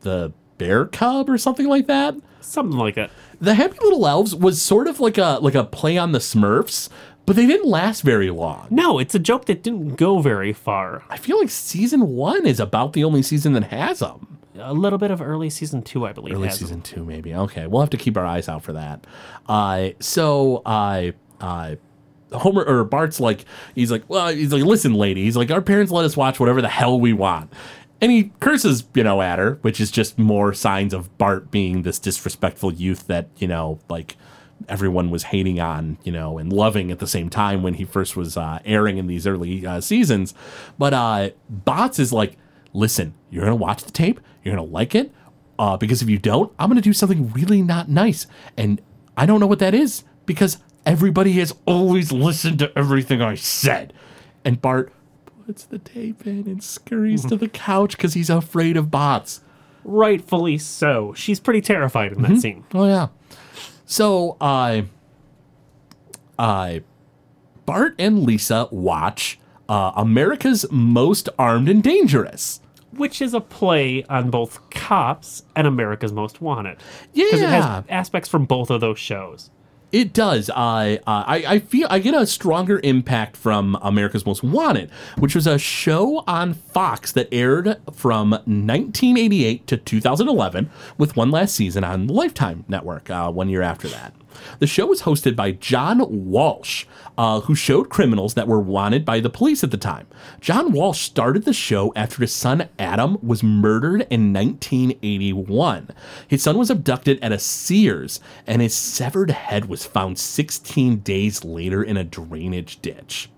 the 0.00 0.32
bear 0.58 0.86
cub 0.86 1.30
or 1.30 1.38
something 1.38 1.66
like 1.66 1.86
that. 1.86 2.14
Something 2.42 2.78
like 2.78 2.94
that. 2.96 3.10
The 3.40 3.54
happy 3.54 3.78
little 3.82 4.06
elves 4.06 4.34
was 4.34 4.60
sort 4.60 4.86
of 4.88 5.00
like 5.00 5.18
a 5.18 5.38
like 5.40 5.54
a 5.54 5.64
play 5.64 5.96
on 5.98 6.12
the 6.12 6.18
Smurfs, 6.18 6.88
but 7.26 7.36
they 7.36 7.46
didn't 7.46 7.68
last 7.68 8.02
very 8.02 8.30
long. 8.30 8.66
No, 8.70 8.98
it's 8.98 9.14
a 9.14 9.18
joke 9.18 9.46
that 9.46 9.62
didn't 9.62 9.96
go 9.96 10.20
very 10.20 10.52
far. 10.52 11.04
I 11.08 11.16
feel 11.16 11.38
like 11.38 11.50
season 11.50 12.08
one 12.08 12.46
is 12.46 12.60
about 12.60 12.92
the 12.92 13.04
only 13.04 13.22
season 13.22 13.52
that 13.54 13.64
has 13.64 14.00
them. 14.00 14.38
A 14.58 14.74
little 14.74 14.98
bit 14.98 15.10
of 15.10 15.22
early 15.22 15.48
season 15.48 15.82
two, 15.82 16.06
I 16.06 16.12
believe. 16.12 16.34
Early 16.34 16.48
has 16.48 16.58
them. 16.58 16.68
season 16.68 16.82
two, 16.82 17.04
maybe. 17.04 17.34
Okay, 17.34 17.66
we'll 17.66 17.80
have 17.80 17.90
to 17.90 17.96
keep 17.96 18.16
our 18.16 18.26
eyes 18.26 18.48
out 18.48 18.62
for 18.62 18.74
that. 18.74 19.06
Uh, 19.48 19.90
so, 19.98 20.62
uh, 20.66 21.12
uh, 21.40 21.76
Homer 22.32 22.62
or 22.64 22.84
Bart's 22.84 23.18
like, 23.20 23.44
he's 23.74 23.90
like, 23.90 24.04
well, 24.08 24.28
he's 24.28 24.52
like, 24.52 24.62
listen, 24.62 24.94
lady. 24.94 25.24
He's 25.24 25.36
like, 25.36 25.50
our 25.50 25.60
parents 25.62 25.90
let 25.92 26.04
us 26.04 26.16
watch 26.16 26.38
whatever 26.40 26.60
the 26.62 26.68
hell 26.68 26.98
we 27.00 27.12
want. 27.12 27.52
And 28.02 28.10
he 28.10 28.32
curses, 28.40 28.84
you 28.94 29.04
know, 29.04 29.22
at 29.22 29.38
her, 29.38 29.58
which 29.62 29.80
is 29.80 29.92
just 29.92 30.18
more 30.18 30.52
signs 30.52 30.92
of 30.92 31.16
Bart 31.18 31.52
being 31.52 31.82
this 31.82 32.00
disrespectful 32.00 32.72
youth 32.72 33.06
that, 33.06 33.28
you 33.38 33.46
know, 33.46 33.78
like 33.88 34.16
everyone 34.68 35.08
was 35.10 35.22
hating 35.24 35.60
on, 35.60 35.98
you 36.02 36.10
know, 36.10 36.36
and 36.36 36.52
loving 36.52 36.90
at 36.90 36.98
the 36.98 37.06
same 37.06 37.30
time 37.30 37.62
when 37.62 37.74
he 37.74 37.84
first 37.84 38.16
was 38.16 38.36
uh, 38.36 38.58
airing 38.64 38.98
in 38.98 39.06
these 39.06 39.24
early 39.24 39.64
uh, 39.64 39.80
seasons. 39.80 40.34
But 40.76 40.92
uh, 40.92 41.30
Botz 41.64 42.00
is 42.00 42.12
like, 42.12 42.36
listen, 42.72 43.14
you're 43.30 43.44
going 43.44 43.56
to 43.56 43.62
watch 43.62 43.84
the 43.84 43.92
tape, 43.92 44.20
you're 44.42 44.56
going 44.56 44.68
to 44.68 44.72
like 44.72 44.96
it, 44.96 45.12
uh, 45.58 45.76
because 45.76 46.02
if 46.02 46.10
you 46.10 46.18
don't, 46.18 46.52
I'm 46.58 46.68
going 46.68 46.76
to 46.76 46.82
do 46.82 46.92
something 46.92 47.30
really 47.30 47.62
not 47.62 47.88
nice. 47.88 48.26
And 48.56 48.82
I 49.16 49.26
don't 49.26 49.38
know 49.38 49.46
what 49.46 49.60
that 49.60 49.74
is 49.74 50.02
because 50.26 50.58
everybody 50.84 51.34
has 51.34 51.54
always 51.66 52.10
listened 52.10 52.58
to 52.60 52.76
everything 52.76 53.22
I 53.22 53.36
said. 53.36 53.92
And 54.44 54.60
Bart 54.60 54.92
puts 55.46 55.64
the 55.64 55.78
tape 55.78 56.26
in 56.26 56.46
and 56.46 56.62
scurries 56.62 57.24
to 57.26 57.36
the 57.36 57.48
couch 57.48 57.96
because 57.96 58.14
he's 58.14 58.30
afraid 58.30 58.76
of 58.76 58.86
Botz. 58.86 59.40
Rightfully 59.84 60.58
so. 60.58 61.12
She's 61.14 61.40
pretty 61.40 61.60
terrified 61.60 62.12
in 62.12 62.22
that 62.22 62.38
scene. 62.38 62.64
Oh 62.72 62.86
yeah. 62.86 63.08
So 63.84 64.36
I, 64.40 64.86
I, 66.38 66.82
Bart 67.66 67.94
and 67.98 68.22
Lisa 68.24 68.68
watch 68.70 69.38
uh, 69.68 69.92
America's 69.96 70.64
Most 70.70 71.28
Armed 71.38 71.68
and 71.68 71.82
Dangerous. 71.82 72.60
Which 72.92 73.22
is 73.22 73.34
a 73.34 73.40
play 73.40 74.04
on 74.04 74.30
both 74.30 74.70
Cops 74.70 75.44
and 75.56 75.66
America's 75.66 76.12
Most 76.12 76.40
Wanted. 76.40 76.78
Yeah. 77.12 77.24
Because 77.26 77.40
it 77.40 77.48
has 77.48 77.84
aspects 77.88 78.28
from 78.28 78.44
both 78.44 78.70
of 78.70 78.80
those 78.80 78.98
shows. 78.98 79.50
It 79.92 80.14
does. 80.14 80.48
I, 80.48 80.96
uh, 81.06 81.24
I 81.26 81.44
I 81.46 81.58
feel 81.58 81.86
I 81.90 81.98
get 81.98 82.14
a 82.14 82.26
stronger 82.26 82.80
impact 82.82 83.36
from 83.36 83.76
America's 83.82 84.24
Most 84.24 84.42
Wanted, 84.42 84.90
which 85.18 85.34
was 85.34 85.46
a 85.46 85.58
show 85.58 86.24
on 86.26 86.54
Fox 86.54 87.12
that 87.12 87.28
aired 87.30 87.76
from 87.92 88.30
1988 88.30 89.66
to 89.66 89.76
2011, 89.76 90.70
with 90.96 91.14
one 91.14 91.30
last 91.30 91.54
season 91.54 91.84
on 91.84 92.06
Lifetime 92.06 92.64
Network 92.68 93.10
uh, 93.10 93.30
one 93.30 93.50
year 93.50 93.60
after 93.60 93.86
that. 93.88 94.14
The 94.58 94.66
show 94.66 94.86
was 94.86 95.02
hosted 95.02 95.36
by 95.36 95.52
John 95.52 96.04
Walsh, 96.08 96.86
uh, 97.16 97.40
who 97.40 97.54
showed 97.54 97.90
criminals 97.90 98.34
that 98.34 98.48
were 98.48 98.60
wanted 98.60 99.04
by 99.04 99.20
the 99.20 99.30
police 99.30 99.62
at 99.62 99.70
the 99.70 99.76
time. 99.76 100.06
John 100.40 100.72
Walsh 100.72 101.00
started 101.00 101.44
the 101.44 101.52
show 101.52 101.92
after 101.94 102.20
his 102.20 102.32
son 102.32 102.68
Adam 102.78 103.18
was 103.22 103.42
murdered 103.42 104.06
in 104.10 104.32
1981. 104.32 105.90
His 106.26 106.42
son 106.42 106.58
was 106.58 106.70
abducted 106.70 107.18
at 107.22 107.32
a 107.32 107.38
Sears, 107.38 108.20
and 108.46 108.62
his 108.62 108.74
severed 108.74 109.30
head 109.30 109.66
was 109.66 109.84
found 109.86 110.18
16 110.18 110.98
days 110.98 111.44
later 111.44 111.82
in 111.82 111.96
a 111.96 112.04
drainage 112.04 112.80
ditch. 112.82 113.30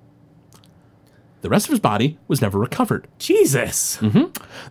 The 1.45 1.51
rest 1.51 1.67
of 1.67 1.73
his 1.73 1.81
body 1.81 2.19
was 2.27 2.41
never 2.41 2.59
recovered. 2.59 3.07
Jesus. 3.19 3.99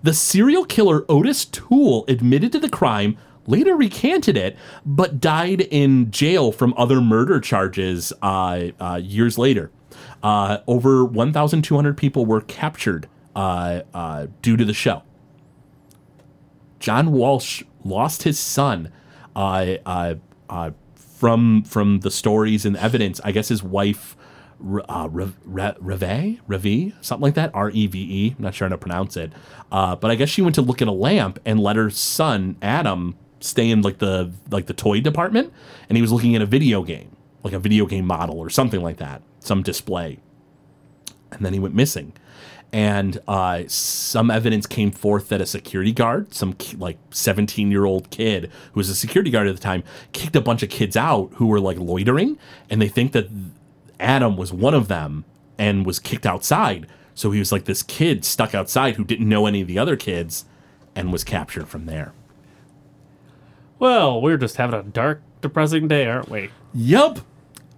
The 0.01 0.13
serial 0.13 0.65
killer 0.65 1.05
Otis 1.07 1.45
Toole 1.45 2.03
admitted 2.07 2.51
to 2.53 2.59
the 2.59 2.67
crime, 2.67 3.15
later 3.47 3.75
recanted 3.75 4.38
it, 4.38 4.58
but 4.86 5.19
died 5.19 5.62
in 5.62 6.12
jail 6.12 6.51
from 6.51 6.73
other 6.77 7.01
murder 7.01 7.39
charges 7.39 8.13
uh, 8.21 8.69
uh, 8.79 8.99
years 9.03 9.38
later. 9.38 9.71
Uh, 10.21 10.60
over 10.67 11.03
1,200 11.06 11.97
people 11.97 12.25
were 12.25 12.41
captured 12.41 13.08
uh, 13.36 13.82
uh, 13.93 14.27
due 14.41 14.56
to 14.58 14.65
the 14.65 14.73
show. 14.73 15.03
John 16.79 17.12
Walsh 17.12 17.63
lost 17.83 18.23
his 18.23 18.39
son 18.39 18.91
uh, 19.35 20.15
from 20.96 21.63
from 21.63 22.00
the 22.02 22.12
stories 22.12 22.65
and 22.65 22.75
evidence. 22.77 23.21
I 23.23 23.31
guess 23.31 23.48
his 23.48 23.63
wife, 23.63 24.17
uh, 24.89 25.08
Re- 25.10 25.33
Re- 25.46 25.75
Reve, 25.79 26.41
Reve, 26.48 26.94
something 27.02 27.21
like 27.21 27.35
that. 27.35 27.52
R 27.54 27.69
E 27.71 27.87
V 27.87 28.00
E. 28.00 28.35
I'm 28.37 28.44
not 28.44 28.54
sure 28.54 28.67
how 28.67 28.73
to 28.73 28.77
pronounce 28.77 29.15
it. 29.15 29.31
Uh, 29.71 29.96
but 29.96 30.12
I 30.12 30.15
guess 30.15 30.29
she 30.29 30.41
went 30.41 30.56
to 30.56 30.62
look 30.62 30.81
at 30.81 30.87
a 30.87 30.91
lamp 30.94 31.39
and 31.46 31.60
let 31.60 31.77
her 31.77 31.89
son 31.89 32.58
Adam 32.62 33.15
stay 33.44 33.69
in 33.69 33.81
like 33.81 34.00
the 34.00 34.31
like 34.50 34.67
the 34.67 34.73
toy 34.73 35.02
department, 35.02 35.54
and 35.89 35.98
he 35.98 36.02
was 36.02 36.12
looking 36.12 36.35
at 36.35 36.41
a 36.41 36.46
video 36.46 36.83
game. 36.83 37.15
like 37.44 37.54
a 37.54 37.60
video 37.60 37.85
game 37.85 38.08
model 38.08 38.39
or 38.39 38.50
something 38.50 38.81
like 38.81 38.98
that, 38.98 39.21
some 39.39 39.62
display. 39.62 40.19
And 41.31 41.46
then 41.46 41.54
he 41.54 41.60
went 41.60 41.75
missing. 41.75 42.13
And 42.71 43.19
uh, 43.27 43.63
some 43.67 44.31
evidence 44.31 44.65
came 44.65 44.91
forth 44.91 45.29
that 45.29 45.41
a 45.41 45.46
security 45.46 45.91
guard, 45.91 46.33
some 46.33 46.56
like 46.77 46.98
17 47.12 47.69
year 47.69 47.85
old 47.85 48.10
kid 48.10 48.50
who 48.71 48.79
was 48.79 48.89
a 48.89 48.96
security 48.96 49.29
guard 49.29 49.48
at 49.48 49.56
the 49.56 49.62
time, 49.62 49.83
kicked 50.13 50.35
a 50.35 50.41
bunch 50.41 50.63
of 50.63 50.69
kids 50.69 50.96
out 50.96 51.31
who 51.35 51.48
were 51.48 51.60
like 51.60 51.77
loitering. 51.77 52.37
And 52.69 52.81
they 52.81 52.87
think 52.87 53.12
that 53.12 53.29
Adam 54.00 54.37
was 54.37 54.54
one 54.54 54.73
of 54.73 54.87
them 54.87 55.25
and 55.60 55.85
was 55.85 56.00
kicked 56.00 56.25
outside. 56.25 56.87
So 57.13 57.29
he 57.31 57.39
was 57.39 57.52
like 57.52 57.65
this 57.65 57.83
kid 57.83 58.25
stuck 58.25 58.56
outside 58.56 58.96
who 58.96 59.04
didn't 59.04 59.29
know 59.29 59.46
any 59.46 59.62
of 59.62 59.67
the 59.67 59.77
other 59.77 59.96
kids 59.96 60.46
and 60.96 61.12
was 61.12 61.23
captured 61.23 61.67
from 61.67 61.85
there. 61.85 62.13
Well, 63.84 64.21
we're 64.21 64.38
just 64.38 64.56
having 64.56 64.79
a 64.79 64.84
dark, 64.84 65.21
depressing 65.42 65.90
day, 65.90 66.06
aren't 66.06 66.29
we? 66.29 66.50
Yup. 66.73 67.19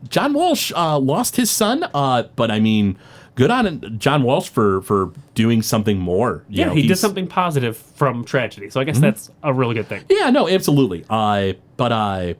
John 0.07 0.33
Walsh 0.33 0.71
uh, 0.75 0.99
lost 0.99 1.35
his 1.35 1.49
son, 1.49 1.83
uh, 1.95 2.23
but 2.35 2.51
I 2.51 2.59
mean, 2.59 2.99
good 3.33 3.49
on 3.49 3.97
John 3.97 4.21
Walsh 4.21 4.47
for 4.49 4.83
for 4.83 5.11
doing 5.33 5.63
something 5.63 5.97
more. 5.97 6.45
You 6.47 6.59
Yeah, 6.59 6.65
know, 6.67 6.73
he 6.75 6.85
did 6.87 6.97
something 6.99 7.25
positive 7.25 7.75
from 7.75 8.23
tragedy. 8.23 8.69
So 8.69 8.79
I 8.79 8.83
guess 8.83 8.99
that's 8.99 9.31
a 9.41 9.51
really 9.51 9.73
good 9.73 9.87
thing. 9.87 10.03
Yeah, 10.07 10.29
no, 10.29 10.47
absolutely. 10.47 11.05
Uh, 11.09 11.53
but 11.75 11.91
I, 11.91 12.35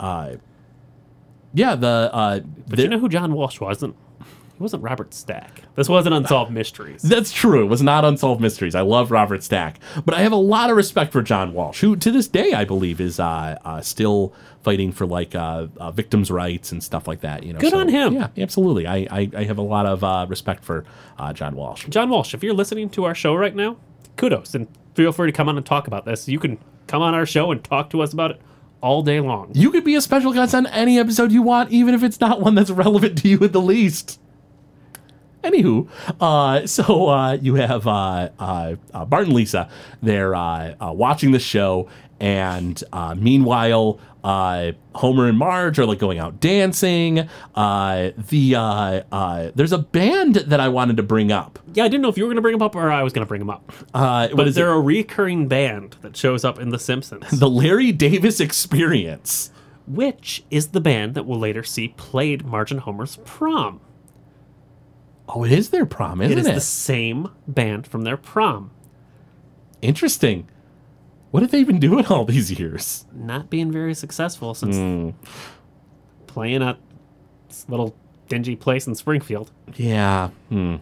uh, 0.00 0.36
yeah, 1.52 1.74
the 1.74 2.08
uh, 2.10 2.40
But 2.68 2.76
the- 2.78 2.82
you 2.84 2.88
know 2.88 2.98
who 2.98 3.10
John 3.10 3.34
Walsh 3.34 3.60
wasn't? 3.60 3.96
He 4.56 4.62
wasn't 4.62 4.84
Robert 4.84 5.12
Stack. 5.12 5.62
This 5.74 5.88
wasn't 5.88 6.14
Unsolved 6.14 6.52
Mysteries. 6.52 7.02
That's 7.02 7.32
true. 7.32 7.64
It 7.64 7.68
was 7.68 7.82
not 7.82 8.04
Unsolved 8.04 8.40
Mysteries. 8.40 8.76
I 8.76 8.82
love 8.82 9.10
Robert 9.10 9.42
Stack, 9.42 9.80
but 10.04 10.14
I 10.14 10.20
have 10.20 10.30
a 10.30 10.36
lot 10.36 10.70
of 10.70 10.76
respect 10.76 11.10
for 11.12 11.22
John 11.22 11.52
Walsh, 11.52 11.80
who 11.80 11.96
to 11.96 12.10
this 12.12 12.28
day 12.28 12.52
I 12.52 12.64
believe 12.64 13.00
is 13.00 13.18
uh, 13.18 13.58
uh, 13.64 13.80
still 13.80 14.32
fighting 14.62 14.92
for 14.92 15.06
like 15.06 15.34
uh, 15.34 15.66
uh, 15.76 15.90
victims' 15.90 16.30
rights 16.30 16.70
and 16.70 16.82
stuff 16.84 17.08
like 17.08 17.20
that. 17.22 17.42
You 17.42 17.52
know, 17.52 17.58
Good 17.58 17.74
on 17.74 17.88
him. 17.88 18.14
Yeah, 18.14 18.28
absolutely. 18.38 18.86
I 18.86 19.08
I, 19.10 19.30
I 19.36 19.44
have 19.44 19.58
a 19.58 19.62
lot 19.62 19.86
of 19.86 20.04
uh, 20.04 20.26
respect 20.28 20.64
for 20.64 20.84
uh, 21.18 21.32
John 21.32 21.56
Walsh. 21.56 21.86
John 21.88 22.08
Walsh, 22.08 22.32
if 22.32 22.44
you're 22.44 22.54
listening 22.54 22.90
to 22.90 23.04
our 23.04 23.14
show 23.14 23.34
right 23.34 23.56
now, 23.56 23.76
kudos 24.16 24.54
and 24.54 24.68
feel 24.94 25.10
free 25.10 25.30
to 25.30 25.36
come 25.36 25.48
on 25.48 25.56
and 25.56 25.66
talk 25.66 25.88
about 25.88 26.04
this. 26.04 26.28
You 26.28 26.38
can 26.38 26.58
come 26.86 27.02
on 27.02 27.12
our 27.12 27.26
show 27.26 27.50
and 27.50 27.62
talk 27.62 27.90
to 27.90 28.02
us 28.02 28.12
about 28.12 28.30
it 28.30 28.40
all 28.80 29.02
day 29.02 29.18
long. 29.18 29.50
You 29.54 29.70
could 29.70 29.82
be 29.82 29.94
a 29.94 30.00
special 30.00 30.32
guest 30.32 30.54
on 30.54 30.66
any 30.66 30.98
episode 30.98 31.32
you 31.32 31.42
want, 31.42 31.70
even 31.72 31.94
if 31.94 32.02
it's 32.02 32.20
not 32.20 32.40
one 32.40 32.54
that's 32.54 32.70
relevant 32.70 33.18
to 33.18 33.28
you 33.28 33.38
in 33.38 33.50
the 33.50 33.60
least. 33.60 34.20
Anywho, 35.44 35.88
uh, 36.20 36.66
so 36.66 37.08
uh, 37.08 37.32
you 37.34 37.54
have 37.56 37.86
uh, 37.86 38.30
uh, 38.38 38.76
uh, 38.92 39.04
Bart 39.04 39.24
and 39.26 39.34
Lisa. 39.34 39.68
They're 40.02 40.34
uh, 40.34 40.74
uh, 40.80 40.92
watching 40.92 41.32
the 41.32 41.38
show, 41.38 41.88
and 42.18 42.82
uh, 42.92 43.14
meanwhile, 43.14 44.00
uh, 44.24 44.72
Homer 44.94 45.28
and 45.28 45.36
Marge 45.36 45.78
are 45.78 45.84
like 45.84 45.98
going 45.98 46.18
out 46.18 46.40
dancing. 46.40 47.28
Uh, 47.54 48.10
the 48.16 48.54
uh, 48.56 49.02
uh, 49.12 49.50
there's 49.54 49.72
a 49.72 49.78
band 49.78 50.36
that 50.36 50.60
I 50.60 50.68
wanted 50.68 50.96
to 50.96 51.02
bring 51.02 51.30
up, 51.30 51.58
Yeah, 51.74 51.84
I 51.84 51.88
didn't 51.88 52.00
know 52.02 52.08
if 52.08 52.16
you 52.16 52.24
were 52.24 52.28
going 52.28 52.36
to 52.36 52.42
bring 52.42 52.54
them 52.54 52.62
up 52.62 52.74
or 52.74 52.90
I 52.90 53.02
was 53.02 53.12
going 53.12 53.24
to 53.26 53.28
bring 53.28 53.40
them 53.40 53.50
up. 53.50 53.70
uh, 53.92 54.28
But 54.34 54.48
is 54.48 54.54
they're 54.54 54.70
it 54.72 54.76
a 54.78 54.80
recurring 54.80 55.46
band 55.46 55.96
that 56.00 56.16
shows 56.16 56.42
up 56.42 56.58
in 56.58 56.70
The 56.70 56.78
Simpsons, 56.78 57.28
the 57.38 57.50
Larry 57.50 57.92
Davis 57.92 58.40
Experience? 58.40 59.50
which 59.86 60.42
is 60.50 60.68
the 60.68 60.80
band 60.80 61.14
that 61.14 61.26
we'll 61.26 61.38
later 61.38 61.62
see 61.62 61.88
played 61.88 62.46
Marge 62.46 62.70
and 62.70 62.80
Homer's 62.80 63.16
prom. 63.26 63.80
Oh, 65.28 65.44
it 65.44 65.52
is 65.52 65.70
their 65.70 65.86
prom, 65.86 66.20
isn't 66.20 66.36
It 66.38 66.46
it? 66.46 66.48
is 66.48 66.54
the 66.54 66.60
same 66.60 67.28
band 67.48 67.86
from 67.86 68.02
their 68.02 68.16
prom. 68.16 68.70
Interesting. 69.82 70.48
What 71.30 71.42
have 71.42 71.50
they 71.50 71.64
been 71.64 71.80
doing 71.80 72.06
all 72.06 72.24
these 72.24 72.58
years? 72.58 73.06
Not 73.12 73.50
being 73.50 73.72
very 73.72 73.94
successful 73.94 74.54
since 74.54 74.76
Hmm. 74.76 75.10
playing 76.26 76.62
at 76.62 76.78
this 77.48 77.66
little 77.68 77.94
dingy 78.28 78.54
place 78.56 78.86
in 78.86 78.94
Springfield. 78.94 79.50
Yeah. 79.76 80.28
Hmm. 80.48 80.76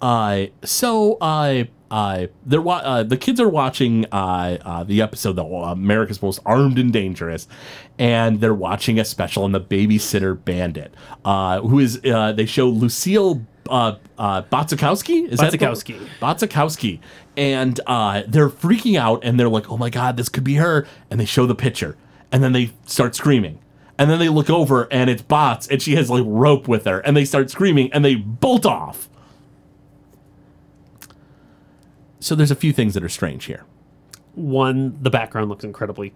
Uh, 0.00 0.46
so 0.64 1.14
uh, 1.20 1.64
uh, 1.90 2.26
they're 2.46 2.60
wa- 2.60 2.82
uh, 2.84 3.02
the 3.02 3.16
kids 3.16 3.40
are 3.40 3.48
watching 3.48 4.06
uh, 4.12 4.58
uh, 4.64 4.84
the 4.84 5.02
episode 5.02 5.34
the 5.34 5.44
uh, 5.44 5.72
America's 5.72 6.22
Most 6.22 6.40
Armed 6.46 6.78
and 6.78 6.92
Dangerous, 6.92 7.48
and 7.98 8.40
they're 8.40 8.54
watching 8.54 8.98
a 9.00 9.04
special 9.04 9.44
on 9.44 9.52
the 9.52 9.60
Babysitter 9.60 10.42
Bandit, 10.44 10.94
uh, 11.24 11.60
who 11.60 11.78
is 11.78 12.00
uh, 12.04 12.32
they 12.32 12.46
show 12.46 12.68
Lucille. 12.68 13.44
Uh, 13.68 13.96
uh, 14.18 14.42
Botzcowski? 14.42 15.28
Is 15.28 15.38
that 15.38 15.52
the-. 15.52 15.58
Botzcowski. 16.20 16.98
And 17.36 17.78
uh, 17.86 18.22
they're 18.26 18.48
freaking 18.48 18.98
out 18.98 19.22
and 19.22 19.38
they're 19.38 19.48
like, 19.48 19.70
oh 19.70 19.76
my 19.76 19.90
God, 19.90 20.16
this 20.16 20.28
could 20.28 20.42
be 20.42 20.54
her. 20.56 20.88
And 21.08 21.20
they 21.20 21.24
show 21.24 21.46
the 21.46 21.54
picture 21.54 21.96
and 22.32 22.42
then 22.42 22.52
they 22.52 22.72
start 22.86 23.14
screaming. 23.14 23.60
And 23.98 24.10
then 24.10 24.18
they 24.18 24.30
look 24.30 24.50
over 24.50 24.88
and 24.90 25.08
it's 25.08 25.22
Botz 25.22 25.70
and 25.70 25.80
she 25.80 25.94
has 25.96 26.10
like 26.10 26.24
rope 26.26 26.66
with 26.66 26.84
her 26.86 27.00
and 27.00 27.16
they 27.16 27.24
start 27.24 27.48
screaming 27.50 27.92
and 27.92 28.02
they 28.04 28.14
bolt 28.16 28.64
off. 28.66 29.08
So 32.20 32.34
there's 32.34 32.50
a 32.50 32.54
few 32.56 32.72
things 32.72 32.94
that 32.94 33.02
are 33.02 33.08
strange 33.08 33.44
here. 33.46 33.64
One, 34.34 34.96
the 35.02 35.10
background 35.10 35.48
looks 35.48 35.64
incredibly 35.64 36.12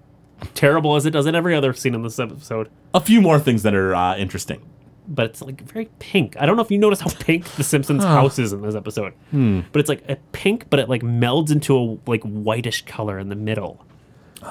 terrible 0.55 0.95
as 0.97 1.07
it 1.07 1.11
does 1.11 1.27
in 1.27 1.35
every 1.35 1.55
other 1.55 1.73
scene 1.73 1.95
in 1.95 2.03
this 2.03 2.19
episode, 2.19 2.69
A 2.93 3.01
few 3.01 3.21
more 3.21 3.39
things 3.41 3.63
that 3.63 3.75
are 3.75 3.95
uh, 3.95 4.17
interesting. 4.17 4.61
but 5.09 5.27
it's 5.27 5.41
like 5.43 5.61
very 5.63 5.89
pink. 5.99 6.37
I 6.39 6.47
don't 6.47 6.57
know 6.57 6.63
if 6.63 6.71
you 6.71 6.79
notice 6.79 7.01
how 7.01 7.09
pink 7.21 7.45
the 7.53 7.65
Simpsons 7.65 8.05
house 8.05 8.39
is 8.39 8.53
in 8.53 8.61
this 8.63 8.75
episode, 8.75 9.15
but 9.33 9.81
it's 9.81 9.89
like 9.89 10.05
a 10.09 10.17
pink, 10.33 10.67
but 10.71 10.79
it 10.81 10.89
like 10.89 11.03
melds 11.03 11.51
into 11.51 11.77
a 11.77 11.99
like 12.11 12.23
whitish 12.23 12.85
color 12.85 13.19
in 13.19 13.29
the 13.31 13.37
middle. 13.37 13.85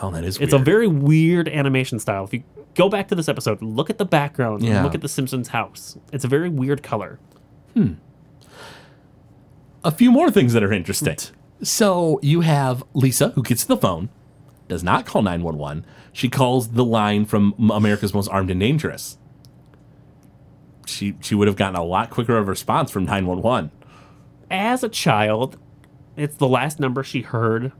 Oh, 0.01 0.09
that 0.11 0.23
is 0.23 0.39
It's 0.39 0.53
a 0.53 0.57
very 0.59 0.87
weird 0.87 1.47
animation 1.47 1.99
style. 1.99 2.23
If 2.23 2.33
you 2.33 2.43
go 2.75 2.89
back 2.89 3.07
to 3.09 3.15
this 3.15 3.29
episode, 3.29 3.61
look 3.61 3.89
at 3.91 3.99
the 3.99 4.05
background, 4.05 4.61
and 4.63 4.71
Yeah. 4.71 4.83
look 4.83 4.95
at 4.95 5.01
the 5.01 5.09
Simpsons 5.09 5.49
house. 5.49 5.97
It's 6.11 6.23
a 6.25 6.27
very 6.27 6.49
weird 6.49 6.81
color. 6.81 7.19
Hmm. 7.75 7.93
A 9.83 9.91
few 9.91 10.11
more 10.11 10.31
things 10.31 10.53
that 10.53 10.63
are 10.63 10.73
interesting. 10.73 11.17
So 11.63 12.19
you 12.21 12.41
have 12.41 12.83
Lisa 12.93 13.29
who 13.29 13.43
gets 13.43 13.63
the 13.63 13.77
phone, 13.77 14.09
does 14.67 14.83
not 14.83 15.05
call 15.05 15.21
911. 15.21 15.85
She 16.11 16.29
calls 16.29 16.71
the 16.71 16.85
line 16.85 17.25
from 17.25 17.53
America's 17.71 18.13
Most 18.13 18.27
Armed 18.29 18.51
and 18.51 18.59
Dangerous. 18.59 19.17
She 20.85 21.15
she 21.21 21.33
would 21.33 21.47
have 21.47 21.55
gotten 21.55 21.75
a 21.75 21.83
lot 21.83 22.09
quicker 22.09 22.37
of 22.37 22.47
a 22.47 22.51
response 22.51 22.91
from 22.91 23.05
911. 23.05 23.71
As 24.51 24.83
a 24.83 24.89
child, 24.89 25.57
it's 26.17 26.35
the 26.35 26.47
last 26.47 26.79
number 26.79 27.03
she 27.03 27.21
heard. 27.21 27.71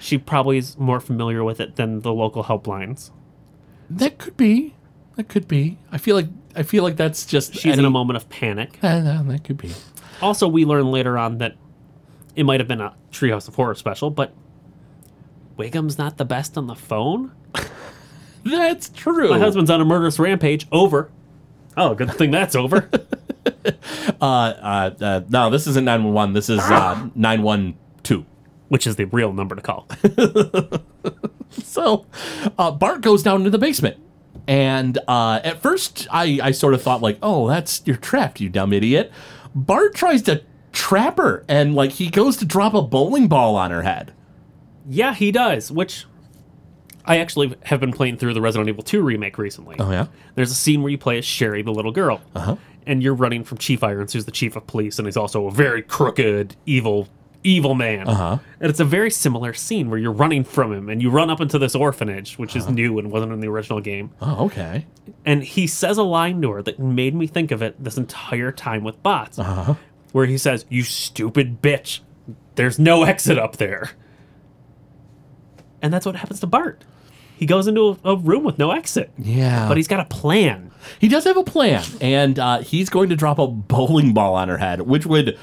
She 0.00 0.18
probably 0.18 0.58
is 0.58 0.78
more 0.78 1.00
familiar 1.00 1.42
with 1.42 1.60
it 1.60 1.76
than 1.76 2.02
the 2.02 2.12
local 2.12 2.44
helplines. 2.44 3.10
That 3.90 4.18
could 4.18 4.36
be. 4.36 4.74
That 5.16 5.28
could 5.28 5.48
be. 5.48 5.78
I 5.90 5.98
feel 5.98 6.14
like 6.14 6.28
I 6.54 6.62
feel 6.62 6.84
like 6.84 6.96
that's 6.96 7.26
just 7.26 7.54
She's 7.54 7.76
in 7.76 7.84
a 7.84 7.90
moment 7.90 8.16
of 8.16 8.28
panic. 8.28 8.78
Uh, 8.82 9.22
that 9.24 9.42
could 9.42 9.58
be. 9.58 9.72
Also, 10.22 10.46
we 10.46 10.64
learn 10.64 10.90
later 10.90 11.18
on 11.18 11.38
that 11.38 11.56
it 12.36 12.44
might 12.44 12.60
have 12.60 12.68
been 12.68 12.80
a 12.80 12.94
Treehouse 13.10 13.48
of 13.48 13.56
Horror 13.56 13.74
special, 13.74 14.10
but 14.10 14.32
Wiggum's 15.58 15.98
not 15.98 16.18
the 16.18 16.24
best 16.24 16.56
on 16.56 16.66
the 16.66 16.74
phone. 16.74 17.32
That's 18.44 18.88
true. 18.90 19.30
My 19.30 19.38
husband's 19.38 19.70
on 19.70 19.80
a 19.80 19.84
murderous 19.84 20.18
rampage. 20.18 20.68
Over. 20.70 21.10
Oh, 21.76 21.94
good 21.94 22.12
thing 22.12 22.30
that's 22.30 22.54
over. 22.54 22.88
uh, 24.20 24.24
uh, 24.24 24.90
uh, 24.98 25.20
no, 25.28 25.50
this 25.50 25.66
isn't 25.66 25.84
911. 25.84 26.32
This 26.32 26.48
is 26.48 26.60
uh, 26.60 27.08
912. 27.14 28.24
Which 28.68 28.86
is 28.86 28.96
the 28.96 29.04
real 29.04 29.34
number 29.34 29.54
to 29.54 29.60
call. 29.60 29.86
So 31.62 32.06
uh, 32.58 32.70
Bart 32.70 33.00
goes 33.00 33.22
down 33.22 33.40
into 33.40 33.50
the 33.50 33.58
basement. 33.58 33.98
And 34.48 34.98
uh, 35.08 35.40
at 35.42 35.60
first, 35.60 36.06
I, 36.10 36.38
I 36.42 36.50
sort 36.52 36.74
of 36.74 36.82
thought, 36.82 37.02
like, 37.02 37.18
oh, 37.22 37.48
that's 37.48 37.82
you're 37.84 37.96
trapped, 37.96 38.40
you 38.40 38.48
dumb 38.48 38.72
idiot. 38.72 39.10
Bart 39.54 39.94
tries 39.94 40.22
to 40.22 40.42
trap 40.76 41.16
her, 41.16 41.44
and 41.48 41.74
like 41.74 41.92
he 41.92 42.08
goes 42.10 42.36
to 42.38 42.44
drop 42.44 42.74
a 42.74 42.82
bowling 42.82 43.26
ball 43.28 43.56
on 43.56 43.70
her 43.70 43.82
head. 43.82 44.12
yeah, 44.88 45.14
he 45.14 45.32
does, 45.32 45.72
which 45.72 46.04
I 47.04 47.18
actually 47.18 47.56
have 47.64 47.80
been 47.80 47.92
playing 47.92 48.18
through 48.18 48.34
the 48.34 48.40
Resident 48.40 48.68
Evil 48.68 48.82
2 48.82 49.02
remake 49.02 49.38
recently. 49.38 49.76
Oh 49.78 49.90
yeah, 49.90 50.06
There's 50.34 50.50
a 50.50 50.54
scene 50.54 50.82
where 50.82 50.90
you 50.90 50.98
play 50.98 51.18
as 51.18 51.24
Sherry, 51.24 51.62
the 51.62 51.72
little 51.72 51.92
girl. 51.92 52.20
Uh-huh. 52.34 52.56
And 52.88 53.02
you're 53.02 53.14
running 53.14 53.42
from 53.42 53.58
Chief 53.58 53.82
Irons, 53.82 54.12
who's 54.12 54.26
the 54.26 54.30
chief 54.30 54.54
of 54.54 54.66
police, 54.68 54.98
and 55.00 55.06
he's 55.08 55.16
also 55.16 55.46
a 55.48 55.50
very 55.50 55.82
crooked, 55.82 56.54
evil, 56.66 57.08
evil 57.42 57.74
man. 57.74 58.06
Uh-huh. 58.06 58.38
And 58.60 58.70
it's 58.70 58.78
a 58.78 58.84
very 58.84 59.10
similar 59.10 59.54
scene 59.54 59.90
where 59.90 59.98
you're 59.98 60.12
running 60.12 60.44
from 60.44 60.72
him, 60.72 60.88
and 60.88 61.02
you 61.02 61.10
run 61.10 61.28
up 61.30 61.40
into 61.40 61.58
this 61.58 61.74
orphanage, 61.74 62.38
which 62.38 62.54
is 62.54 62.68
new 62.68 62.98
and 63.00 63.10
wasn't 63.10 63.32
in 63.32 63.40
the 63.40 63.48
original 63.48 63.80
game. 63.80 64.10
oh 64.20 64.46
okay. 64.46 64.86
And 65.24 65.42
he 65.42 65.66
says 65.66 65.98
a 65.98 66.04
line 66.04 66.40
to 66.42 66.50
her 66.52 66.62
that 66.62 66.78
made 66.78 67.14
me 67.14 67.26
think 67.26 67.50
of 67.50 67.60
it 67.62 67.82
this 67.82 67.96
entire 67.96 68.52
time 68.52 68.84
with 68.84 69.02
Botz, 69.02 69.38
Uh-huh. 69.38 69.74
Where 70.16 70.24
he 70.24 70.38
says, 70.38 70.64
"You 70.70 70.82
stupid 70.82 71.60
bitch, 71.60 72.00
there's 72.54 72.78
no 72.78 73.02
exit 73.04 73.38
up 73.38 73.58
there." 73.58 73.90
And 75.82 75.92
that's 75.92 76.06
what 76.06 76.16
happens 76.16 76.40
to 76.40 76.46
Bart. 76.46 76.84
He 77.36 77.44
goes 77.44 77.66
into 77.66 77.98
a, 78.02 78.12
a 78.12 78.16
room 78.16 78.44
with 78.44 78.58
no 78.58 78.70
exit, 78.70 79.10
Yeah, 79.18 79.68
but 79.68 79.76
he's 79.76 79.88
got 79.88 80.00
a 80.00 80.06
plan. 80.06 80.70
he 80.98 81.06
does 81.06 81.24
have 81.24 81.36
a 81.36 81.44
plan, 81.44 81.84
and 82.00 82.38
uh, 82.38 82.60
he's 82.60 82.88
going 82.88 83.10
to 83.10 83.16
drop 83.16 83.38
a 83.38 83.46
bowling 83.46 84.14
ball 84.14 84.34
on 84.34 84.48
her 84.48 84.56
head, 84.56 84.80
which 84.82 85.04
would 85.04 85.38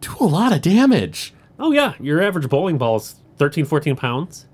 do 0.00 0.14
a 0.20 0.24
lot 0.24 0.54
of 0.54 0.62
damage. 0.62 1.34
Oh 1.58 1.70
yeah, 1.70 1.92
your 2.00 2.22
average 2.22 2.48
bowling 2.48 2.78
ball 2.78 2.96
is 2.96 3.16
13, 3.36 3.66
14 3.66 3.94
pounds, 3.94 4.46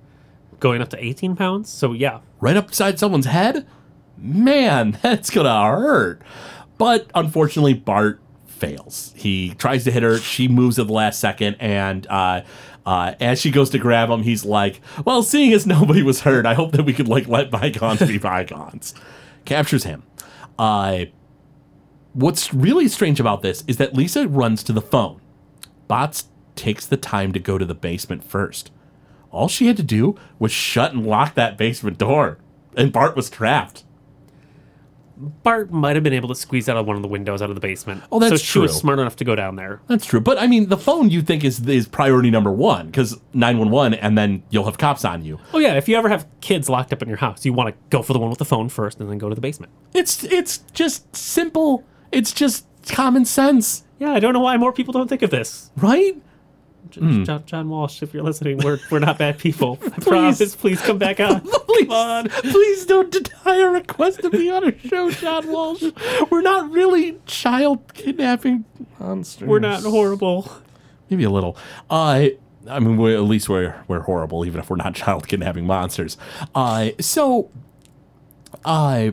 going 0.58 0.82
up 0.82 0.88
to 0.88 1.02
18 1.04 1.36
pounds. 1.36 1.70
So 1.70 1.92
yeah, 1.92 2.18
Right 2.40 2.56
upside 2.56 2.98
someone's 2.98 3.26
head. 3.26 3.64
man, 4.16 4.98
that's 5.02 5.30
gonna 5.30 5.64
hurt. 5.64 6.22
But 6.76 7.08
unfortunately, 7.14 7.74
Bart 7.74 8.20
fails. 8.58 9.12
He 9.16 9.54
tries 9.54 9.84
to 9.84 9.90
hit 9.90 10.02
her. 10.02 10.18
She 10.18 10.48
moves 10.48 10.78
at 10.78 10.86
the 10.86 10.92
last 10.92 11.20
second, 11.20 11.56
and 11.60 12.06
uh, 12.08 12.42
uh, 12.84 13.14
as 13.20 13.40
she 13.40 13.50
goes 13.50 13.70
to 13.70 13.78
grab 13.78 14.10
him, 14.10 14.22
he's 14.22 14.44
like, 14.44 14.80
"Well, 15.04 15.22
seeing 15.22 15.52
as 15.52 15.66
nobody 15.76 16.02
was 16.02 16.20
hurt, 16.22 16.46
I 16.46 16.54
hope 16.54 16.72
that 16.72 16.84
we 16.84 16.92
could 16.92 17.08
like 17.08 17.28
let 17.28 17.50
bygones 17.50 18.00
be 18.00 18.18
bygones." 18.18 18.94
Captures 19.44 19.84
him. 19.84 20.02
Uh, 20.58 21.06
what's 22.12 22.52
really 22.52 22.88
strange 22.88 23.20
about 23.20 23.42
this 23.42 23.64
is 23.66 23.76
that 23.76 23.94
Lisa 23.94 24.28
runs 24.28 24.62
to 24.64 24.72
the 24.72 24.82
phone. 24.82 25.20
Botz 25.88 26.24
takes 26.56 26.84
the 26.86 26.96
time 26.96 27.32
to 27.32 27.38
go 27.38 27.56
to 27.56 27.64
the 27.64 27.74
basement 27.74 28.24
first. 28.24 28.70
All 29.30 29.48
she 29.48 29.66
had 29.66 29.76
to 29.76 29.82
do 29.82 30.16
was 30.38 30.50
shut 30.52 30.92
and 30.92 31.06
lock 31.06 31.34
that 31.34 31.56
basement 31.56 31.98
door, 31.98 32.38
and 32.76 32.92
Bart 32.92 33.14
was 33.14 33.30
trapped. 33.30 33.84
Bart 35.18 35.70
might 35.72 35.96
have 35.96 36.02
been 36.02 36.12
able 36.12 36.28
to 36.28 36.34
squeeze 36.34 36.68
out 36.68 36.76
of 36.76 36.86
one 36.86 36.96
of 36.96 37.02
the 37.02 37.08
windows 37.08 37.42
out 37.42 37.50
of 37.50 37.54
the 37.56 37.60
basement. 37.60 38.04
Oh, 38.12 38.18
that's 38.20 38.30
so 38.30 38.36
she 38.36 38.58
was 38.60 38.76
smart 38.76 38.98
enough 38.98 39.16
to 39.16 39.24
go 39.24 39.34
down 39.34 39.56
there. 39.56 39.80
That's 39.88 40.06
true, 40.06 40.20
but 40.20 40.38
I 40.38 40.46
mean, 40.46 40.68
the 40.68 40.76
phone 40.76 41.10
you 41.10 41.22
think 41.22 41.44
is 41.44 41.66
is 41.66 41.88
priority 41.88 42.30
number 42.30 42.52
one 42.52 42.86
because 42.86 43.18
nine 43.34 43.58
one 43.58 43.70
one, 43.70 43.94
and 43.94 44.16
then 44.16 44.42
you'll 44.50 44.64
have 44.66 44.78
cops 44.78 45.04
on 45.04 45.24
you. 45.24 45.38
Oh 45.52 45.58
yeah, 45.58 45.74
if 45.74 45.88
you 45.88 45.96
ever 45.96 46.08
have 46.08 46.26
kids 46.40 46.68
locked 46.68 46.92
up 46.92 47.02
in 47.02 47.08
your 47.08 47.18
house, 47.18 47.44
you 47.44 47.52
want 47.52 47.68
to 47.74 47.80
go 47.90 48.02
for 48.02 48.12
the 48.12 48.18
one 48.18 48.30
with 48.30 48.38
the 48.38 48.44
phone 48.44 48.68
first, 48.68 49.00
and 49.00 49.10
then 49.10 49.18
go 49.18 49.28
to 49.28 49.34
the 49.34 49.40
basement. 49.40 49.72
It's 49.92 50.22
it's 50.24 50.58
just 50.72 51.14
simple. 51.16 51.84
It's 52.12 52.32
just 52.32 52.64
common 52.86 53.24
sense, 53.26 53.84
Yeah, 53.98 54.12
I 54.12 54.20
don't 54.20 54.32
know 54.32 54.40
why 54.40 54.56
more 54.56 54.72
people 54.72 54.92
don't 54.92 55.08
think 55.08 55.20
of 55.22 55.28
this. 55.30 55.70
right? 55.76 56.16
Hmm. 56.94 57.24
John, 57.24 57.44
John 57.46 57.68
Walsh, 57.68 58.02
if 58.02 58.12
you're 58.14 58.22
listening, 58.22 58.58
we're, 58.58 58.78
we're 58.90 58.98
not 58.98 59.18
bad 59.18 59.38
people. 59.38 59.78
I 59.84 59.88
promise. 60.00 60.54
Please 60.56 60.80
come 60.80 60.98
back 60.98 61.20
on. 61.20 61.40
Please, 61.68 62.28
please 62.40 62.86
don't 62.86 63.10
deny 63.12 63.60
our 63.62 63.70
request 63.70 64.20
to 64.22 64.30
be 64.30 64.50
on 64.50 64.66
a 64.66 64.76
show, 64.78 65.10
John 65.10 65.46
Walsh. 65.48 65.84
We're 66.30 66.40
not 66.40 66.70
really 66.72 67.18
child 67.26 67.94
kidnapping 67.94 68.64
monsters. 68.98 69.46
We're 69.46 69.60
not 69.60 69.82
horrible. 69.82 70.50
maybe 71.08 71.22
a 71.24 71.30
little. 71.30 71.56
Uh, 71.88 72.28
I 72.68 72.80
mean, 72.80 72.96
we 72.96 73.14
at 73.14 73.22
least 73.22 73.48
we're 73.48 73.76
we're 73.86 74.00
horrible, 74.00 74.44
even 74.44 74.60
if 74.60 74.68
we're 74.70 74.76
not 74.76 74.94
child 74.94 75.28
kidnapping 75.28 75.66
monsters. 75.66 76.16
Uh, 76.54 76.90
so, 77.00 77.50
uh, 78.64 79.12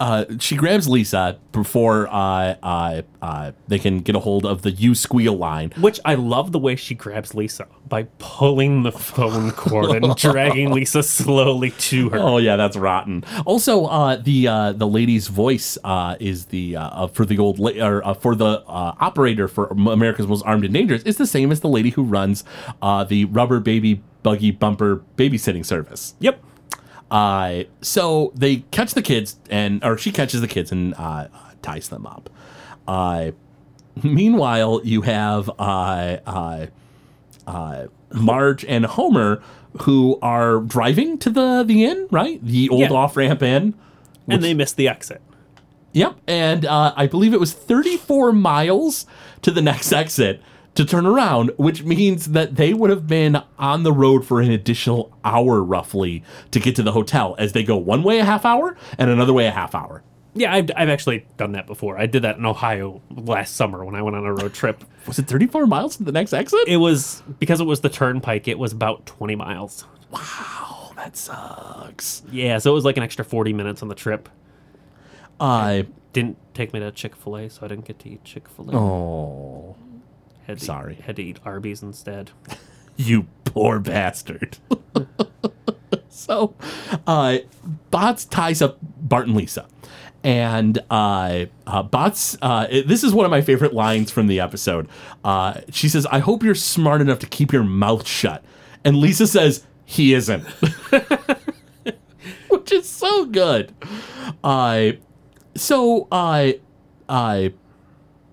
uh, 0.00 0.24
she 0.40 0.56
grabs 0.56 0.88
Lisa 0.88 1.38
before 1.52 2.08
uh, 2.08 2.54
uh, 2.62 3.02
uh, 3.22 3.52
they 3.68 3.78
can 3.78 4.00
get 4.00 4.16
a 4.16 4.20
hold 4.20 4.44
of 4.44 4.62
the 4.62 4.70
"you 4.70 4.94
squeal" 4.94 5.36
line. 5.36 5.72
Which 5.78 6.00
I 6.04 6.14
love 6.14 6.52
the 6.52 6.58
way 6.58 6.76
she 6.76 6.94
grabs 6.94 7.34
Lisa 7.34 7.66
by 7.88 8.04
pulling 8.18 8.82
the 8.82 8.92
phone 8.92 9.50
cord 9.52 10.02
and 10.02 10.16
dragging 10.18 10.72
Lisa 10.72 11.02
slowly 11.02 11.70
to 11.70 12.10
her. 12.10 12.18
Oh 12.18 12.38
yeah, 12.38 12.56
that's 12.56 12.76
rotten. 12.76 13.24
Also, 13.46 13.84
uh, 13.86 14.16
the 14.16 14.48
uh, 14.48 14.72
the 14.72 14.86
lady's 14.86 15.28
voice 15.28 15.78
uh, 15.84 16.16
is 16.20 16.46
the 16.46 16.76
for 17.12 17.24
the 17.24 17.38
old 17.38 17.58
la- 17.58 17.86
or 17.86 18.06
uh, 18.06 18.14
for 18.14 18.34
the 18.34 18.62
uh, 18.66 18.94
operator 19.00 19.48
for 19.48 19.66
America's 19.68 20.26
Most 20.26 20.42
Armed 20.44 20.64
and 20.64 20.74
Dangerous 20.74 21.02
is 21.04 21.16
the 21.16 21.26
same 21.26 21.52
as 21.52 21.60
the 21.60 21.68
lady 21.68 21.90
who 21.90 22.02
runs 22.02 22.44
uh, 22.82 23.04
the 23.04 23.24
rubber 23.26 23.60
baby 23.60 24.02
buggy 24.22 24.50
bumper 24.50 25.02
babysitting 25.16 25.64
service. 25.64 26.14
Yep. 26.20 26.42
Uh, 27.14 27.62
so 27.80 28.32
they 28.34 28.56
catch 28.72 28.94
the 28.94 29.02
kids 29.02 29.36
and 29.48 29.84
or 29.84 29.96
she 29.96 30.10
catches 30.10 30.40
the 30.40 30.48
kids 30.48 30.72
and 30.72 30.94
uh, 30.98 31.28
ties 31.62 31.88
them 31.88 32.06
up. 32.06 32.28
Uh, 32.88 33.30
meanwhile, 34.02 34.80
you 34.82 35.02
have 35.02 35.48
uh, 35.58 36.18
uh, 36.26 36.66
uh, 37.46 37.86
Marge 38.12 38.64
and 38.64 38.84
Homer 38.86 39.42
who 39.82 40.18
are 40.22 40.58
driving 40.60 41.18
to 41.18 41.30
the 41.30 41.62
the 41.64 41.84
inn, 41.84 42.08
right? 42.10 42.44
The 42.44 42.68
old 42.68 42.80
Yeah. 42.80 42.90
off 42.92 43.16
ramp 43.16 43.42
inn. 43.42 43.74
And 44.26 44.42
they 44.42 44.54
missed 44.54 44.76
the 44.76 44.88
exit. 44.88 45.20
Yep, 45.92 46.16
and 46.26 46.64
uh, 46.66 46.92
I 46.96 47.06
believe 47.06 47.32
it 47.34 47.38
was 47.38 47.52
34 47.52 48.32
miles 48.32 49.06
to 49.42 49.52
the 49.52 49.62
next 49.62 49.92
exit 50.02 50.40
to 50.74 50.84
turn 50.84 51.06
around, 51.06 51.50
which 51.56 51.84
means 51.84 52.26
that 52.32 52.56
they 52.56 52.74
would 52.74 52.90
have 52.90 53.06
been 53.06 53.40
on 53.58 53.82
the 53.84 53.92
road 53.92 54.26
for 54.26 54.40
an 54.40 54.50
additional 54.50 55.16
hour 55.24 55.62
roughly 55.62 56.22
to 56.50 56.58
get 56.58 56.74
to 56.76 56.82
the 56.82 56.92
hotel 56.92 57.36
as 57.38 57.52
they 57.52 57.62
go 57.62 57.76
one 57.76 58.02
way 58.02 58.18
a 58.18 58.24
half 58.24 58.44
hour 58.44 58.76
and 58.98 59.08
another 59.10 59.32
way 59.32 59.46
a 59.46 59.50
half 59.52 59.74
hour. 59.74 60.02
Yeah, 60.36 60.52
I've, 60.52 60.68
I've 60.76 60.88
actually 60.88 61.26
done 61.36 61.52
that 61.52 61.68
before. 61.68 61.96
I 61.96 62.06
did 62.06 62.22
that 62.22 62.38
in 62.38 62.44
Ohio 62.44 63.00
last 63.08 63.54
summer 63.54 63.84
when 63.84 63.94
I 63.94 64.02
went 64.02 64.16
on 64.16 64.26
a 64.26 64.32
road 64.34 64.52
trip. 64.52 64.82
Was 65.06 65.18
it 65.20 65.28
34 65.28 65.66
miles 65.66 65.96
to 65.98 66.02
the 66.02 66.10
next 66.10 66.32
exit? 66.32 66.66
It 66.66 66.78
was 66.78 67.22
because 67.38 67.60
it 67.60 67.64
was 67.66 67.82
the 67.82 67.88
turnpike, 67.88 68.48
it 68.48 68.58
was 68.58 68.72
about 68.72 69.06
20 69.06 69.36
miles. 69.36 69.84
Wow, 70.10 70.90
that 70.96 71.16
sucks. 71.16 72.22
Yeah, 72.32 72.58
so 72.58 72.72
it 72.72 72.74
was 72.74 72.84
like 72.84 72.96
an 72.96 73.02
extra 73.04 73.24
40 73.24 73.52
minutes 73.52 73.80
on 73.82 73.88
the 73.88 73.94
trip. 73.94 74.28
Uh, 75.38 75.82
Didn't 76.12 76.36
take 76.54 76.72
me 76.72 76.80
to 76.80 76.90
Chick 76.90 77.14
fil 77.16 77.36
A, 77.36 77.50
so 77.50 77.64
I 77.64 77.68
didn't 77.68 77.84
get 77.84 77.98
to 78.00 78.08
eat 78.08 78.24
Chick 78.24 78.48
fil 78.48 78.70
A. 78.70 78.76
oh, 78.76 79.76
had 80.46 80.58
to 80.58 80.64
sorry. 80.64 80.94
Eat, 80.94 81.00
had 81.02 81.16
to 81.16 81.22
eat 81.22 81.38
Arby's 81.44 81.82
instead. 81.82 82.30
you 82.96 83.26
poor 83.44 83.78
bastard. 83.80 84.58
so, 86.08 86.54
uh, 87.06 87.38
Botz 87.92 88.28
ties 88.28 88.62
up 88.62 88.78
Bart 88.82 89.26
and 89.26 89.36
Lisa. 89.36 89.66
And 90.22 90.78
uh, 90.90 91.46
uh, 91.66 91.82
Botz, 91.82 92.38
uh, 92.40 92.66
it- 92.70 92.88
this 92.88 93.04
is 93.04 93.12
one 93.12 93.24
of 93.26 93.30
my 93.30 93.42
favorite 93.42 93.74
lines 93.74 94.10
from 94.10 94.26
the 94.26 94.40
episode. 94.40 94.88
Uh, 95.22 95.60
she 95.70 95.88
says, 95.88 96.06
I 96.06 96.20
hope 96.20 96.42
you're 96.42 96.54
smart 96.54 97.00
enough 97.00 97.18
to 97.20 97.26
keep 97.26 97.52
your 97.52 97.64
mouth 97.64 98.06
shut. 98.06 98.42
And 98.84 98.96
Lisa 98.96 99.26
says, 99.26 99.64
he 99.84 100.14
isn't. 100.14 100.44
Which 102.48 102.72
is 102.72 102.88
so 102.88 103.26
good. 103.26 103.74
Uh, 104.42 104.92
so, 105.54 106.08
uh, 106.10 106.52
uh, 107.08 107.48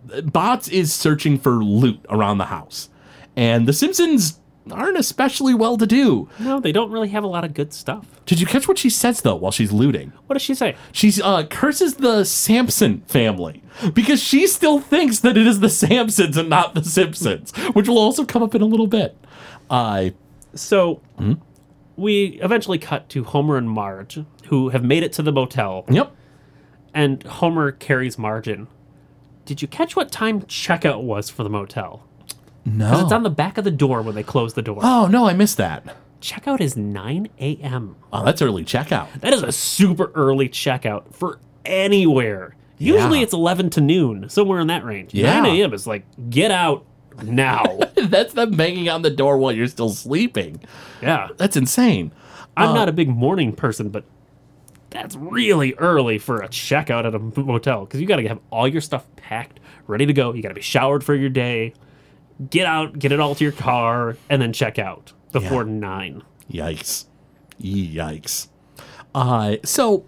Botz 0.08 0.70
is 0.72 0.94
searching 0.94 1.38
for 1.38 1.64
loot 1.64 2.04
around 2.10 2.38
the 2.40 2.46
house. 2.46 2.90
And 3.36 3.68
the 3.68 3.74
Simpsons 3.74 4.40
aren't 4.72 4.98
especially 4.98 5.54
well 5.54 5.76
to 5.78 5.88
do. 5.88 6.30
No, 6.40 6.60
they 6.60 6.72
don't 6.72 6.92
really 6.92 7.10
have 7.10 7.24
a 7.24 7.28
lot 7.28 7.44
of 7.44 7.54
good 7.54 7.74
stuff. 7.74 8.06
Did 8.26 8.40
you 8.40 8.46
catch 8.46 8.68
what 8.68 8.78
she 8.78 8.90
says 8.90 9.22
though 9.22 9.36
while 9.36 9.52
she's 9.52 9.72
looting? 9.72 10.14
What 10.28 10.34
does 10.34 10.42
she 10.44 10.54
say? 10.54 10.76
She 10.92 11.12
uh 11.22 11.44
curses 11.48 11.96
the 11.96 12.24
Sampson 12.26 13.02
family 13.08 13.64
because 13.94 14.22
she 14.22 14.46
still 14.48 14.80
thinks 14.80 15.20
that 15.20 15.36
it 15.38 15.48
is 15.48 15.60
the 15.62 15.70
Sampsons 15.70 16.38
and 16.38 16.50
not 16.50 16.76
the 16.76 16.84
Simpsons, 16.84 17.52
which 17.74 17.88
will 17.88 17.98
also 17.98 18.24
come 18.26 18.44
up 18.44 18.54
in 18.54 18.62
a 18.62 18.66
little 18.66 18.88
bit. 18.88 19.18
Uh 19.70 20.10
So 20.54 21.02
Hmm? 21.18 21.34
we 21.96 22.40
eventually 22.42 22.78
cut 22.78 23.10
to 23.10 23.24
Homer 23.24 23.58
and 23.58 23.70
Marge, 23.70 24.20
who 24.48 24.70
have 24.70 24.84
made 24.84 25.04
it 25.04 25.12
to 25.14 25.22
the 25.22 25.32
motel, 25.32 25.86
yep. 25.90 26.12
and 26.94 27.22
Homer 27.24 27.72
carries 27.72 28.18
Marge 28.18 28.48
in. 28.48 28.68
Did 29.52 29.62
you 29.62 29.68
catch 29.68 29.98
what 29.98 30.14
time 30.14 30.44
checkout 30.44 31.04
was 31.04 31.30
for 31.30 31.44
the 31.44 31.50
motel? 31.50 32.08
No. 32.64 33.02
It's 33.04 33.12
on 33.12 33.24
the 33.24 33.30
back 33.30 33.58
of 33.58 33.66
the 33.66 33.70
door 33.72 34.02
when 34.02 34.16
they 34.16 34.24
close 34.24 34.54
the 34.54 34.62
door. 34.62 34.80
oh 34.82 35.08
no, 35.08 35.28
I 35.28 35.34
missed 35.34 35.58
that. 35.58 35.84
Checkout 36.22 36.62
is 36.62 36.78
9 36.78 37.28
a.m. 37.38 37.98
Oh, 38.14 38.24
that's 38.24 38.42
early 38.42 38.64
checkout. 38.64 39.12
That 39.20 39.34
is 39.34 39.44
a 39.44 39.52
super 39.52 40.10
early 40.16 40.48
checkout 40.48 41.14
for 41.14 41.40
anywhere. 41.66 42.56
Usually 42.78 43.18
Yeah. 43.20 43.24
it's 43.24 43.34
11 43.34 43.72
to 43.72 43.82
noon, 43.82 44.30
somewhere 44.30 44.62
in 44.62 44.68
that 44.68 44.86
range. 44.86 45.14
Yeah. 45.14 45.42
9 45.42 45.46
a.m. 45.60 45.74
is 45.74 45.86
like, 45.86 46.06
get 46.30 46.52
out 46.52 46.86
now. 47.22 47.78
that's 48.06 48.32
them 48.34 48.52
banging 48.52 48.88
on 48.88 49.02
the 49.02 49.10
door 49.10 49.38
while 49.38 49.52
you're 49.52 49.68
still 49.68 49.90
sleeping. 49.90 50.62
yeah. 51.02 51.28
That's 51.36 51.58
insane. 51.58 52.14
I'm 52.56 52.74
not 52.74 52.88
uh, 52.88 52.92
a 52.92 52.94
big 52.94 53.10
morning 53.10 53.52
person, 53.52 53.90
but 53.90 54.06
that's 54.92 55.16
really 55.16 55.74
early 55.76 56.18
for 56.20 56.42
a 56.42 56.48
checkout 56.48 57.06
at 57.06 57.16
a 57.16 57.20
motel 57.20 57.86
because 57.86 58.00
you 58.00 58.06
got 58.08 58.18
to 58.18 58.28
have 58.28 58.40
all 58.52 58.68
your 58.68 58.82
stuff 58.82 59.06
packed, 59.16 59.60
ready 59.88 60.06
to 60.06 60.14
go. 60.14 60.34
You 60.34 60.42
got 60.44 60.50
to 60.50 60.54
be 60.56 60.62
showered 60.62 61.04
for 61.04 61.16
your 61.16 61.30
day, 61.30 61.74
get 62.50 62.66
out, 62.68 63.00
get 63.00 63.12
it 63.12 63.20
all 63.20 63.34
to 63.36 63.44
your 63.44 63.54
car, 63.54 64.18
and 64.30 64.42
then 64.42 64.54
check 64.54 64.78
out 64.78 65.14
before 65.32 65.66
Yeah. 65.66 65.72
nine. 65.74 66.24
Yikes. 66.52 67.06
Yikes. 67.60 68.48
Uh, 69.16 69.56
so 69.64 70.06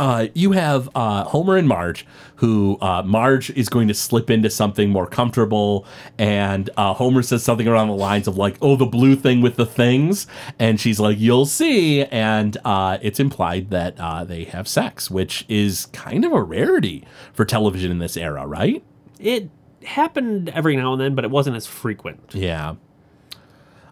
uh, 0.00 0.28
you 0.32 0.52
have 0.52 0.88
uh, 0.94 1.24
Homer 1.24 1.58
and 1.58 1.68
Marge, 1.68 2.06
who 2.36 2.78
uh, 2.80 3.02
Marge 3.02 3.50
is 3.50 3.68
going 3.68 3.86
to 3.88 3.92
slip 3.92 4.30
into 4.30 4.48
something 4.48 4.88
more 4.88 5.06
comfortable, 5.06 5.84
and 6.16 6.70
uh, 6.78 6.94
Homer 6.94 7.20
says 7.20 7.42
something 7.42 7.68
around 7.68 7.88
the 7.88 7.94
lines 7.94 8.26
of 8.26 8.38
like, 8.38 8.56
"Oh, 8.62 8.76
the 8.76 8.86
blue 8.86 9.14
thing 9.14 9.42
with 9.42 9.56
the 9.56 9.66
things," 9.66 10.26
and 10.58 10.80
she's 10.80 10.98
like, 10.98 11.18
"You'll 11.20 11.44
see," 11.44 12.02
and 12.04 12.56
uh, 12.64 12.96
it's 13.02 13.20
implied 13.20 13.68
that 13.70 14.00
uh, 14.00 14.24
they 14.24 14.44
have 14.44 14.66
sex, 14.66 15.10
which 15.10 15.44
is 15.50 15.84
kind 15.92 16.24
of 16.24 16.32
a 16.32 16.42
rarity 16.42 17.04
for 17.34 17.44
television 17.44 17.90
in 17.90 17.98
this 17.98 18.16
era, 18.16 18.46
right? 18.46 18.82
It 19.18 19.50
happened 19.84 20.48
every 20.48 20.76
now 20.76 20.92
and 20.92 21.00
then, 21.02 21.14
but 21.14 21.26
it 21.26 21.30
wasn't 21.30 21.56
as 21.56 21.66
frequent. 21.66 22.20
Yeah. 22.32 22.76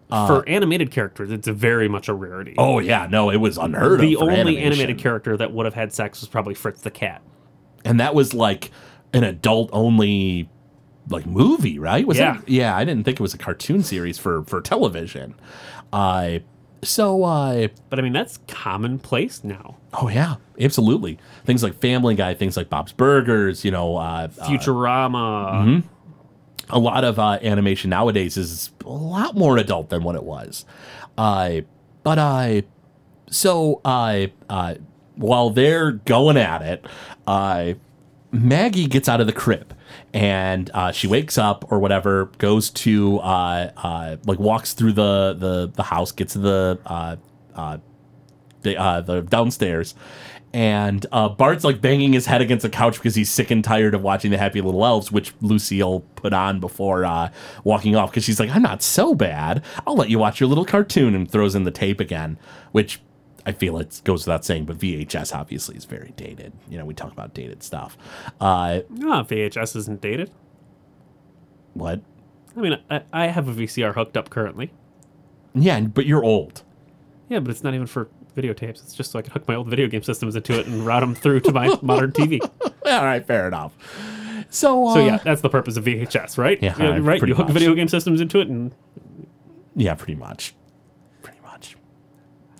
For 0.08 0.48
animated 0.48 0.90
characters, 0.90 1.30
it's 1.30 1.48
very 1.48 1.88
much 1.88 2.08
a 2.08 2.14
rarity. 2.14 2.54
Oh 2.58 2.78
yeah, 2.78 3.06
no, 3.10 3.30
it 3.30 3.36
was 3.36 3.58
unheard 3.58 4.00
the 4.00 4.14
of. 4.14 4.20
for 4.20 4.24
only 4.30 4.38
animation. 4.58 4.62
animated 4.72 4.98
character 4.98 5.36
that 5.36 5.52
would 5.52 5.66
have 5.66 5.74
had 5.74 5.92
sex 5.92 6.20
was 6.20 6.28
probably 6.28 6.54
Fritz 6.54 6.80
the 6.82 6.90
cat. 6.90 7.20
and 7.84 8.00
that 8.00 8.14
was 8.14 8.32
like 8.34 8.70
an 9.12 9.24
adult 9.24 9.70
only 9.72 10.48
like 11.10 11.24
movie 11.26 11.78
right 11.78 12.06
was 12.06 12.18
Yeah. 12.18 12.38
it 12.40 12.48
yeah 12.50 12.76
i 12.76 12.84
didn't 12.84 13.04
think 13.04 13.18
it 13.18 13.22
was 13.22 13.32
a 13.32 13.38
cartoon 13.38 13.82
series 13.82 14.18
for 14.18 14.42
for 14.44 14.60
television 14.60 15.34
uh 15.92 16.40
so 16.82 17.24
uh, 17.24 17.66
But 17.90 17.98
I 17.98 18.02
mean, 18.02 18.12
that's 18.12 18.38
commonplace 18.46 19.42
now. 19.42 19.78
oh 19.94 20.08
yeah, 20.08 20.36
absolutely. 20.60 21.18
Things 21.44 21.60
like 21.64 21.74
Family 21.80 22.14
Guy, 22.14 22.34
things 22.34 22.56
like 22.56 22.68
Bob's 22.70 22.92
Burgers, 22.92 23.64
you 23.64 23.72
know, 23.72 23.96
uh, 23.96 24.28
uh, 24.40 24.46
Futurama. 24.46 25.82
A 26.70 26.78
lot 26.78 27.04
of 27.04 27.18
uh, 27.18 27.38
animation 27.42 27.90
nowadays 27.90 28.36
is 28.36 28.70
a 28.84 28.88
lot 28.88 29.36
more 29.36 29.56
adult 29.56 29.88
than 29.90 30.02
what 30.02 30.14
it 30.14 30.24
was. 30.24 30.64
Uh, 31.16 31.62
but 32.02 32.18
I, 32.18 32.64
so 33.30 33.80
I, 33.84 34.32
uh, 34.48 34.74
while 35.16 35.50
they're 35.50 35.92
going 35.92 36.36
at 36.36 36.62
it, 36.62 36.84
uh, 37.26 37.74
Maggie 38.30 38.86
gets 38.86 39.08
out 39.08 39.20
of 39.20 39.26
the 39.26 39.32
crib 39.32 39.74
and 40.12 40.70
uh, 40.74 40.92
she 40.92 41.06
wakes 41.06 41.38
up 41.38 41.70
or 41.70 41.78
whatever, 41.78 42.26
goes 42.38 42.70
to 42.70 43.18
uh, 43.20 43.70
uh, 43.76 44.16
like 44.26 44.38
walks 44.38 44.74
through 44.74 44.92
the 44.92 45.34
the 45.38 45.70
the 45.74 45.82
house, 45.82 46.12
gets 46.12 46.34
to 46.34 46.38
the 46.38 46.78
uh, 46.86 47.16
uh, 47.54 47.78
the, 48.62 48.76
uh, 48.76 49.00
the 49.00 49.22
downstairs, 49.22 49.94
and 50.52 51.04
uh, 51.12 51.28
Bart's 51.28 51.64
like 51.64 51.80
banging 51.80 52.12
his 52.12 52.26
head 52.26 52.40
against 52.40 52.62
the 52.62 52.70
couch 52.70 52.96
because 52.96 53.14
he's 53.14 53.30
sick 53.30 53.50
and 53.50 53.62
tired 53.62 53.94
of 53.94 54.02
watching 54.02 54.30
the 54.30 54.38
Happy 54.38 54.60
Little 54.60 54.84
Elves, 54.84 55.12
which 55.12 55.34
Lucille 55.40 56.00
put 56.16 56.32
on 56.32 56.58
before 56.60 57.04
uh, 57.04 57.30
walking 57.64 57.94
off 57.96 58.10
because 58.10 58.24
she's 58.24 58.40
like, 58.40 58.50
"I'm 58.50 58.62
not 58.62 58.82
so 58.82 59.14
bad. 59.14 59.62
I'll 59.86 59.96
let 59.96 60.08
you 60.10 60.18
watch 60.18 60.40
your 60.40 60.48
little 60.48 60.64
cartoon," 60.64 61.14
and 61.14 61.30
throws 61.30 61.54
in 61.54 61.64
the 61.64 61.70
tape 61.70 62.00
again, 62.00 62.38
which. 62.72 63.00
I 63.46 63.52
feel 63.52 63.78
it 63.78 64.02
goes 64.04 64.26
without 64.26 64.44
saying, 64.44 64.66
but 64.66 64.76
VHS 64.76 65.34
obviously 65.34 65.74
is 65.74 65.86
very 65.86 66.12
dated. 66.18 66.52
You 66.68 66.76
know, 66.76 66.84
we 66.84 66.92
talk 66.92 67.12
about 67.12 67.32
dated 67.32 67.62
stuff. 67.62 67.96
Uh, 68.38 68.80
Ah, 69.04 69.22
VHS 69.22 69.74
isn't 69.74 70.02
dated. 70.02 70.30
what? 71.72 72.02
I 72.54 72.60
mean, 72.60 72.78
I, 72.90 73.02
I 73.10 73.26
have 73.28 73.48
a 73.48 73.54
VCR 73.54 73.94
hooked 73.94 74.18
up 74.18 74.28
currently. 74.28 74.70
Yeah, 75.54 75.80
but 75.80 76.04
you're 76.04 76.22
old. 76.22 76.62
Yeah, 77.30 77.40
but 77.40 77.50
it's 77.50 77.62
not 77.64 77.72
even 77.72 77.86
for 77.86 78.08
videotapes. 78.40 78.82
It's 78.82 78.94
just 78.94 79.10
so 79.10 79.18
I 79.18 79.22
can 79.22 79.32
hook 79.32 79.46
my 79.48 79.54
old 79.54 79.68
video 79.68 79.88
game 79.88 80.02
systems 80.02 80.36
into 80.36 80.58
it 80.58 80.66
and 80.66 80.84
route 80.86 81.00
them 81.00 81.14
through 81.14 81.40
to 81.40 81.52
my 81.52 81.76
modern 81.82 82.12
TV. 82.12 82.40
All 82.86 83.04
right, 83.04 83.26
fair 83.26 83.48
enough. 83.48 83.72
So, 84.50 84.88
uh, 84.88 84.94
So 84.94 85.00
yeah, 85.04 85.16
that's 85.18 85.40
the 85.42 85.48
purpose 85.50 85.76
of 85.76 85.84
VHS, 85.84 86.38
right? 86.38 86.58
Yeah, 86.62 86.76
You 86.76 86.82
know, 86.84 86.98
right. 87.00 87.20
You 87.26 87.34
hook 87.34 87.46
much. 87.48 87.54
video 87.54 87.74
game 87.74 87.88
systems 87.88 88.20
into 88.20 88.40
it, 88.40 88.48
and 88.48 88.72
Yeah, 89.76 89.94
pretty 89.94 90.14
much. 90.14 90.54
Pretty 91.22 91.40
much. 91.42 91.76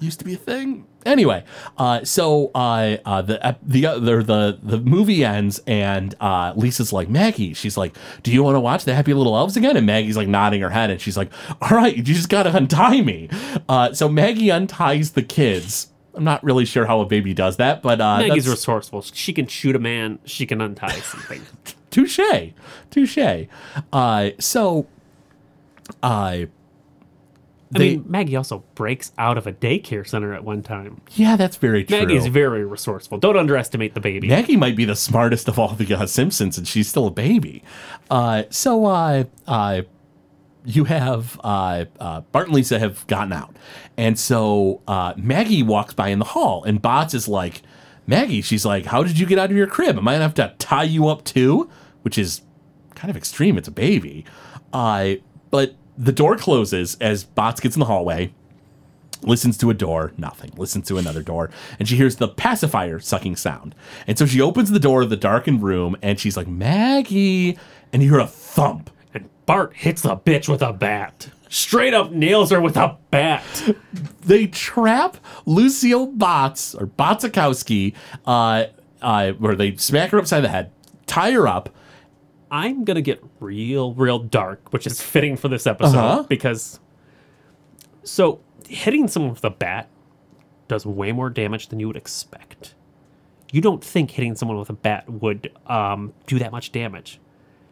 Used 0.00 0.18
to 0.18 0.24
be 0.24 0.34
a 0.34 0.36
thing. 0.38 0.86
Anyway, 1.06 1.44
uh, 1.78 2.04
so 2.04 2.50
uh, 2.54 2.96
uh, 3.04 3.22
the 3.22 3.56
the 3.62 3.86
other 3.86 4.22
the 4.22 4.58
the 4.62 4.78
movie 4.78 5.24
ends 5.24 5.60
and 5.66 6.14
uh, 6.20 6.52
Lisa's 6.56 6.92
like 6.92 7.08
Maggie. 7.08 7.54
She's 7.54 7.76
like, 7.76 7.96
"Do 8.22 8.32
you 8.32 8.42
want 8.42 8.56
to 8.56 8.60
watch 8.60 8.84
the 8.84 8.94
Happy 8.94 9.14
Little 9.14 9.36
Elves 9.36 9.56
again?" 9.56 9.76
And 9.76 9.86
Maggie's 9.86 10.16
like 10.16 10.28
nodding 10.28 10.60
her 10.60 10.70
head, 10.70 10.90
and 10.90 11.00
she's 11.00 11.16
like, 11.16 11.30
"All 11.62 11.70
right, 11.70 11.96
you 11.96 12.02
just 12.02 12.28
gotta 12.28 12.54
untie 12.54 13.00
me." 13.00 13.30
Uh, 13.68 13.92
so 13.92 14.08
Maggie 14.08 14.50
unties 14.50 15.12
the 15.12 15.22
kids. 15.22 15.88
I'm 16.14 16.24
not 16.24 16.42
really 16.42 16.64
sure 16.64 16.84
how 16.84 17.00
a 17.00 17.06
baby 17.06 17.32
does 17.32 17.58
that, 17.58 17.80
but 17.80 18.00
uh, 18.00 18.18
Maggie's 18.18 18.48
resourceful. 18.48 19.02
She 19.02 19.32
can 19.32 19.46
shoot 19.46 19.76
a 19.76 19.78
man. 19.78 20.18
She 20.24 20.46
can 20.46 20.60
untie 20.60 20.88
something. 21.00 21.42
Touche, 21.90 22.18
touche. 22.90 23.46
Uh, 23.92 24.30
so, 24.40 24.88
uh, 26.02 26.38
I 27.74 27.78
mean, 27.78 28.04
Maggie 28.08 28.34
also 28.36 28.64
breaks 28.74 29.12
out 29.18 29.36
of 29.36 29.46
a 29.46 29.52
daycare 29.52 30.06
center 30.08 30.32
at 30.32 30.42
one 30.42 30.62
time. 30.62 31.00
yeah, 31.12 31.36
that's 31.36 31.56
very 31.56 31.84
true. 31.84 31.98
Maggie's 31.98 32.26
very 32.26 32.64
resourceful. 32.64 33.18
Don't 33.18 33.36
underestimate 33.36 33.94
the 33.94 34.00
baby. 34.00 34.28
Maggie 34.28 34.56
might 34.56 34.74
be 34.74 34.86
the 34.86 34.96
smartest 34.96 35.48
of 35.48 35.58
all 35.58 35.74
the 35.74 35.94
uh, 35.94 36.06
Simpsons, 36.06 36.56
and 36.56 36.66
she's 36.66 36.88
still 36.88 37.06
a 37.06 37.10
baby. 37.10 37.62
Uh, 38.10 38.44
so, 38.48 38.86
uh, 38.86 39.24
uh, 39.46 39.82
you 40.64 40.84
have 40.84 41.38
uh, 41.44 41.84
uh, 42.00 42.20
Bart 42.32 42.46
and 42.46 42.54
Lisa 42.54 42.78
have 42.78 43.06
gotten 43.06 43.32
out, 43.32 43.54
and 43.96 44.18
so 44.18 44.80
uh, 44.88 45.12
Maggie 45.16 45.62
walks 45.62 45.94
by 45.94 46.08
in 46.08 46.18
the 46.18 46.24
hall, 46.26 46.64
and 46.64 46.82
Botz 46.82 47.14
is 47.14 47.28
like, 47.28 47.62
"Maggie," 48.06 48.42
she's 48.42 48.64
like, 48.64 48.86
"How 48.86 49.02
did 49.02 49.18
you 49.18 49.26
get 49.26 49.38
out 49.38 49.50
of 49.50 49.56
your 49.56 49.66
crib? 49.66 49.96
Am 49.98 50.06
I 50.08 50.12
gonna 50.14 50.24
have 50.24 50.34
to 50.34 50.54
tie 50.58 50.82
you 50.84 51.08
up 51.08 51.24
too?" 51.24 51.70
Which 52.02 52.18
is 52.18 52.42
kind 52.94 53.10
of 53.10 53.16
extreme. 53.16 53.56
It's 53.56 53.68
a 53.68 53.72
baby, 53.72 54.24
uh, 54.72 55.14
but 55.50 55.74
the 55.98 56.12
door 56.12 56.36
closes 56.36 56.96
as 57.00 57.24
Botz 57.24 57.60
gets 57.60 57.76
in 57.76 57.80
the 57.80 57.86
hallway 57.86 58.32
listens 59.22 59.56
to 59.58 59.70
a 59.70 59.74
door, 59.74 60.12
nothing. 60.16 60.52
Listens 60.56 60.86
to 60.88 60.98
another 60.98 61.22
door, 61.22 61.50
and 61.78 61.88
she 61.88 61.96
hears 61.96 62.16
the 62.16 62.28
pacifier 62.28 62.98
sucking 62.98 63.36
sound. 63.36 63.74
And 64.06 64.18
so 64.18 64.26
she 64.26 64.40
opens 64.40 64.70
the 64.70 64.78
door 64.78 65.02
of 65.02 65.10
the 65.10 65.16
darkened 65.16 65.62
room, 65.62 65.96
and 66.02 66.18
she's 66.18 66.36
like, 66.36 66.48
Maggie. 66.48 67.58
And 67.92 68.02
you 68.02 68.10
hear 68.10 68.20
a 68.20 68.26
thump. 68.26 68.90
And 69.14 69.28
Bart 69.46 69.74
hits 69.74 70.02
the 70.02 70.16
bitch 70.16 70.48
with 70.48 70.62
a 70.62 70.72
bat. 70.72 71.30
Straight 71.48 71.94
up 71.94 72.12
nails 72.12 72.50
her 72.50 72.60
with 72.60 72.76
a 72.76 72.96
bat. 73.10 73.44
They 74.20 74.46
trap 74.46 75.16
Lucille 75.46 76.12
Botz, 76.12 76.78
or 76.78 76.86
Botzcowski, 76.86 77.94
uh, 78.26 78.64
uh, 79.00 79.32
where 79.32 79.56
they 79.56 79.74
smack 79.76 80.10
her 80.10 80.18
upside 80.18 80.44
the 80.44 80.48
head, 80.48 80.70
tie 81.06 81.32
her 81.32 81.48
up. 81.48 81.70
I'm 82.50 82.84
gonna 82.84 83.02
get 83.02 83.22
real, 83.40 83.92
real 83.94 84.18
dark, 84.18 84.72
which 84.72 84.86
is 84.86 85.00
fitting 85.02 85.36
for 85.36 85.48
this 85.48 85.66
episode 85.66 85.96
Uh-huh. 85.98 86.22
because 86.24 86.80
so 88.04 88.40
hitting 88.68 89.08
someone 89.08 89.32
with 89.32 89.44
a 89.44 89.50
bat 89.50 89.88
does 90.68 90.84
way 90.86 91.12
more 91.12 91.30
damage 91.30 91.68
than 91.68 91.80
you 91.80 91.86
would 91.86 91.96
expect. 91.96 92.74
You 93.52 93.60
don't 93.62 93.82
think 93.82 94.10
hitting 94.10 94.34
someone 94.34 94.58
with 94.58 94.68
a 94.68 94.74
bat 94.74 95.08
would 95.08 95.50
um, 95.66 96.12
do 96.26 96.38
that 96.38 96.52
much 96.52 96.70
damage. 96.72 97.18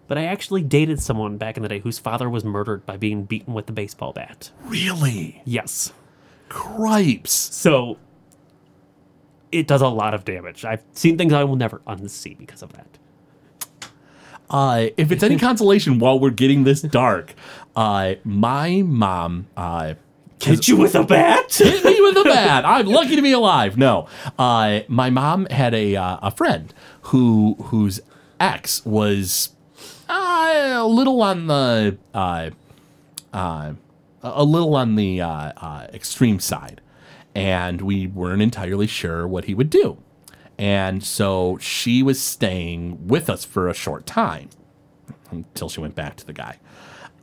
But 0.08 0.16
I 0.18 0.24
actually 0.24 0.62
dated 0.62 1.00
someone 1.02 1.36
back 1.36 1.56
in 1.56 1.62
the 1.62 1.68
day 1.68 1.80
whose 1.80 1.98
father 1.98 2.30
was 2.30 2.44
murdered 2.44 2.86
by 2.86 2.96
being 2.96 3.24
beaten 3.24 3.52
with 3.52 3.68
a 3.68 3.72
baseball 3.72 4.12
bat. 4.12 4.50
Really? 4.64 5.42
Yes. 5.44 5.92
Cripes. 6.48 7.32
So 7.32 7.98
it 9.52 9.66
does 9.66 9.82
a 9.82 9.88
lot 9.88 10.14
of 10.14 10.24
damage. 10.24 10.64
I've 10.64 10.84
seen 10.92 11.18
things 11.18 11.32
I 11.32 11.44
will 11.44 11.56
never 11.56 11.82
unsee 11.86 12.38
because 12.38 12.62
of 12.62 12.72
that. 12.74 12.98
Uh, 14.48 14.86
if 14.96 15.10
it's 15.10 15.22
any 15.22 15.38
consolation 15.38 15.98
while 15.98 16.18
we're 16.18 16.30
getting 16.30 16.64
this 16.64 16.82
dark, 16.82 17.34
uh, 17.74 18.14
my 18.24 18.82
mom, 18.82 19.46
uh, 19.56 19.94
Hit 20.40 20.68
you 20.68 20.76
with 20.76 20.94
a 20.94 21.02
bat? 21.02 21.52
hit 21.54 21.82
me 21.84 21.98
with 22.00 22.16
a 22.18 22.24
bat. 22.24 22.64
I'm 22.66 22.86
lucky 22.86 23.16
to 23.16 23.22
be 23.22 23.32
alive. 23.32 23.78
No, 23.78 24.06
uh, 24.38 24.80
my 24.86 25.08
mom 25.08 25.46
had 25.46 25.74
a 25.74 25.96
uh, 25.96 26.18
a 26.22 26.30
friend 26.30 26.72
who 27.02 27.54
whose 27.64 28.00
ex 28.38 28.84
was 28.84 29.50
uh, 30.10 30.74
a 30.76 30.86
little 30.86 31.22
on 31.22 31.46
the 31.46 31.96
uh, 32.14 32.50
uh, 33.32 33.72
a 34.22 34.44
little 34.44 34.76
on 34.76 34.96
the 34.96 35.20
uh, 35.22 35.52
uh, 35.56 35.86
extreme 35.92 36.38
side, 36.38 36.80
and 37.34 37.80
we 37.80 38.06
weren't 38.06 38.42
entirely 38.42 38.86
sure 38.86 39.26
what 39.26 39.46
he 39.46 39.54
would 39.54 39.70
do. 39.70 39.96
And 40.58 41.04
so 41.04 41.58
she 41.60 42.02
was 42.02 42.20
staying 42.20 43.08
with 43.08 43.28
us 43.28 43.44
for 43.44 43.68
a 43.68 43.74
short 43.74 44.06
time 44.06 44.48
until 45.30 45.68
she 45.68 45.80
went 45.80 45.94
back 45.94 46.16
to 46.16 46.26
the 46.26 46.32
guy. 46.32 46.58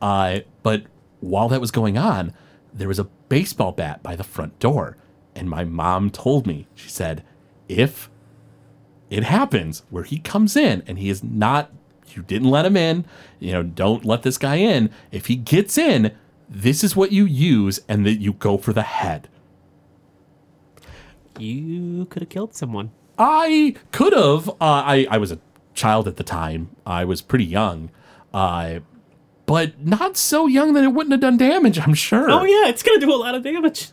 Uh, 0.00 0.40
but 0.62 0.84
while 1.20 1.48
that 1.48 1.60
was 1.60 1.70
going 1.70 1.98
on, 1.98 2.32
there 2.72 2.88
was 2.88 2.98
a 2.98 3.04
baseball 3.28 3.72
bat 3.72 4.02
by 4.02 4.14
the 4.14 4.24
front 4.24 4.58
door. 4.58 4.96
And 5.34 5.50
my 5.50 5.64
mom 5.64 6.10
told 6.10 6.46
me, 6.46 6.68
she 6.74 6.88
said, 6.88 7.24
if 7.68 8.08
it 9.10 9.24
happens 9.24 9.82
where 9.90 10.04
he 10.04 10.18
comes 10.18 10.56
in 10.56 10.82
and 10.86 10.98
he 10.98 11.08
is 11.08 11.24
not, 11.24 11.72
you 12.14 12.22
didn't 12.22 12.50
let 12.50 12.66
him 12.66 12.76
in, 12.76 13.04
you 13.40 13.52
know, 13.52 13.62
don't 13.62 14.04
let 14.04 14.22
this 14.22 14.38
guy 14.38 14.56
in. 14.56 14.90
If 15.10 15.26
he 15.26 15.36
gets 15.36 15.76
in, 15.76 16.14
this 16.48 16.84
is 16.84 16.94
what 16.94 17.10
you 17.10 17.24
use 17.24 17.80
and 17.88 18.06
that 18.06 18.20
you 18.20 18.32
go 18.34 18.58
for 18.58 18.72
the 18.72 18.82
head. 18.82 19.28
You 21.38 22.06
could 22.10 22.22
have 22.22 22.28
killed 22.28 22.54
someone. 22.54 22.92
I 23.18 23.76
could 23.92 24.12
have. 24.12 24.48
Uh, 24.48 24.54
I 24.60 25.06
I 25.10 25.18
was 25.18 25.30
a 25.32 25.38
child 25.74 26.08
at 26.08 26.16
the 26.16 26.24
time. 26.24 26.70
I 26.86 27.04
was 27.04 27.20
pretty 27.22 27.44
young, 27.44 27.90
uh, 28.32 28.80
but 29.46 29.84
not 29.84 30.16
so 30.16 30.46
young 30.46 30.72
that 30.74 30.84
it 30.84 30.92
wouldn't 30.92 31.12
have 31.12 31.20
done 31.20 31.36
damage. 31.36 31.78
I'm 31.78 31.94
sure. 31.94 32.30
Oh 32.30 32.44
yeah, 32.44 32.68
it's 32.68 32.82
gonna 32.82 33.00
do 33.00 33.12
a 33.12 33.16
lot 33.16 33.34
of 33.34 33.42
damage. 33.42 33.90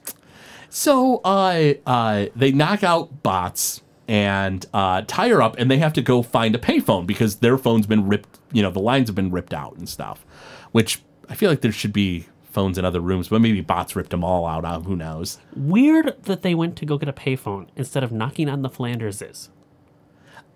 So 0.69 1.17
uh, 1.25 1.73
uh, 1.85 2.25
they 2.35 2.51
knock 2.51 2.83
out 2.83 3.23
Botz 3.23 3.81
and 4.07 4.65
uh, 4.73 5.03
tie 5.05 5.29
her 5.29 5.41
up, 5.41 5.55
and 5.57 5.69
they 5.69 5.77
have 5.77 5.93
to 5.93 6.01
go 6.01 6.21
find 6.23 6.55
a 6.55 6.57
payphone 6.57 7.05
because 7.05 7.37
their 7.37 7.57
phone's 7.57 7.87
been 7.87 8.07
ripped. 8.07 8.39
You 8.51 8.61
know, 8.63 8.71
the 8.71 8.79
lines 8.79 9.09
have 9.09 9.15
been 9.15 9.31
ripped 9.31 9.53
out 9.53 9.75
and 9.77 9.87
stuff. 9.87 10.25
Which 10.71 11.01
I 11.29 11.35
feel 11.35 11.49
like 11.49 11.61
there 11.61 11.71
should 11.71 11.93
be 11.93 12.27
phones 12.51 12.77
in 12.77 12.85
other 12.85 12.99
rooms, 12.99 13.29
but 13.29 13.41
maybe 13.41 13.63
Botz 13.63 13.95
ripped 13.95 14.09
them 14.11 14.23
all 14.23 14.45
out. 14.45 14.65
Uh, 14.65 14.79
who 14.81 14.95
knows? 14.95 15.39
Weird 15.55 16.15
that 16.23 16.41
they 16.41 16.53
went 16.53 16.75
to 16.77 16.85
go 16.85 16.97
get 16.97 17.09
a 17.09 17.13
payphone 17.13 17.67
instead 17.75 18.03
of 18.03 18.11
knocking 18.11 18.49
on 18.49 18.61
the 18.61 18.69
Flanderses. 18.69 19.49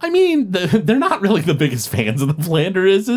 I 0.01 0.09
mean, 0.09 0.51
the, 0.51 0.67
they're 0.83 0.99
not 0.99 1.21
really 1.21 1.41
the 1.41 1.53
biggest 1.53 1.89
fans 1.89 2.21
of 2.21 2.35
the 2.35 2.43
Flanders, 2.43 3.07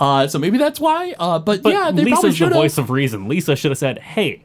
uh, 0.00 0.28
so 0.28 0.38
maybe 0.38 0.56
that's 0.58 0.80
why. 0.80 1.14
Uh, 1.18 1.38
but, 1.38 1.62
But 1.62 1.72
yeah, 1.72 1.90
they 1.90 2.04
probably 2.04 2.10
Lisa's 2.12 2.22
the 2.22 2.32
should 2.36 2.48
have. 2.48 2.56
voice 2.56 2.78
of 2.78 2.90
reason. 2.90 3.28
Lisa 3.28 3.56
should 3.56 3.70
have 3.72 3.78
said, 3.78 3.98
"Hey, 3.98 4.44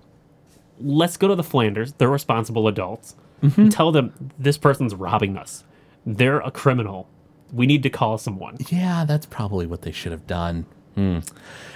let's 0.80 1.16
go 1.18 1.28
to 1.28 1.36
the 1.36 1.44
Flanders. 1.44 1.94
They're 1.94 2.10
responsible 2.10 2.68
adults. 2.68 3.16
Mm-hmm. 3.44 3.62
And 3.62 3.72
tell 3.72 3.92
them 3.92 4.32
this 4.40 4.58
person's 4.58 4.96
robbing 4.96 5.38
us. 5.38 5.64
They're 6.06 6.40
a 6.40 6.50
criminal. 6.50 7.10
We 7.52 7.66
need 7.68 7.84
to 7.84 7.90
call 7.90 8.18
someone." 8.18 8.58
Yeah, 8.70 9.06
that's 9.06 9.26
probably 9.26 9.68
what 9.68 9.84
they 9.84 9.92
should 9.92 10.12
have 10.12 10.26
done. 10.26 10.66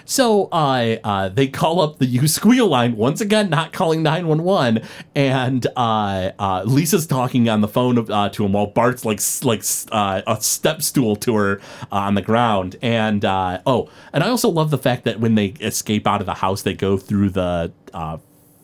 So 0.07 0.45
uh, 0.53 0.95
uh, 1.03 1.30
they 1.30 1.47
call 1.47 1.82
up 1.82 1.99
the 1.99 2.05
U 2.05 2.30
squeal 2.30 2.68
line 2.68 2.95
once 2.95 3.20
again, 3.20 3.49
not 3.49 3.74
calling 3.74 4.01
nine 4.03 4.26
one 4.28 4.43
one, 4.43 4.82
and 5.13 5.68
uh, 5.76 6.32
uh, 6.39 6.63
Lisa's 6.65 7.05
talking 7.05 7.49
on 7.49 7.59
the 7.59 7.68
phone 7.68 8.09
uh, 8.09 8.30
to 8.30 8.45
him 8.45 8.53
while 8.53 8.68
Bart's 8.68 9.03
like 9.03 9.20
like 9.43 9.63
uh, 9.91 10.22
a 10.26 10.41
step 10.41 10.82
stool 10.82 11.18
to 11.18 11.36
her 11.36 11.61
on 11.91 12.15
the 12.15 12.22
ground. 12.22 12.78
And 12.82 13.26
oh, 13.26 13.89
and 14.13 14.24
I 14.24 14.30
also 14.30 14.47
love 14.47 14.72
the 14.72 14.78
fact 14.78 15.03
that 15.03 15.20
when 15.20 15.36
they 15.36 15.47
escape 15.59 16.07
out 16.07 16.22
of 16.22 16.26
the 16.26 16.36
house, 16.36 16.61
they 16.61 16.74
go 16.74 16.97
through 16.97 17.32
the. 17.32 17.74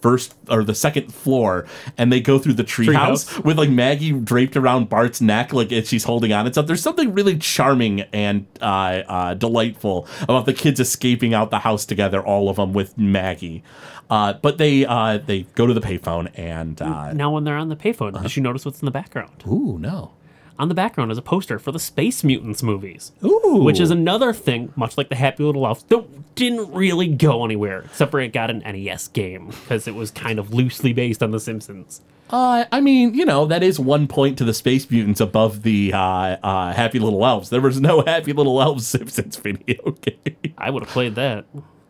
Uh, 0.03 0.09
First 0.13 0.35
or 0.49 0.63
the 0.65 0.75
second 0.75 1.13
floor, 1.13 1.65
and 1.97 2.11
they 2.11 2.19
go 2.19 2.37
through 2.37 2.53
the 2.55 2.63
treehouse 2.65 3.25
Treehouse. 3.25 3.43
with 3.45 3.57
like 3.57 3.69
Maggie 3.69 4.11
draped 4.11 4.57
around 4.57 4.89
Bart's 4.89 5.21
neck, 5.21 5.53
like 5.53 5.69
she's 5.85 6.03
holding 6.03 6.33
on 6.33 6.45
and 6.45 6.53
stuff. 6.53 6.67
There's 6.67 6.81
something 6.81 7.13
really 7.13 7.37
charming 7.37 8.01
and 8.13 8.45
uh, 8.61 9.03
uh, 9.07 9.33
delightful 9.35 10.05
about 10.23 10.45
the 10.45 10.53
kids 10.53 10.79
escaping 10.81 11.33
out 11.33 11.51
the 11.51 11.59
house 11.59 11.85
together, 11.85 12.21
all 12.21 12.49
of 12.49 12.57
them 12.57 12.73
with 12.73 12.97
Maggie. 12.97 13.63
Uh, 14.09 14.33
but 14.33 14.57
they 14.57 14.85
uh, 14.85 15.19
they 15.25 15.43
go 15.55 15.65
to 15.65 15.73
the 15.73 15.79
payphone 15.81 16.29
and 16.35 16.81
uh, 16.81 17.13
Now, 17.13 17.31
when 17.31 17.45
they're 17.45 17.57
on 17.57 17.69
the 17.69 17.75
payphone, 17.77 18.21
did 18.21 18.35
you 18.35 18.43
notice 18.43 18.65
what's 18.65 18.81
in 18.81 18.85
the 18.85 18.91
background? 18.91 19.43
ooh 19.47 19.77
no, 19.79 20.11
On 20.59 20.69
the 20.69 20.75
background 20.75 21.11
is 21.11 21.17
a 21.17 21.21
poster 21.23 21.57
for 21.57 21.71
the 21.71 21.79
Space 21.79 22.23
Mutants 22.23 22.61
movies. 22.61 23.11
ooh, 23.23 23.63
Which 23.63 23.79
is 23.79 23.89
another 23.89 24.33
thing, 24.33 24.71
much 24.75 24.97
like 24.97 25.09
the 25.09 25.15
Happy 25.15 25.43
Little 25.43 25.65
Elves, 25.65 25.83
that 25.85 26.35
didn't 26.35 26.71
really 26.71 27.07
go 27.07 27.43
anywhere, 27.43 27.81
except 27.81 28.11
for 28.11 28.19
it 28.19 28.33
got 28.33 28.51
an 28.51 28.59
NES 28.59 29.07
game, 29.09 29.47
because 29.47 29.87
it 29.87 29.95
was 29.95 30.11
kind 30.11 30.37
of 30.37 30.53
loosely 30.53 30.93
based 30.93 31.23
on 31.23 31.31
The 31.31 31.39
Simpsons. 31.39 32.01
Uh, 32.29 32.65
I 32.71 32.81
mean, 32.81 33.13
you 33.15 33.25
know, 33.25 33.45
that 33.45 33.63
is 33.63 33.79
one 33.79 34.07
point 34.07 34.37
to 34.37 34.43
the 34.43 34.53
Space 34.53 34.89
Mutants 34.89 35.19
above 35.19 35.63
the 35.63 35.91
uh, 35.93 35.97
uh, 35.97 36.73
Happy 36.73 36.99
Little 36.99 37.25
Elves. 37.25 37.49
There 37.49 37.61
was 37.61 37.81
no 37.81 38.01
Happy 38.05 38.31
Little 38.33 38.61
Elves 38.61 38.85
Simpsons 38.87 39.35
video 39.37 39.91
game. 40.01 40.53
I 40.57 40.69
would 40.69 40.83
have 40.83 40.91
played 40.91 41.15
that. 41.15 41.45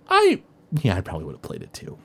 I, 0.09 0.41
yeah, 0.81 0.95
I 0.95 1.01
probably 1.01 1.25
would 1.25 1.33
have 1.35 1.41
played 1.41 1.63
it 1.63 1.73
too. 1.73 1.97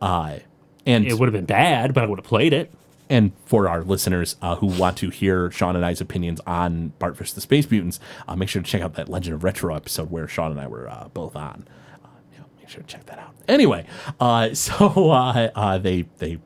Uh, 0.00 0.38
and 0.86 1.04
It 1.06 1.18
would 1.18 1.26
have 1.26 1.32
been 1.34 1.46
bad, 1.46 1.94
but 1.94 2.04
I 2.04 2.06
would 2.06 2.18
have 2.18 2.26
played 2.26 2.52
it. 2.52 2.72
And 3.08 3.32
for 3.44 3.68
our 3.68 3.82
listeners 3.82 4.36
uh, 4.42 4.56
who 4.56 4.66
want 4.66 4.96
to 4.98 5.10
hear 5.10 5.50
Sean 5.50 5.76
and 5.76 5.84
I's 5.84 6.00
opinions 6.00 6.40
on 6.46 6.88
Bart 6.98 7.16
vs. 7.16 7.34
the 7.34 7.40
Space 7.40 7.70
Mutants, 7.70 8.00
uh, 8.26 8.36
make 8.36 8.48
sure 8.48 8.62
to 8.62 8.68
check 8.68 8.82
out 8.82 8.94
that 8.94 9.08
Legend 9.08 9.34
of 9.34 9.44
Retro 9.44 9.74
episode 9.74 10.10
where 10.10 10.26
Sean 10.28 10.50
and 10.50 10.60
I 10.60 10.66
were 10.66 10.88
uh, 10.88 11.08
both 11.12 11.36
on. 11.36 11.66
Uh, 12.04 12.08
yeah, 12.32 12.40
make 12.58 12.68
sure 12.68 12.82
to 12.82 12.86
check 12.86 13.06
that 13.06 13.18
out. 13.18 13.34
Anyway, 13.48 13.86
uh, 14.20 14.52
so 14.54 15.10
uh, 15.10 15.78
they 15.78 16.02
they 16.18 16.38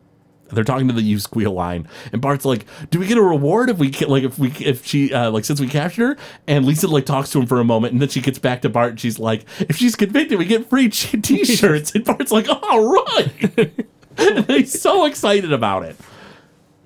they're 0.53 0.65
talking 0.65 0.89
to 0.89 0.95
the 0.95 1.03
U 1.03 1.19
squeal 1.19 1.53
line, 1.53 1.89
and 2.13 2.21
Bart's 2.21 2.45
like, 2.45 2.67
"Do 2.91 2.99
we 2.99 3.07
get 3.07 3.19
a 3.19 3.23
reward 3.23 3.71
if 3.71 3.79
we 3.79 3.91
like 3.93 4.25
if 4.25 4.39
we 4.39 4.51
if 4.61 4.85
she 4.85 5.13
uh, 5.13 5.31
like 5.31 5.45
since 5.45 5.61
we 5.61 5.69
captured 5.69 6.07
her?" 6.07 6.17
And 6.47 6.67
Lisa 6.67 6.89
like 6.89 7.07
talks 7.07 7.31
to 7.31 7.41
him 7.41 7.47
for 7.47 7.61
a 7.61 7.65
moment, 7.65 7.93
and 7.93 8.03
then 8.03 8.09
she 8.09 8.21
gets 8.21 8.39
back 8.39 8.63
to 8.63 8.69
Bart, 8.69 8.91
and 8.91 9.01
she's 9.01 9.19
like, 9.19 9.45
"If 9.61 9.77
she's 9.77 9.97
convicted, 9.97 10.39
we 10.39 10.45
get 10.45 10.69
free 10.69 10.89
t- 10.89 11.21
t-shirts." 11.23 11.95
and 11.95 12.05
Bart's 12.05 12.33
like, 12.33 12.49
"All 12.49 12.89
right." 12.89 13.87
and 14.19 14.47
he's 14.49 14.81
so 14.81 15.05
excited 15.05 15.53
about 15.53 15.85
it. 15.85 15.97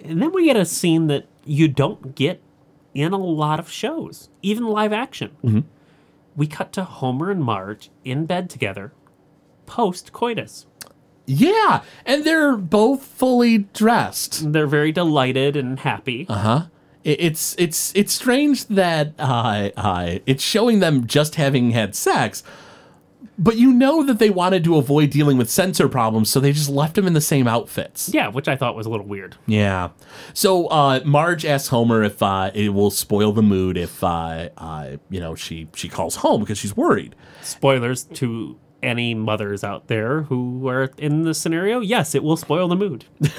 And 0.04 0.20
then 0.22 0.32
we 0.32 0.44
get 0.44 0.56
a 0.56 0.66
scene 0.66 1.06
that 1.08 1.26
you 1.44 1.66
don't 1.66 2.14
get 2.14 2.40
in 2.92 3.12
a 3.12 3.18
lot 3.18 3.58
of 3.58 3.70
shows, 3.70 4.28
even 4.42 4.64
live 4.64 4.92
action. 4.92 5.64
We 6.36 6.46
cut 6.46 6.72
to 6.74 6.84
Homer 6.84 7.30
and 7.30 7.42
Marge 7.42 7.90
in 8.04 8.26
bed 8.26 8.50
together, 8.50 8.92
post 9.66 10.12
coitus. 10.12 10.66
Yeah, 11.26 11.82
and 12.04 12.24
they're 12.24 12.56
both 12.56 13.02
fully 13.02 13.58
dressed. 13.58 14.52
They're 14.52 14.66
very 14.66 14.92
delighted 14.92 15.56
and 15.56 15.80
happy. 15.80 16.26
Uh-huh. 16.28 16.66
It's 17.02 17.54
it's 17.58 17.92
it's 17.94 18.12
strange 18.14 18.66
that 18.68 19.12
uh, 19.18 19.70
uh, 19.76 20.18
it's 20.24 20.42
showing 20.42 20.80
them 20.80 21.06
just 21.06 21.34
having 21.34 21.72
had 21.72 21.94
sex, 21.94 22.42
but 23.38 23.56
you 23.56 23.72
know 23.72 24.04
that 24.04 24.18
they 24.18 24.30
wanted 24.30 24.64
to 24.64 24.76
avoid 24.76 25.10
dealing 25.10 25.36
with 25.36 25.50
censor 25.50 25.88
problems, 25.88 26.30
so 26.30 26.40
they 26.40 26.52
just 26.52 26.68
left 26.70 26.94
them 26.94 27.06
in 27.06 27.12
the 27.12 27.20
same 27.20 27.46
outfits. 27.48 28.10
yeah, 28.12 28.28
which 28.28 28.48
I 28.48 28.56
thought 28.56 28.76
was 28.76 28.86
a 28.86 28.90
little 28.90 29.06
weird. 29.06 29.36
Yeah. 29.46 29.90
So 30.32 30.66
uh, 30.68 31.00
Marge 31.04 31.44
asks 31.44 31.68
Homer 31.68 32.02
if 32.02 32.22
uh, 32.22 32.50
it 32.54 32.70
will 32.70 32.90
spoil 32.90 33.32
the 33.32 33.42
mood 33.42 33.76
if 33.76 34.02
uh, 34.04 34.48
uh, 34.56 34.96
you 35.10 35.20
know 35.20 35.34
she 35.34 35.68
she 35.74 35.88
calls 35.88 36.16
home 36.16 36.40
because 36.40 36.58
she's 36.58 36.76
worried. 36.76 37.14
Spoilers 37.42 38.04
to 38.04 38.58
any 38.82 39.14
mothers 39.14 39.64
out 39.64 39.86
there 39.88 40.22
who 40.22 40.68
are 40.68 40.90
in 40.98 41.22
this 41.22 41.40
scenario. 41.40 41.80
Yes, 41.80 42.14
it 42.14 42.22
will 42.22 42.36
spoil 42.36 42.68
the 42.68 42.76
mood. 42.76 43.04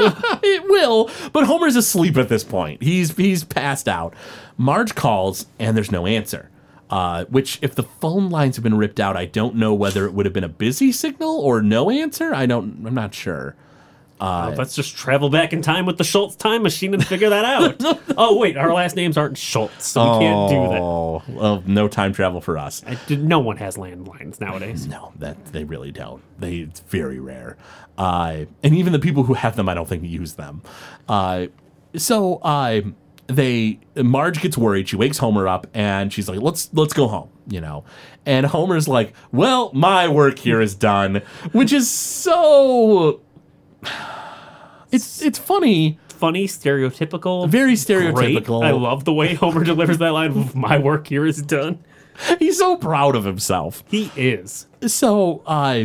It 0.00 0.62
will, 0.68 1.10
but 1.32 1.44
Homer's 1.44 1.74
asleep 1.74 2.16
at 2.16 2.28
this 2.28 2.44
point. 2.44 2.82
He's 2.82 3.16
he's 3.16 3.42
passed 3.42 3.88
out. 3.88 4.14
Marge 4.56 4.94
calls 4.94 5.46
and 5.58 5.76
there's 5.76 5.90
no 5.90 6.06
answer. 6.06 6.50
Uh, 6.90 7.26
which, 7.26 7.58
if 7.60 7.74
the 7.74 7.82
phone 7.82 8.30
lines 8.30 8.56
have 8.56 8.62
been 8.62 8.76
ripped 8.76 8.98
out, 8.98 9.16
I 9.16 9.26
don't 9.26 9.56
know 9.56 9.74
whether 9.74 10.06
it 10.06 10.14
would 10.14 10.24
have 10.24 10.32
been 10.32 10.44
a 10.44 10.48
busy 10.48 10.90
signal 10.90 11.38
or 11.38 11.60
no 11.60 11.90
answer. 11.90 12.34
I 12.34 12.46
don't. 12.46 12.86
I'm 12.86 12.94
not 12.94 13.14
sure. 13.14 13.54
Uh, 14.20 14.52
let's 14.58 14.74
just 14.74 14.96
travel 14.96 15.30
back 15.30 15.52
in 15.52 15.62
time 15.62 15.86
with 15.86 15.96
the 15.96 16.02
Schultz 16.04 16.34
time 16.34 16.62
machine 16.62 16.92
and 16.92 17.06
figure 17.06 17.28
that 17.28 17.44
out. 17.44 18.00
oh 18.16 18.36
wait, 18.36 18.56
our 18.56 18.72
last 18.72 18.96
names 18.96 19.16
aren't 19.16 19.38
Schultz, 19.38 19.86
so 19.86 20.02
we 20.02 20.24
can't 20.24 20.50
do 20.50 20.56
that. 20.72 20.80
Oh, 20.80 21.22
well, 21.28 21.62
no 21.66 21.86
time 21.86 22.12
travel 22.12 22.40
for 22.40 22.58
us. 22.58 22.82
I 22.84 22.96
did, 23.06 23.22
no 23.22 23.38
one 23.38 23.58
has 23.58 23.76
landlines 23.76 24.40
nowadays. 24.40 24.88
No, 24.88 25.12
that 25.16 25.52
they 25.52 25.62
really 25.62 25.92
don't. 25.92 26.22
They 26.38 26.56
it's 26.56 26.80
very 26.80 27.20
rare. 27.20 27.56
Uh, 27.96 28.46
and 28.62 28.74
even 28.74 28.92
the 28.92 28.98
people 28.98 29.22
who 29.24 29.34
have 29.34 29.54
them, 29.54 29.68
I 29.68 29.74
don't 29.74 29.88
think 29.88 30.02
use 30.02 30.34
them. 30.34 30.62
Uh, 31.08 31.46
so 31.94 32.36
uh, 32.36 32.80
they 33.28 33.78
Marge 33.94 34.40
gets 34.40 34.58
worried. 34.58 34.88
She 34.88 34.96
wakes 34.96 35.18
Homer 35.18 35.46
up 35.46 35.66
and 35.74 36.12
she's 36.12 36.28
like, 36.28 36.40
"Let's 36.40 36.68
let's 36.72 36.92
go 36.92 37.06
home," 37.08 37.28
you 37.46 37.60
know. 37.60 37.84
And 38.26 38.46
Homer's 38.46 38.88
like, 38.88 39.14
"Well, 39.32 39.70
my 39.72 40.08
work 40.08 40.38
here 40.38 40.60
is 40.60 40.74
done," 40.74 41.22
which 41.52 41.72
is 41.72 41.88
so. 41.88 43.20
It's 44.90 45.20
it's 45.22 45.38
funny, 45.38 45.98
Funny, 46.08 46.48
stereotypical, 46.48 47.48
very 47.48 47.76
great. 47.76 47.78
stereotypical. 47.78 48.64
I 48.64 48.70
love 48.72 49.04
the 49.04 49.12
way 49.12 49.34
Homer 49.34 49.62
delivers 49.62 49.98
that 49.98 50.08
line. 50.12 50.50
My 50.54 50.78
work 50.78 51.06
here 51.06 51.26
is 51.26 51.42
done. 51.42 51.84
He's 52.38 52.58
so 52.58 52.76
proud 52.76 53.14
of 53.14 53.24
himself. 53.24 53.84
He 53.88 54.10
is. 54.16 54.66
so 54.86 55.42
uh, 55.46 55.84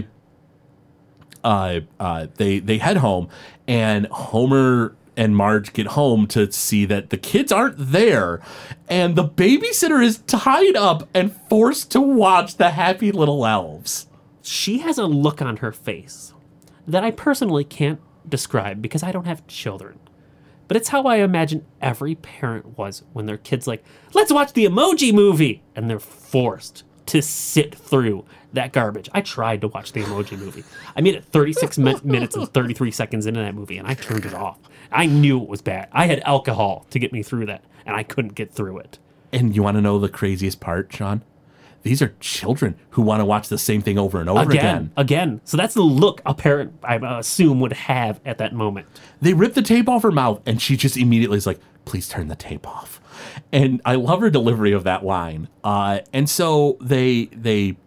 uh, 1.44 1.82
uh, 2.00 2.28
they 2.38 2.60
they 2.60 2.78
head 2.78 2.98
home, 2.98 3.28
and 3.68 4.08
Homer 4.08 4.96
and 5.16 5.36
Marge 5.36 5.74
get 5.74 5.88
home 5.88 6.28
to 6.28 6.52
see 6.52 6.86
that 6.86 7.10
the 7.10 7.18
kids 7.18 7.52
aren't 7.52 7.76
there, 7.78 8.42
and 8.90 9.16
the 9.16 9.28
babysitter 9.28 10.04
is 10.04 10.20
tied 10.20 10.76
up 10.76 11.08
and 11.14 11.36
forced 11.50 11.92
to 11.92 12.02
watch 12.02 12.58
the 12.58 12.72
Happy 12.72 13.12
Little 13.12 13.46
Elves. 13.46 14.08
She 14.42 14.80
has 14.80 14.98
a 14.98 15.06
look 15.06 15.42
on 15.42 15.58
her 15.58 15.72
face 15.72 16.34
that 16.88 17.04
I 17.04 17.12
personally 17.12 17.64
can't 17.64 18.00
describe 18.28 18.82
because 18.82 19.04
I 19.04 19.12
don't 19.12 19.28
have 19.28 19.48
children. 19.48 20.00
But 20.68 20.78
it's 20.78 20.90
how 20.90 21.04
I 21.04 21.18
imagine 21.18 21.66
every 21.82 22.16
parent 22.16 22.78
was 22.78 23.04
when 23.14 23.26
their 23.26 23.38
kid's 23.38 23.68
like, 23.68 23.84
let's 24.14 24.32
watch 24.32 24.54
the 24.54 24.66
emoji 24.66 25.14
movie. 25.14 25.62
And 25.76 25.90
they're 25.90 26.00
forced 26.00 26.84
to 27.08 27.22
sit 27.22 27.76
through 27.76 28.26
that 28.54 28.72
garbage. 28.72 29.10
I 29.14 29.22
tried 29.22 29.62
to 29.62 29.68
watch 29.68 29.92
the 29.94 30.02
emoji 30.04 30.38
movie. 30.38 30.64
I 30.96 31.02
made 31.02 31.16
it 31.16 31.26
36 31.26 31.78
min- 31.78 32.00
minutes 32.04 32.36
and 32.36 32.48
33 32.54 32.92
seconds 32.92 33.26
into 33.26 33.40
that 33.40 33.56
movie 33.56 33.78
and 33.78 33.88
I 33.88 33.94
turned 33.96 34.26
it 34.26 34.34
off. 34.34 34.60
I 34.92 35.06
knew 35.08 35.42
it 35.42 35.50
was 35.50 35.62
bad. 35.62 35.90
I 35.92 36.06
had 36.06 36.20
alcohol 36.22 36.86
to 36.92 37.00
get 37.00 37.12
me 37.12 37.24
through 37.24 37.48
that 37.48 37.64
and 37.86 37.96
I 37.96 38.04
couldn't 38.04 38.36
get 38.36 38.52
through 38.52 38.78
it. 38.80 39.00
And 39.32 39.56
you 39.56 39.64
want 39.64 39.76
to 39.78 39.82
know 39.82 39.98
the 39.98 40.10
craziest 40.10 40.60
part, 40.60 40.94
Sean? 40.94 41.24
These 41.82 42.02
are 42.02 42.14
children 42.22 42.76
who 42.92 43.02
want 43.02 43.20
to 43.20 43.26
watch 43.26 43.50
the 43.50 43.58
same 43.58 43.82
thing 43.82 43.98
over 43.98 44.22
and 44.22 44.30
over 44.30 44.42
Again, 44.44 44.54
again. 44.56 44.92
again. 44.96 45.42
So 45.44 45.58
that's 45.58 45.74
the 45.74 45.82
look 45.82 46.22
a 46.26 46.34
parent, 46.34 46.74
I 46.82 46.96
assume, 46.96 47.60
would 47.60 47.74
have 47.74 48.22
at 48.24 48.38
that 48.38 48.54
moment. 48.54 48.88
They 49.22 49.34
rip 49.34 49.54
the 49.54 49.62
tape 49.62 49.90
off 49.90 50.04
her 50.04 50.12
mouth, 50.12 50.42
and 50.46 50.62
she 50.62 50.78
just 50.78 50.96
immediately 50.96 51.38
is 51.38 51.46
like, 51.46 51.60
"Please 51.84 52.08
turn 52.08 52.30
the 52.30 52.38
tape 52.38 52.66
off." 52.66 53.02
And 53.52 53.82
I 53.86 53.96
love 53.96 54.22
her 54.22 54.30
delivery 54.30 54.72
of 54.74 54.84
that 54.84 55.04
line. 55.06 55.48
Uh, 55.64 56.00
and 56.12 56.30
so 56.30 56.78
they 56.82 57.26
they 57.26 57.78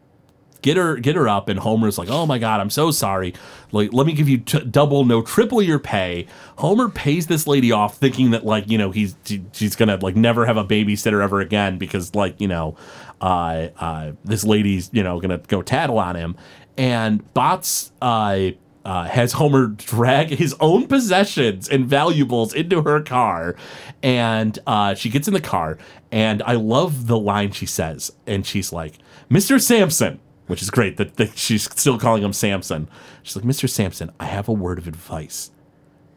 get 0.66 0.76
her 0.76 0.96
get 0.96 1.14
her 1.14 1.28
up, 1.28 1.48
and 1.48 1.60
Homer's 1.60 1.96
like, 1.96 2.08
"Oh 2.10 2.26
my 2.26 2.38
god, 2.38 2.60
I'm 2.60 2.70
so 2.70 2.90
sorry. 2.90 3.34
Like, 3.70 3.92
let 3.92 4.04
me 4.06 4.12
give 4.12 4.28
you 4.28 4.38
t- 4.38 4.64
double, 4.64 5.04
no 5.04 5.22
triple 5.22 5.62
your 5.62 5.78
pay." 5.78 6.26
Homer 6.58 6.88
pays 6.88 7.28
this 7.28 7.46
lady 7.46 7.70
off, 7.70 7.98
thinking 7.98 8.32
that 8.32 8.44
like 8.44 8.68
you 8.68 8.76
know 8.76 8.90
he's 8.90 9.14
she's 9.52 9.76
gonna 9.76 9.96
like 9.96 10.16
never 10.16 10.44
have 10.44 10.56
a 10.56 10.64
babysitter 10.64 11.22
ever 11.22 11.40
again 11.40 11.78
because 11.78 12.14
like 12.16 12.40
you 12.40 12.48
know, 12.48 12.76
uh, 13.20 13.68
uh, 13.78 14.12
this 14.24 14.44
lady's 14.44 14.90
you 14.92 15.04
know 15.04 15.20
gonna 15.20 15.38
go 15.38 15.62
tattle 15.62 15.98
on 16.00 16.16
him, 16.16 16.36
and 16.76 17.22
Botz 17.32 17.92
uh, 18.02 18.56
uh, 18.86 19.04
has 19.04 19.32
Homer 19.32 19.66
drag 19.66 20.28
his 20.28 20.54
own 20.60 20.86
possessions 20.86 21.68
and 21.68 21.86
valuables 21.86 22.54
into 22.54 22.82
her 22.82 23.02
car. 23.02 23.56
And 24.00 24.56
uh, 24.64 24.94
she 24.94 25.10
gets 25.10 25.26
in 25.26 25.34
the 25.34 25.40
car, 25.40 25.76
and 26.12 26.40
I 26.44 26.52
love 26.52 27.08
the 27.08 27.18
line 27.18 27.50
she 27.50 27.66
says. 27.66 28.12
And 28.28 28.46
she's 28.46 28.72
like, 28.72 28.94
Mr. 29.28 29.60
Sampson, 29.60 30.20
which 30.46 30.62
is 30.62 30.70
great 30.70 30.98
that, 30.98 31.16
that 31.16 31.36
she's 31.36 31.64
still 31.64 31.98
calling 31.98 32.22
him 32.22 32.32
Sampson. 32.32 32.88
She's 33.24 33.34
like, 33.34 33.44
Mr. 33.44 33.68
Sampson, 33.68 34.12
I 34.20 34.26
have 34.26 34.48
a 34.48 34.52
word 34.52 34.78
of 34.78 34.86
advice. 34.86 35.50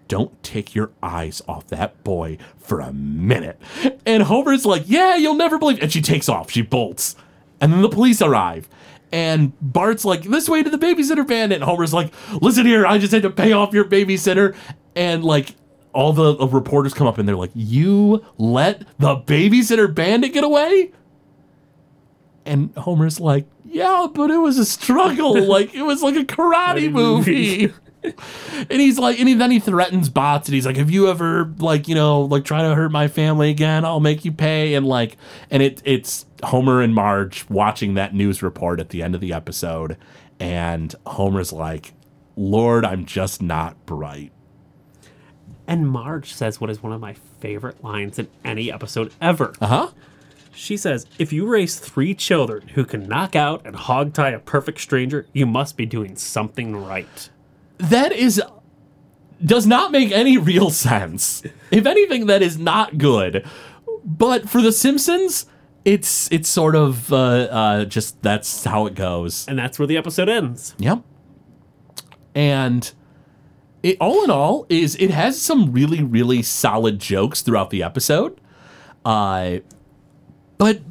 Don't 0.08 0.42
take 0.44 0.76
your 0.76 0.92
eyes 1.02 1.42
off 1.48 1.68
that 1.68 2.04
boy 2.04 2.38
for 2.60 2.82
a 2.82 2.94
minute. 2.94 3.60
And 4.06 4.24
Homer's 4.24 4.66
like, 4.66 4.84
Yeah, 4.86 5.16
you'll 5.16 5.36
never 5.36 5.58
believe. 5.58 5.82
And 5.82 5.92
she 5.92 6.02
takes 6.02 6.30
off. 6.30 6.52
She 6.52 6.62
bolts. 6.62 7.16
And 7.62 7.74
then 7.74 7.82
the 7.82 7.90
police 7.90 8.22
arrive. 8.22 8.70
And 9.12 9.54
Bart's 9.62 10.06
like, 10.06 10.24
this 10.24 10.48
way 10.48 10.62
to 10.62 10.70
the 10.70 10.78
babysitter 10.78 11.28
bandit. 11.28 11.58
And 11.58 11.64
Homer's 11.64 11.94
like, 11.94 12.14
listen 12.42 12.66
here, 12.66 12.86
I 12.86 12.98
just 12.98 13.12
had 13.12 13.24
to 13.24 13.30
pay 13.30 13.52
off 13.52 13.74
your 13.74 13.86
babysitter. 13.86 14.56
And 14.96 15.24
like, 15.24 15.56
all 15.94 16.14
the 16.14 16.48
reporters 16.48 16.94
come 16.94 17.08
up 17.08 17.18
and 17.18 17.28
they're 17.28 17.36
like, 17.36 17.52
you 17.56 18.24
let 18.38 18.86
the 19.00 19.16
babysitter 19.16 19.94
bandit 19.94 20.34
get 20.34 20.44
away? 20.44 20.92
And 22.46 22.76
Homer's 22.76 23.20
like, 23.20 23.48
yeah, 23.66 24.08
but 24.14 24.30
it 24.30 24.38
was 24.38 24.58
a 24.58 24.66
struggle. 24.66 25.42
like, 25.48 25.74
it 25.74 25.84
was 25.84 26.04
like 26.04 26.16
a 26.16 26.24
karate 26.24 26.92
movie. 26.92 27.74
and 28.04 28.82
he's 28.82 28.98
like, 28.98 29.20
and 29.20 29.28
he, 29.28 29.34
then 29.34 29.52
he 29.52 29.60
threatens 29.60 30.10
Botz, 30.10 30.46
and 30.46 30.54
he's 30.54 30.66
like, 30.66 30.78
"Have 30.78 30.90
you 30.90 31.10
ever 31.10 31.54
like, 31.58 31.88
you 31.88 31.96
know, 31.96 32.22
like 32.22 32.46
try 32.46 32.62
to 32.62 32.74
hurt 32.74 32.92
my 32.92 33.08
family 33.08 33.50
again? 33.50 33.84
I'll 33.84 34.00
make 34.00 34.24
you 34.24 34.32
pay." 34.32 34.74
And 34.76 34.86
like, 34.86 35.18
and 35.52 35.62
it 35.62 35.82
it's 35.84 36.26
Homer 36.44 36.82
and 36.82 36.94
Marge 36.94 37.50
watching 37.50 37.94
that 37.96 38.14
news 38.14 38.42
report 38.42 38.80
at 38.80 38.90
the 38.90 39.02
end 39.04 39.16
of 39.16 39.22
the 39.22 39.34
episode, 39.34 39.98
and 40.40 40.94
Homer's 41.06 41.52
like, 41.52 41.94
"Lord, 42.36 42.86
I'm 42.86 43.06
just 43.06 43.42
not 43.42 43.86
bright." 43.86 44.32
And 45.68 45.88
Marge 45.90 46.34
says 46.34 46.60
what 46.60 46.70
is 46.70 46.82
one 46.82 46.94
of 46.94 47.00
my 47.02 47.14
favorite 47.14 47.84
lines 47.84 48.18
in 48.18 48.28
any 48.44 48.72
episode 48.72 49.14
ever. 49.22 49.54
Uh 49.62 49.68
huh. 49.68 49.92
She 50.52 50.76
says, 50.76 51.06
If 51.18 51.32
you 51.32 51.46
raise 51.46 51.80
three 51.80 52.14
children 52.14 52.70
who 52.70 52.84
can 52.84 53.08
knock 53.08 53.36
out 53.36 53.66
and 53.66 53.76
hogtie 53.76 54.34
a 54.36 54.40
perfect 54.40 54.82
stranger, 54.82 55.26
you 55.32 55.46
must 55.46 55.78
be 55.78 55.86
doing 55.86 56.16
something 56.16 56.76
right. 56.76 57.30
That 57.78 58.12
is 58.12 58.42
does 59.44 59.66
not 59.66 59.92
make 59.92 60.12
any 60.12 60.38
real 60.38 60.70
sense. 60.70 61.44
If 61.72 61.86
anything, 61.86 62.26
that 62.26 62.42
is 62.42 62.58
not 62.58 62.98
good. 62.98 63.48
But 64.04 64.50
for 64.50 64.62
The 64.62 64.72
Simpsons, 64.72 65.46
it's 65.90 66.32
it's 66.32 66.48
sort 66.48 66.76
of 66.76 67.12
uh, 67.12 67.16
uh, 67.18 67.86
just 67.86 68.22
that's 68.22 68.64
how 68.64 68.86
it 68.86 68.94
goes. 68.94 69.48
And 69.48 69.58
that's 69.58 69.80
where 69.80 69.88
the 69.88 69.98
episode 69.98 70.30
ends. 70.30 70.76
Yep. 70.78 71.02
And 72.36 72.92
it 73.82 73.98
all 74.00 74.24
in 74.24 74.30
all 74.30 74.68
is 74.70 74.96
it 74.98 75.10
has 75.10 75.42
some 75.42 75.72
really 75.72 76.04
really 76.04 76.44
solid 76.44 77.00
jokes 77.00 77.42
throughout 77.42 77.72
the 77.72 77.82
episode. 77.82 78.40
Uh 79.04 79.58
but 80.60 80.82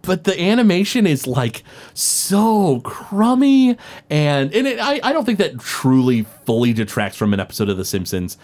but 0.00 0.24
the 0.24 0.40
animation 0.40 1.06
is 1.06 1.26
like 1.26 1.62
so 1.92 2.80
crummy 2.80 3.76
and 4.08 4.54
and 4.54 4.66
it, 4.66 4.78
I, 4.80 5.00
I 5.02 5.12
don't 5.12 5.26
think 5.26 5.38
that 5.38 5.58
truly 5.58 6.22
fully 6.46 6.72
detracts 6.72 7.18
from 7.18 7.34
an 7.34 7.40
episode 7.40 7.68
of 7.68 7.76
the 7.76 7.84
simpsons 7.84 8.38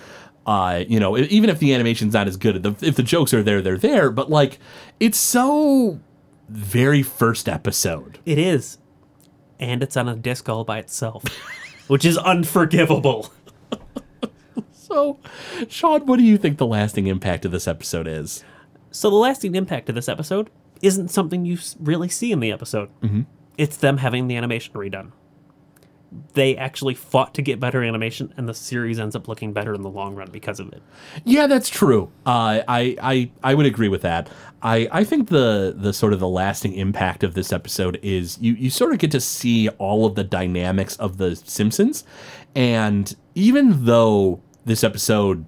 uh 0.46 0.82
you 0.88 0.98
know 0.98 1.16
even 1.16 1.48
if 1.48 1.58
the 1.60 1.72
animation's 1.72 2.14
not 2.14 2.26
as 2.26 2.36
good 2.36 2.66
if 2.82 2.96
the 2.96 3.02
jokes 3.02 3.32
are 3.32 3.42
there 3.42 3.62
they're 3.62 3.78
there 3.78 4.10
but 4.10 4.28
like 4.30 4.58
it's 4.98 5.18
so 5.18 6.00
very 6.48 7.02
first 7.02 7.48
episode 7.48 8.18
It 8.26 8.38
is. 8.38 8.78
And 9.60 9.82
it's 9.82 9.96
on 9.96 10.08
a 10.08 10.16
disc 10.16 10.48
all 10.48 10.64
by 10.64 10.78
itself, 10.78 11.24
which 11.86 12.04
is 12.04 12.18
unforgivable. 12.18 13.32
so 14.72 15.18
sean 15.68 16.04
what 16.06 16.18
do 16.18 16.24
you 16.24 16.36
think 16.36 16.58
the 16.58 16.66
lasting 16.66 17.06
impact 17.06 17.44
of 17.44 17.52
this 17.52 17.68
episode 17.68 18.08
is 18.08 18.42
So, 18.90 19.08
the 19.08 19.16
lasting 19.16 19.54
impact 19.54 19.88
of 19.88 19.94
this 19.94 20.08
episode 20.08 20.50
isn't 20.82 21.08
something 21.08 21.44
you 21.44 21.58
really 21.78 22.08
see 22.08 22.32
in 22.32 22.40
the 22.40 22.50
episode. 22.52 22.88
Mm-hmm. 23.02 23.22
It's 23.56 23.76
them 23.76 23.98
having 23.98 24.26
the 24.26 24.36
animation 24.36 24.74
redone. 24.74 25.12
They 26.34 26.56
actually 26.56 26.94
fought 26.94 27.34
to 27.34 27.42
get 27.42 27.60
better 27.60 27.82
animation, 27.82 28.32
and 28.36 28.48
the 28.48 28.54
series 28.54 28.98
ends 28.98 29.16
up 29.16 29.28
looking 29.28 29.52
better 29.52 29.74
in 29.74 29.82
the 29.82 29.90
long 29.90 30.14
run 30.14 30.30
because 30.30 30.60
of 30.60 30.72
it. 30.72 30.82
Yeah, 31.24 31.46
that's 31.46 31.68
true. 31.68 32.10
Uh, 32.26 32.62
I, 32.68 32.96
I 33.02 33.30
I 33.42 33.54
would 33.54 33.66
agree 33.66 33.88
with 33.88 34.02
that. 34.02 34.30
I, 34.62 34.88
I 34.92 35.04
think 35.04 35.28
the 35.28 35.74
the 35.76 35.92
sort 35.92 36.12
of 36.12 36.20
the 36.20 36.28
lasting 36.28 36.74
impact 36.74 37.24
of 37.24 37.34
this 37.34 37.52
episode 37.52 37.98
is 38.02 38.38
you 38.40 38.54
you 38.54 38.70
sort 38.70 38.92
of 38.92 38.98
get 38.98 39.10
to 39.12 39.20
see 39.20 39.68
all 39.70 40.06
of 40.06 40.14
the 40.14 40.24
dynamics 40.24 40.96
of 40.96 41.16
the 41.18 41.36
Simpsons, 41.36 42.04
and 42.54 43.14
even 43.34 43.84
though 43.84 44.40
this 44.64 44.84
episode 44.84 45.46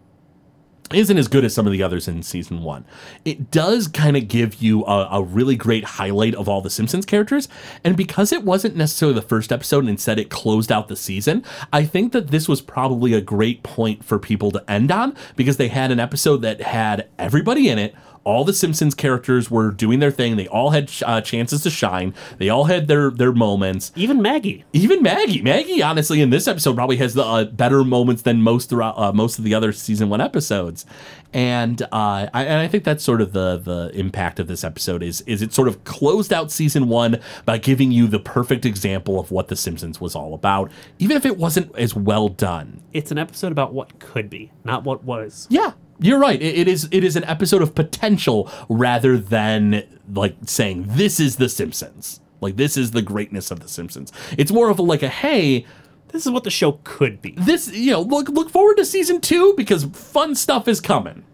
isn't 0.93 1.16
as 1.16 1.28
good 1.28 1.45
as 1.45 1.55
some 1.55 1.66
of 1.66 1.72
the 1.72 1.82
others 1.82 2.07
in 2.07 2.22
season 2.22 2.62
one. 2.62 2.85
It 3.24 3.51
does 3.51 3.89
kind 3.89 4.16
of 4.16 4.28
give 4.28 4.62
you 4.62 4.85
a, 4.85 5.09
a 5.12 5.22
really 5.22 5.57
great 5.57 5.85
highlight 5.85 6.35
of 6.35 6.49
all 6.49 6.61
the 6.61 6.70
Simpsons 6.70 7.07
characters. 7.07 7.49
And 7.82 7.97
because 7.97 8.32
it 8.32 8.45
wasn't 8.45 8.76
necessarily 8.76 9.14
the 9.14 9.26
first 9.26 9.51
episode 9.51 9.80
and 9.80 9.89
instead 9.89 10.18
it 10.18 10.30
closed 10.30 10.70
out 10.70 10.89
the 10.89 10.97
season, 10.97 11.43
I 11.72 11.85
think 11.85 12.12
that 12.12 12.28
this 12.28 12.49
was 12.49 12.61
probably 12.61 13.14
a 13.14 13.20
great 13.20 13.62
point 13.62 14.05
for 14.05 14.18
people 14.18 14.51
to 14.53 14.70
end 14.70 14.93
on 14.93 15.16
because 15.37 15.57
they 15.57 15.68
had 15.68 15.91
an 15.91 16.01
episode 16.01 16.43
that 16.43 16.61
had 16.61 17.09
everybody 17.18 17.68
in 17.68 17.78
it. 17.78 17.95
All 18.25 18.45
the 18.45 18.53
Simpsons 18.53 18.95
characters 18.95 19.51
were 19.51 19.70
doing 19.70 19.99
their 20.01 20.11
thing. 20.11 20.37
They 20.37 20.49
all 20.49 20.70
had 20.70 20.91
uh, 21.05 21.20
chances 21.20 21.62
to 21.62 21.70
shine. 21.70 22.14
They 22.39 22.49
all 22.49 22.64
had 22.64 22.89
their 22.89 23.11
their 23.11 23.33
moments 23.33 23.93
Even 23.95 24.22
Maggie. 24.22 24.64
even 24.72 25.03
Maggie. 25.03 25.43
Maggie, 25.43 25.83
honestly, 25.83 26.20
in 26.20 26.31
this 26.31 26.49
episode, 26.49 26.75
probably 26.75 26.97
has 26.97 27.14
the 27.14 27.25
uh, 27.25 27.45
better 27.45 27.85
moments 27.85 28.22
than 28.22 28.43
most 28.43 28.70
throughout 28.70 28.99
uh, 28.99 29.12
most 29.12 29.39
of 29.39 29.45
the 29.45 29.55
other 29.55 29.72
season 29.72 30.09
one 30.09 30.20
episodes, 30.20 30.87
and 31.33 31.83
uh, 31.83 32.29
I, 32.33 32.45
and 32.45 32.61
I 32.61 32.68
think 32.68 32.85
that's 32.85 33.05
sort 33.05 33.20
of 33.20 33.33
the 33.33 33.59
the 33.59 33.91
impact 33.95 34.41
of 34.41 34.47
this 34.47 34.64
episode 34.64 35.03
is 35.03 35.20
is 35.22 35.43
it 35.43 35.53
sort 35.53 35.68
of 35.68 35.85
closed 35.85 36.33
out 36.33 36.51
season 36.51 36.89
one 36.89 37.20
by 37.45 37.59
giving 37.59 37.93
you 37.93 38.07
the 38.07 38.18
perfect 38.20 38.64
example 38.64 39.20
of 39.20 39.31
what 39.31 39.49
The 39.49 39.57
Simpsons 39.57 40.01
was 40.01 40.14
all 40.14 40.35
about, 40.35 40.70
even 40.99 41.16
if 41.16 41.27
it 41.27 41.37
wasn't 41.37 41.75
as 41.77 41.95
well 41.95 42.29
done. 42.29 42.81
It's 42.93 43.11
an 43.11 43.18
episode 43.18 43.53
about 43.53 43.72
what 43.75 43.99
could 43.99 44.31
be, 44.31 44.51
not 44.64 44.85
what 44.85 45.05
was. 45.05 45.47
Yeah, 45.51 45.72
you're 46.05 46.18
right. 46.18 46.40
It, 46.40 46.59
it 46.59 46.68
is 46.68 46.88
it 46.90 47.02
is 47.05 47.16
an 47.16 47.24
episode 47.24 47.62
of 47.62 47.74
potential 47.74 48.50
rather 48.68 49.16
than 49.18 49.82
like 50.12 50.36
saying 50.46 50.84
this 50.88 51.18
is 51.18 51.36
The 51.36 51.48
Simpsons. 51.48 52.20
Like 52.40 52.57
this 52.57 52.76
is 52.76 52.90
the 52.90 53.02
greatness 53.02 53.50
of 53.50 53.61
The 53.61 53.68
Simpsons. 53.68 54.12
It's 54.36 54.52
more 54.52 54.68
of 54.70 54.78
a, 54.78 54.82
like 54.82 55.02
a 55.02 55.09
hey, 55.09 55.64
This 56.09 56.26
is 56.26 56.32
what 56.32 56.44
the 56.44 56.50
show 56.50 56.80
could 56.84 57.22
be. 57.22 57.32
this 57.38 57.72
you 57.72 57.90
know 57.92 58.02
look 58.02 58.28
look 58.28 58.50
forward 58.50 58.76
to 58.76 58.84
season 58.84 59.20
two 59.20 59.55
because 59.57 59.84
fun 59.84 60.34
stuff 60.34 60.68
is 60.68 60.80
coming 60.80 61.24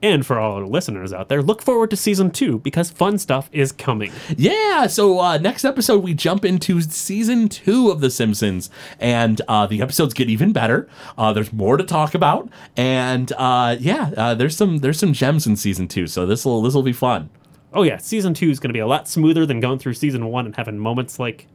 And 0.00 0.24
for 0.24 0.38
all 0.38 0.52
our 0.56 0.64
listeners 0.66 1.12
out 1.12 1.28
there, 1.28 1.42
look 1.42 1.60
forward 1.60 1.90
to 1.90 1.96
season 1.96 2.30
two 2.30 2.60
because 2.60 2.88
fun 2.90 3.18
stuff 3.18 3.48
is 3.52 3.72
coming. 3.72 4.12
yeah 4.36 4.86
so 4.86 5.18
uh 5.18 5.38
next 5.38 5.64
episode 5.64 6.02
we 6.04 6.14
jump 6.14 6.44
into 6.44 6.80
season 6.80 7.48
two 7.48 7.90
of 7.90 8.00
the 8.00 8.10
simpsons 8.10 8.70
and 9.00 9.40
uh 9.48 9.66
the 9.66 9.82
episodes 9.82 10.14
get 10.14 10.28
even 10.30 10.52
better 10.52 10.88
uh 11.16 11.32
there's 11.32 11.52
more 11.52 11.76
to 11.76 11.82
talk 11.84 12.14
about 12.14 12.48
and 12.76 13.32
uh 13.38 13.74
yeah 13.80 14.10
uh, 14.16 14.34
there's 14.34 14.56
some 14.56 14.78
there's 14.78 14.98
some 14.98 15.12
gems 15.12 15.46
in 15.46 15.56
season 15.56 15.88
two 15.88 16.06
so 16.06 16.24
this 16.26 16.44
will 16.44 16.62
this 16.62 16.74
will 16.74 16.82
be 16.82 16.92
fun 16.92 17.28
Oh, 17.70 17.82
yeah, 17.82 17.98
season 17.98 18.32
two 18.32 18.48
is 18.48 18.58
going 18.60 18.70
to 18.70 18.72
be 18.72 18.78
a 18.78 18.86
lot 18.86 19.06
smoother 19.08 19.44
than 19.44 19.60
going 19.60 19.78
through 19.78 19.92
season 19.92 20.24
one 20.26 20.46
and 20.46 20.56
having 20.56 20.78
moments 20.78 21.18
like 21.18 21.46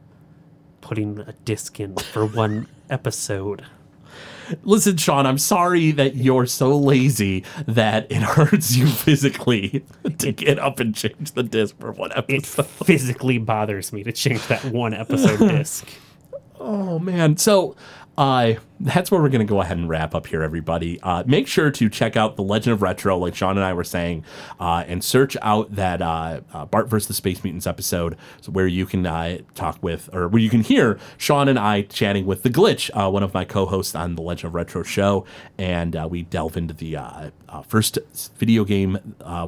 putting 0.80 1.18
a 1.18 1.32
disc 1.44 1.80
in 1.80 1.96
for 1.96 2.24
one 2.24 2.68
episode. 2.90 3.64
Listen 4.62 4.96
sean 4.96 5.26
i'm 5.26 5.38
sorry 5.38 5.90
that 5.90 6.16
you're 6.16 6.46
so 6.46 6.76
lazy 6.76 7.44
that 7.66 8.06
it 8.10 8.22
hurts 8.22 8.76
you 8.76 8.86
physically 8.86 9.84
to 10.18 10.32
get 10.32 10.58
up 10.58 10.80
and 10.80 10.94
change 10.94 11.32
the 11.32 11.42
disc 11.42 11.78
for 11.78 11.92
one 11.92 12.12
episode. 12.12 12.62
It 12.62 12.66
physically 12.84 13.38
bothers 13.38 13.92
me 13.92 14.02
to 14.04 14.12
change 14.12 14.46
that 14.48 14.64
one 14.66 14.94
episode 14.94 15.38
disc. 15.38 15.88
Oh 16.58 16.98
man. 16.98 17.36
So 17.36 17.76
uh 18.16 18.54
that's 18.80 19.10
where 19.10 19.22
we're 19.22 19.28
gonna 19.28 19.44
go 19.44 19.60
ahead 19.60 19.76
and 19.76 19.88
wrap 19.88 20.14
up 20.14 20.26
here, 20.26 20.42
everybody. 20.42 21.00
Uh 21.02 21.22
make 21.26 21.46
sure 21.46 21.70
to 21.70 21.88
check 21.88 22.16
out 22.16 22.36
the 22.36 22.42
Legend 22.42 22.74
of 22.74 22.82
Retro, 22.82 23.16
like 23.16 23.34
Sean 23.34 23.56
and 23.56 23.64
I 23.64 23.72
were 23.72 23.84
saying, 23.84 24.24
uh, 24.58 24.84
and 24.86 25.02
search 25.02 25.36
out 25.42 25.74
that 25.74 26.02
uh, 26.02 26.40
uh 26.52 26.64
Bart 26.66 26.88
versus 26.88 27.08
the 27.08 27.14
Space 27.14 27.44
Mutants 27.44 27.66
episode 27.66 28.16
where 28.48 28.66
you 28.66 28.84
can 28.84 29.06
uh 29.06 29.38
talk 29.54 29.78
with 29.80 30.10
or 30.12 30.28
where 30.28 30.42
you 30.42 30.50
can 30.50 30.62
hear 30.62 30.98
Sean 31.16 31.48
and 31.48 31.58
I 31.58 31.82
chatting 31.82 32.26
with 32.26 32.42
the 32.42 32.50
glitch, 32.50 32.90
uh, 32.94 33.10
one 33.10 33.22
of 33.22 33.32
my 33.32 33.44
co-hosts 33.44 33.94
on 33.94 34.16
the 34.16 34.22
Legend 34.22 34.48
of 34.48 34.54
Retro 34.54 34.82
show, 34.82 35.24
and 35.56 35.96
we 36.10 36.22
delve 36.22 36.56
into 36.56 36.74
the 36.74 36.98
first 37.66 37.98
video 38.36 38.64
game 38.64 38.98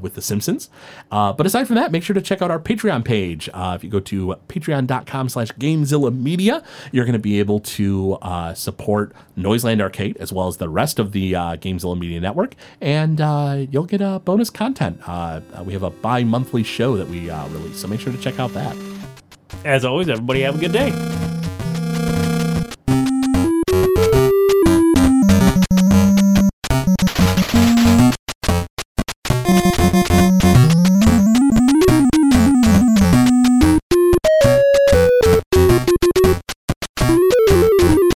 with 0.01 0.15
the 0.15 0.23
Simpsons. 0.23 0.71
But 1.11 1.45
aside 1.45 1.67
from 1.67 1.77
that, 1.77 1.91
make 1.91 2.03
sure 2.03 2.15
to 2.15 2.23
check 2.23 2.43
out 2.43 2.51
our 2.51 2.61
Patreon 2.61 3.05
page. 3.05 3.49
If 3.55 3.83
you 3.83 3.91
go 3.91 4.01
to 4.01 4.37
patreon.com 4.49 5.29
slash 5.29 5.53
gamezilla 5.53 6.17
media, 6.17 6.63
you're 6.93 7.05
gonna 7.05 7.19
be 7.19 7.39
able 7.39 7.61
to 7.61 8.19
support 8.55 9.16
Noiseland 9.37 9.81
Arcade 9.81 10.17
as 10.19 10.33
well 10.33 10.49
as 10.49 10.57
the 10.57 10.69
rest 10.69 10.99
of 10.99 11.13
the 11.13 11.35
uh, 11.35 11.57
Gamezilla 11.57 11.99
Media 11.99 12.21
Network, 12.21 12.55
and 12.81 13.21
uh, 13.21 13.67
you'll 13.71 13.85
get 13.85 14.03
uh, 14.03 14.19
bonus 14.19 14.51
content. 14.51 15.01
Uh, 15.07 15.41
uh, 15.57 15.63
we 15.65 15.73
have 15.73 15.83
a 15.83 15.91
bi 15.91 16.25
monthly 16.25 16.63
show 16.63 16.97
that 16.97 17.09
we 17.09 17.31
release, 17.31 17.81
so 17.81 17.89
make 17.89 18.01
sure 18.01 18.13
to 18.13 18.19
check 18.19 18.39
out 18.39 18.53
that. 18.53 18.77
As 19.65 19.85
always, 19.85 20.09
everybody 20.09 20.43
have 20.43 20.57
a 20.57 20.59
good 20.59 20.73
day. 20.73 21.46